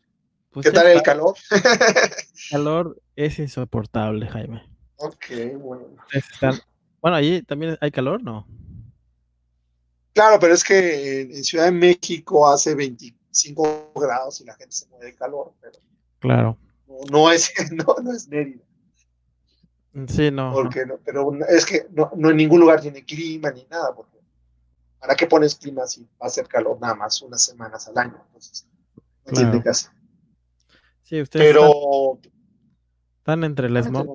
[0.51, 1.35] Pues ¿Qué tal el calor?
[1.51, 1.61] El
[2.51, 4.63] calor es insoportable, Jaime.
[4.97, 5.25] ok,
[5.61, 5.85] bueno.
[6.13, 6.61] Están-
[7.01, 8.47] Bueno, allí también hay calor, ¿no?
[10.15, 12.75] Claro, pero es que en, Ciudad de México hace
[13.35, 15.79] 25 grados y la gente se muere de calor, pero
[16.21, 16.57] Claro.
[16.87, 18.63] no, no es, no, no es Mérida.
[20.09, 20.53] Sí, no.
[20.53, 24.19] Porque no, pero es que no, no en ningún lugar tiene clima ni nada, porque
[24.99, 28.21] ¿para qué pones clima si va a hacer calor nada más unas semanas al año?
[28.27, 28.67] Entonces,
[29.25, 29.51] no Claro.
[29.51, 29.91] tiene caso.
[31.03, 32.21] Sí, ustedes están, Pero,
[33.19, 34.07] están entre el smog.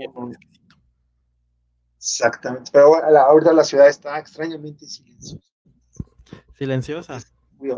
[1.97, 5.45] exactamente, pero la- ahorita la ciudad está extrañamente silenciosa,
[6.57, 7.19] Silenciosa.
[7.57, 7.69] muy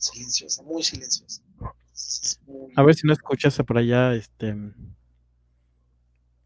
[0.00, 1.42] silenciosa, muy silenciosa.
[2.76, 4.56] A ver si no escuchas por allá, este,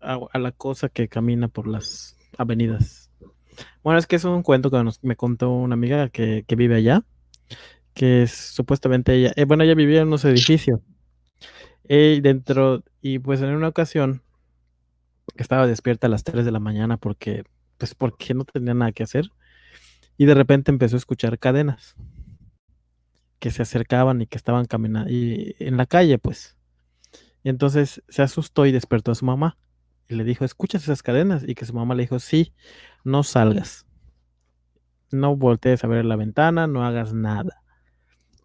[0.00, 3.10] a, a la cosa que camina por las avenidas.
[3.82, 7.04] Bueno, es que es un cuento que me contó una amiga que, vive allá,
[7.94, 10.80] que es, supuestamente ella, eh, bueno, ella vivía en unos edificios.
[11.88, 14.22] Y dentro, y pues en una ocasión
[15.36, 17.44] estaba despierta a las 3 de la mañana porque,
[17.78, 19.30] pues porque no tenía nada que hacer.
[20.16, 21.96] y de repente empezó a escuchar cadenas
[23.44, 26.56] que se acercaban y que estaban caminando y en la calle, pues.
[27.42, 29.58] Y entonces se asustó y despertó a su mamá
[30.08, 31.44] y le dijo, ¿escuchas esas cadenas?
[31.46, 32.54] Y que su mamá le dijo, sí,
[33.04, 33.84] no salgas.
[35.10, 37.62] No voltees a ver la ventana, no hagas nada.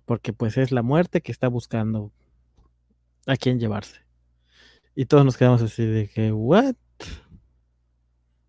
[0.04, 2.12] Porque pues es la muerte que está buscando
[3.26, 4.02] a quién llevarse.
[4.96, 6.76] Y todos nos quedamos así de que, ¿what?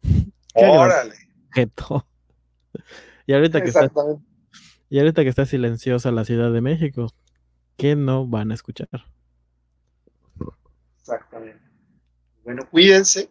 [0.54, 1.14] Órale.
[3.26, 3.88] Y ahorita que está,
[4.90, 7.06] y ahorita que está silenciosa la Ciudad de México,
[7.76, 8.88] ¿qué no van a escuchar?
[10.98, 11.62] Exactamente.
[12.42, 13.30] Bueno, cuídense,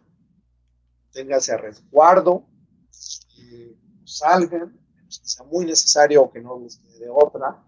[1.12, 2.46] ténganse a resguardo,
[4.04, 4.72] salgan,
[5.06, 7.62] que sea muy necesario o que no les de otra.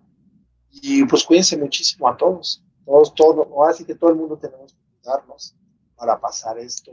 [0.70, 4.72] Y pues cuídense muchísimo a todos, todos, todos, ahora sí que todo el mundo tenemos
[4.72, 5.54] que cuidarnos
[5.96, 6.92] para pasar esto,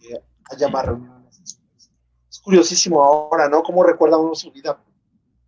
[0.00, 1.58] que haya más reuniones.
[2.30, 3.64] Es curiosísimo ahora, ¿no?
[3.64, 4.80] ¿Cómo recuerda uno su vida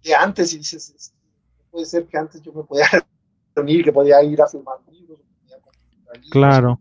[0.02, 1.12] de antes y dices,
[1.70, 2.86] puede ser que antes yo me podía
[3.55, 5.20] reunir, que podía ir a filmar libros,
[6.31, 6.81] claro.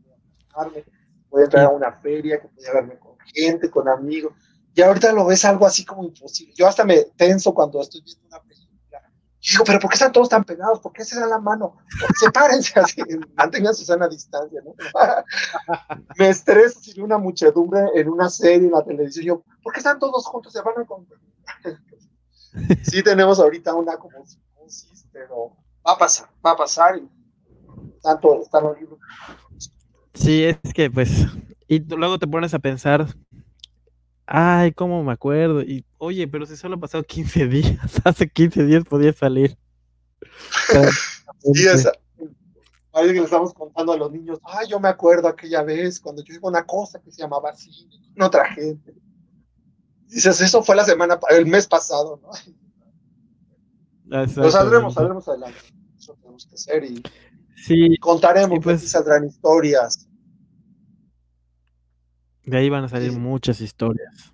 [1.29, 4.33] podía entrar a una feria, que podía verme con gente, con amigos.
[4.73, 6.53] Y ahorita lo ves algo así como imposible.
[6.55, 9.01] Yo hasta me tenso cuando estoy viendo una película.
[9.41, 10.79] Y digo, pero ¿por qué están todos tan pegados?
[10.79, 11.77] ¿Por qué se dan la mano?
[12.19, 13.01] Sepárense así,
[13.35, 14.75] mantengan su sana distancia, ¿no?
[16.17, 19.25] me estreso si veo una muchedumbre en una serie, en la televisión.
[19.25, 20.53] Yo, ¿por qué están todos juntos?
[20.53, 20.85] Se van a
[22.83, 24.25] sí tenemos ahorita una como
[25.11, 25.55] pero
[25.85, 27.09] va a pasar, va a pasar y
[28.01, 28.99] tanto están los libros.
[30.13, 31.25] Sí, es que pues,
[31.67, 33.07] y luego te pones a pensar,
[34.25, 38.65] ay, cómo me acuerdo, y oye, pero si solo ha pasado 15 días, hace 15
[38.65, 39.57] días podía salir.
[41.53, 41.91] sí, esa,
[42.91, 46.23] Parece que le estamos contando a los niños, ay, yo me acuerdo aquella vez cuando
[46.23, 48.95] yo iba a una cosa que se llamaba así, con otra gente.
[50.09, 52.31] Dices, eso fue la semana, el mes pasado, ¿no?
[54.05, 55.59] Lo saldremos, saldremos adelante.
[55.95, 57.03] Eso tenemos que hacer y,
[57.55, 60.09] sí, contaremos, y pues, saldrán historias.
[62.43, 64.33] De ahí van a salir muchas historias.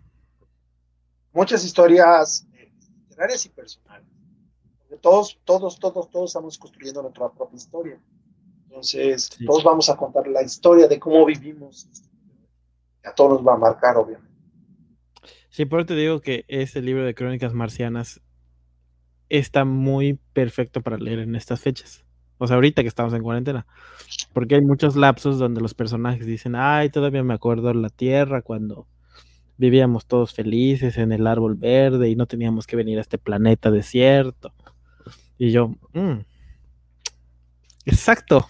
[1.33, 2.71] Muchas historias eh,
[3.09, 4.07] literarias y personales.
[4.79, 8.01] Porque todos, todos, todos, todos estamos construyendo nuestra propia historia.
[8.63, 11.89] Entonces, todos vamos a contar la historia de cómo vivimos.
[13.03, 14.34] a todos nos va a marcar, obviamente.
[15.55, 18.19] Sí, por eso te digo que ese libro de crónicas marcianas
[19.29, 22.03] está muy perfecto para leer en estas fechas.
[22.37, 23.65] O sea, ahorita que estamos en cuarentena.
[24.33, 28.85] Porque hay muchos lapsos donde los personajes dicen, ay, todavía me acuerdo la Tierra cuando
[29.55, 33.71] vivíamos todos felices en el árbol verde y no teníamos que venir a este planeta
[33.71, 34.51] desierto.
[35.37, 36.19] Y yo, mm,
[37.85, 38.45] exacto.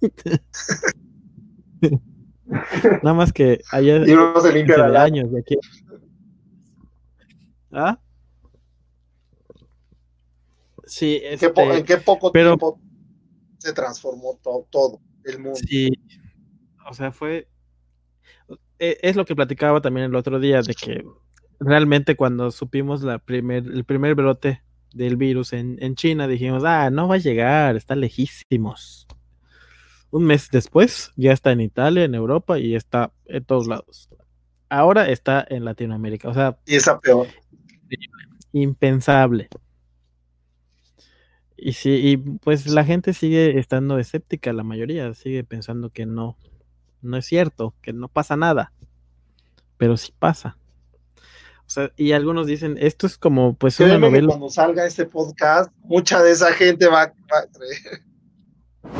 [3.02, 5.56] Nada más que allá y uno se limpia de años de aquí
[7.74, 7.98] ¿Ah?
[10.86, 12.78] Sí, este, ¿En, qué poco tiempo
[13.58, 14.38] se transformó
[14.70, 15.58] todo, el mundo?
[15.66, 15.90] Sí,
[16.88, 17.48] o sea, fue...
[18.78, 21.04] E, es lo que platicaba también el otro día, de que
[21.58, 26.90] realmente cuando supimos la primer, el primer brote del virus en, en China, dijimos, ah,
[26.90, 29.08] no va a llegar, está lejísimos.
[30.10, 34.08] Un mes después ya está en Italia, en Europa y está en todos lados.
[34.68, 36.28] Ahora está en Latinoamérica.
[36.28, 37.26] O sea, y está peor
[38.52, 39.48] impensable.
[41.56, 46.36] Y sí, y pues la gente sigue estando escéptica, la mayoría sigue pensando que no,
[47.00, 48.72] no es cierto, que no pasa nada,
[49.76, 50.56] pero sí pasa.
[51.66, 54.28] O sea, y algunos dicen, esto es como pues una novela.
[54.28, 58.02] Cuando salga este podcast, mucha de esa gente va, a creer.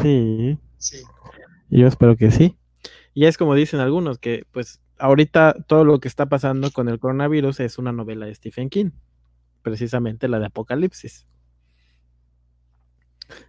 [0.02, 0.58] Sí.
[0.78, 1.02] Sí.
[1.68, 2.56] Yo espero que sí.
[3.12, 6.98] Y es como dicen algunos, que pues ahorita todo lo que está pasando con el
[6.98, 8.90] coronavirus es una novela de Stephen King,
[9.62, 11.26] precisamente la de Apocalipsis.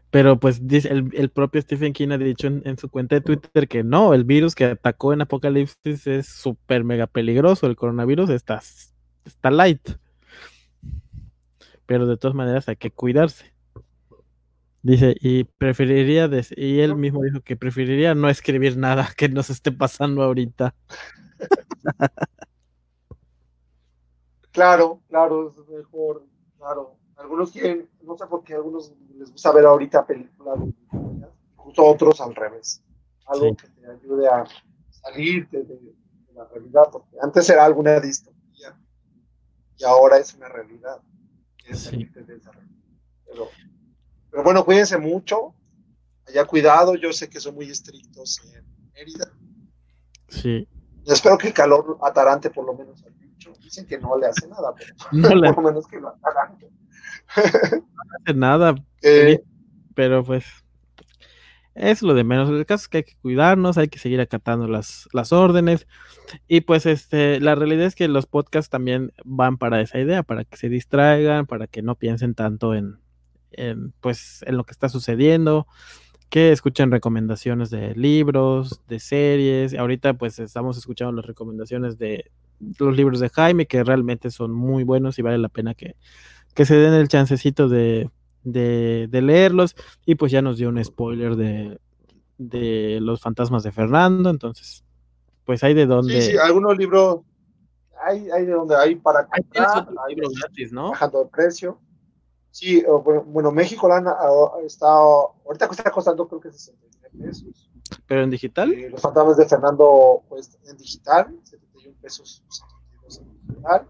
[0.09, 3.83] Pero pues dice, el, propio Stephen King ha dicho en, su cuenta de Twitter que
[3.83, 8.61] no, el virus que atacó en Apocalipsis es súper mega peligroso, el coronavirus está,
[9.25, 9.89] está light.
[11.85, 13.54] Pero de todas maneras hay que cuidarse.
[14.85, 19.71] Dice, y preferiría, y él mismo dijo que preferiría no escribir nada que nos esté
[19.71, 20.75] pasando ahorita.
[24.51, 26.27] claro, claro, es mejor,
[26.59, 26.97] claro.
[27.15, 30.59] Algunos quieren, no sé por qué a algunos les gusta ver ahorita películas,
[31.55, 32.83] justo otros al revés.
[33.25, 34.45] Algo que te ayude a
[34.91, 35.95] salirte de,
[36.35, 38.77] la realidad, porque antes era alguna distopía
[39.77, 41.01] y ahora es una realidad.
[43.25, 43.49] Pero,
[44.35, 45.55] pero bueno, cuídense mucho,
[46.27, 49.31] haya cuidado, yo sé que son muy estrictos en Mérida.
[50.27, 50.67] Sí.
[51.05, 53.53] Espero que el calor atarante por lo menos al mucho.
[53.63, 56.57] Dicen que no le hace nada, pero No le por lo menos que lo hagan.
[58.25, 59.41] hace nada, Eh,
[59.93, 60.43] pero pues
[61.73, 62.49] es lo de menos.
[62.49, 65.87] El caso es que hay que cuidarnos, hay que seguir acatando las, las órdenes.
[66.49, 70.43] Y pues este, la realidad es que los podcasts también van para esa idea, para
[70.43, 72.99] que se distraigan, para que no piensen tanto en,
[73.57, 75.67] en, pues, en lo que está sucediendo,
[76.29, 79.73] que escuchen recomendaciones de libros, de series.
[79.73, 82.31] Ahorita pues estamos escuchando las recomendaciones de
[82.79, 85.95] los libros de Jaime, que realmente son muy buenos y vale la pena que,
[86.53, 88.09] que se den el chancecito de,
[88.43, 89.75] de, de leerlos.
[90.05, 91.79] Y pues ya nos dio un spoiler de,
[92.37, 94.83] de los fantasmas de Fernando, entonces
[95.45, 96.21] pues hay de dónde...
[96.21, 97.19] sí, sí, algunos libros
[98.03, 100.89] hay, hay de donde hay para comprar, hay libro gratis, ¿no?
[100.89, 101.79] bajando de precio.
[102.55, 104.07] Sí, eh, bueno, México la han,
[104.65, 107.69] está, ahorita está costando creo que 69 pesos.
[108.07, 108.71] Pero en digital.
[108.71, 113.87] Eh, los fantasmas de Fernando pues en digital, 71 pesos 72 en digital.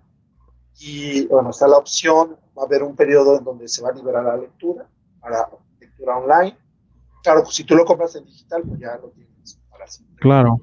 [0.79, 3.93] Y bueno, está la opción, va a haber un periodo en donde se va a
[3.93, 4.89] liberar la lectura
[5.19, 5.47] para
[5.79, 6.57] lectura online.
[7.21, 10.15] Claro, pues si tú lo compras en digital, pues ya lo tienes para siempre.
[10.21, 10.59] Claro.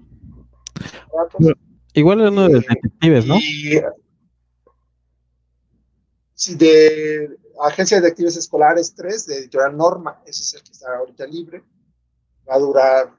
[1.95, 3.37] Igual es uno de los Eh, detectives, ¿no?
[3.37, 3.81] Y
[6.35, 10.97] sí, de Agencia de Detectives Escolares 3, de Editorial Norma, ese es el que está
[10.97, 11.63] ahorita libre.
[12.49, 13.17] Va a durar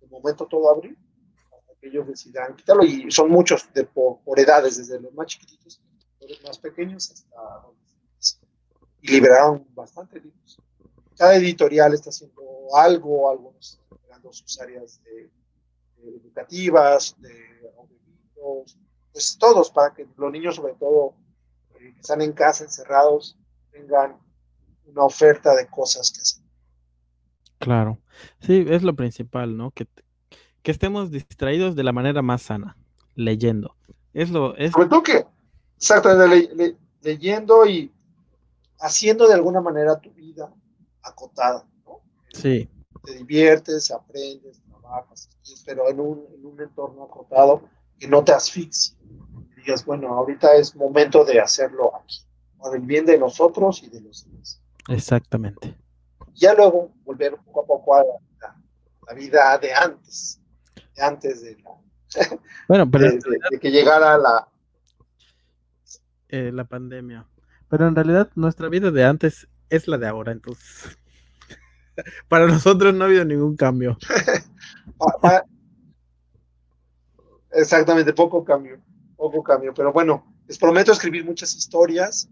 [0.00, 0.98] de momento todo abril,
[1.56, 2.84] hasta que ellos decidan quitarlo.
[2.84, 5.80] Y son muchos de, por, por edades, desde los más chiquititos,
[6.20, 7.34] los más pequeños, hasta
[9.04, 10.58] y liberaron bastante libros.
[11.16, 12.42] Cada editorial está haciendo
[12.74, 15.30] algo, algunos liberando sus áreas de,
[15.98, 18.78] de educativas, de audiolibros,
[19.12, 21.14] pues todos, para que los niños, sobre todo,
[21.74, 23.38] eh, que están en casa encerrados,
[23.74, 24.18] tengan
[24.86, 26.44] una oferta de cosas que hacer.
[27.58, 27.98] Claro.
[28.40, 29.70] Sí, es lo principal, ¿no?
[29.72, 29.88] Que,
[30.62, 32.78] que estemos distraídos de la manera más sana,
[33.14, 33.76] leyendo.
[34.14, 35.26] Es lo, es, Sobre todo que,
[35.76, 37.92] exactamente, le- le- leyendo y
[38.80, 40.52] haciendo de alguna manera tu vida
[41.02, 42.02] acotada, ¿no?
[42.32, 42.68] sí,
[43.04, 45.28] Te diviertes, aprendes, trabajas,
[45.66, 47.68] pero en un, en un entorno acotado
[47.98, 48.96] que no te asfixie.
[49.52, 52.18] Y digas, bueno, ahorita es momento de hacerlo aquí,
[52.64, 54.58] por el bien de nosotros y de los demás.
[54.88, 55.76] exactamente.
[56.34, 58.04] ya luego volver poco a poco a la,
[58.40, 58.56] la-
[59.06, 60.40] la vida de antes,
[60.96, 61.74] de antes de, la-
[62.68, 64.48] Bueno, pero de- de- de que llegara la...
[66.28, 67.26] eh, la pandemia.
[67.68, 70.96] Pero en realidad nuestra vida de antes es la de ahora, entonces.
[72.28, 73.98] Para nosotros no ha habido ningún cambio.
[77.52, 78.80] exactamente, poco cambio,
[79.16, 82.28] poco cambio, pero bueno, les prometo escribir muchas historias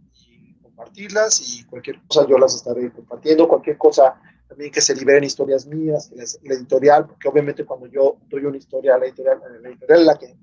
[0.82, 5.66] compartirlas y cualquier cosa yo las estaré compartiendo, cualquier cosa también que se liberen historias
[5.66, 9.40] mías, que les- la editorial, porque obviamente cuando yo doy una historia a la editorial,
[9.62, 10.36] la editorial es la que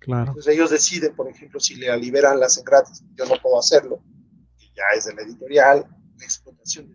[0.00, 0.28] Claro.
[0.28, 3.04] Entonces ellos deciden, por ejemplo, si le liberan las en gratis.
[3.14, 4.00] Yo no puedo hacerlo,
[4.74, 5.84] ya es de la editorial,
[6.16, 6.90] la explotación.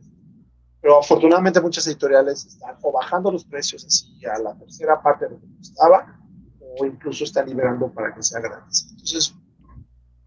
[0.82, 5.32] Pero afortunadamente muchas editoriales están o bajando los precios así a la tercera parte de
[5.32, 6.20] lo que costaba,
[6.60, 8.88] o incluso están liberando para que sea gratis.
[8.92, 9.36] Entonces,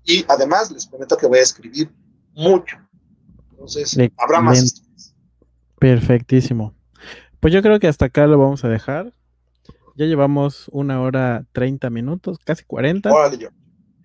[0.06, 1.90] y además les prometo que voy a escribir
[2.34, 2.76] mucho.
[3.50, 5.14] Entonces, habrá más historias.
[5.78, 6.74] Perfectísimo.
[7.40, 9.12] Pues yo creo que hasta acá lo vamos a dejar.
[9.96, 13.10] Ya llevamos una hora treinta minutos, casi cuarenta,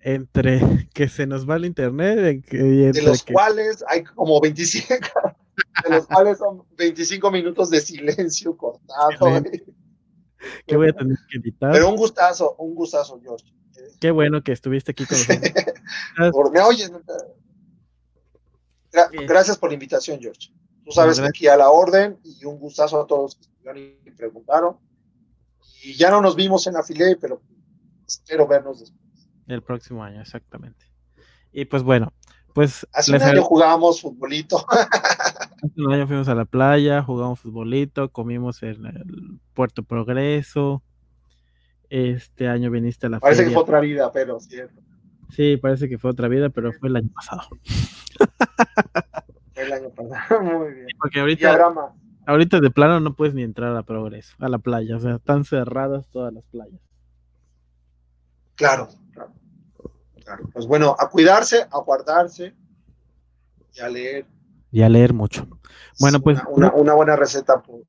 [0.00, 4.88] entre que se nos va el internet De los que- cuales hay como 25,
[5.84, 9.10] de los cuales son 25 minutos de silencio cortado.
[10.66, 11.72] Que voy a tener que editar.
[11.72, 13.44] Pero un gustazo, un gustazo, George.
[14.02, 15.52] Qué bueno que estuviste aquí con nosotros.
[16.32, 16.90] Por- ¿Me oyes?
[18.92, 19.26] Gra- Bien.
[19.28, 20.48] gracias por la invitación, George.
[20.84, 23.78] Tú sabes que aquí a la orden y un gustazo a todos los que estuvieron
[24.04, 24.76] y preguntaron.
[25.84, 27.40] Y ya no nos vimos en Afile, pero
[28.04, 29.28] espero vernos después.
[29.46, 30.84] El próximo año, exactamente.
[31.52, 32.12] Y pues bueno,
[32.54, 34.66] pues Hace un año jugábamos futbolito.
[34.70, 40.82] hace un año fuimos a la playa, jugamos futbolito, comimos en el Puerto Progreso.
[41.94, 44.80] Este año viniste a la Parece que fue otra vida, pero cierto.
[45.28, 47.42] Sí, parece que fue otra vida, pero fue el año pasado.
[49.52, 50.40] Fue el año pasado.
[50.42, 50.86] Muy bien.
[50.98, 51.74] Porque ahorita,
[52.26, 54.96] ahorita de plano no puedes ni entrar a Progreso, a la playa.
[54.96, 56.80] O sea, están cerradas todas las playas.
[58.54, 59.32] Claro, claro,
[60.24, 60.48] claro.
[60.54, 62.54] Pues bueno, a cuidarse, a guardarse
[63.74, 64.24] y a leer.
[64.70, 65.46] Y a leer mucho.
[66.00, 67.60] Bueno, pues- Una, una- una buena receta.
[67.60, 67.82] por-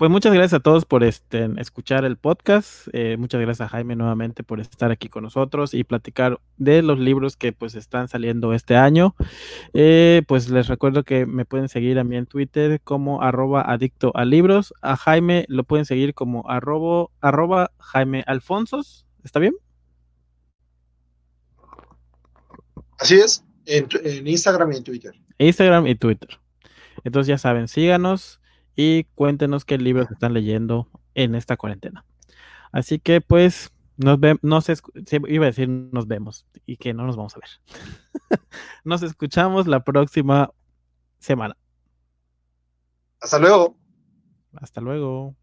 [0.00, 2.88] Pues muchas gracias a todos por este, escuchar el podcast.
[2.94, 6.98] Eh, muchas gracias a Jaime nuevamente por estar aquí con nosotros y platicar de los
[6.98, 9.14] libros que pues están saliendo este año.
[9.74, 14.10] Eh, pues les recuerdo que me pueden seguir a mí en Twitter como arroba adicto
[14.14, 14.72] a libros.
[14.80, 19.04] A Jaime lo pueden seguir como arroba, arroba Jaime Alfonsos.
[19.22, 19.54] ¿Está bien?
[22.98, 25.14] Así es, en, en Instagram y en Twitter.
[25.36, 26.40] Instagram y Twitter.
[27.04, 28.39] Entonces ya saben, síganos
[28.80, 32.06] y cuéntenos qué libros están leyendo en esta cuarentena.
[32.72, 34.40] Así que pues nos vemos,
[35.28, 38.40] iba a decir nos vemos y que no nos vamos a ver.
[38.84, 40.50] nos escuchamos la próxima
[41.18, 41.58] semana.
[43.20, 43.76] Hasta luego.
[44.54, 45.36] Hasta luego.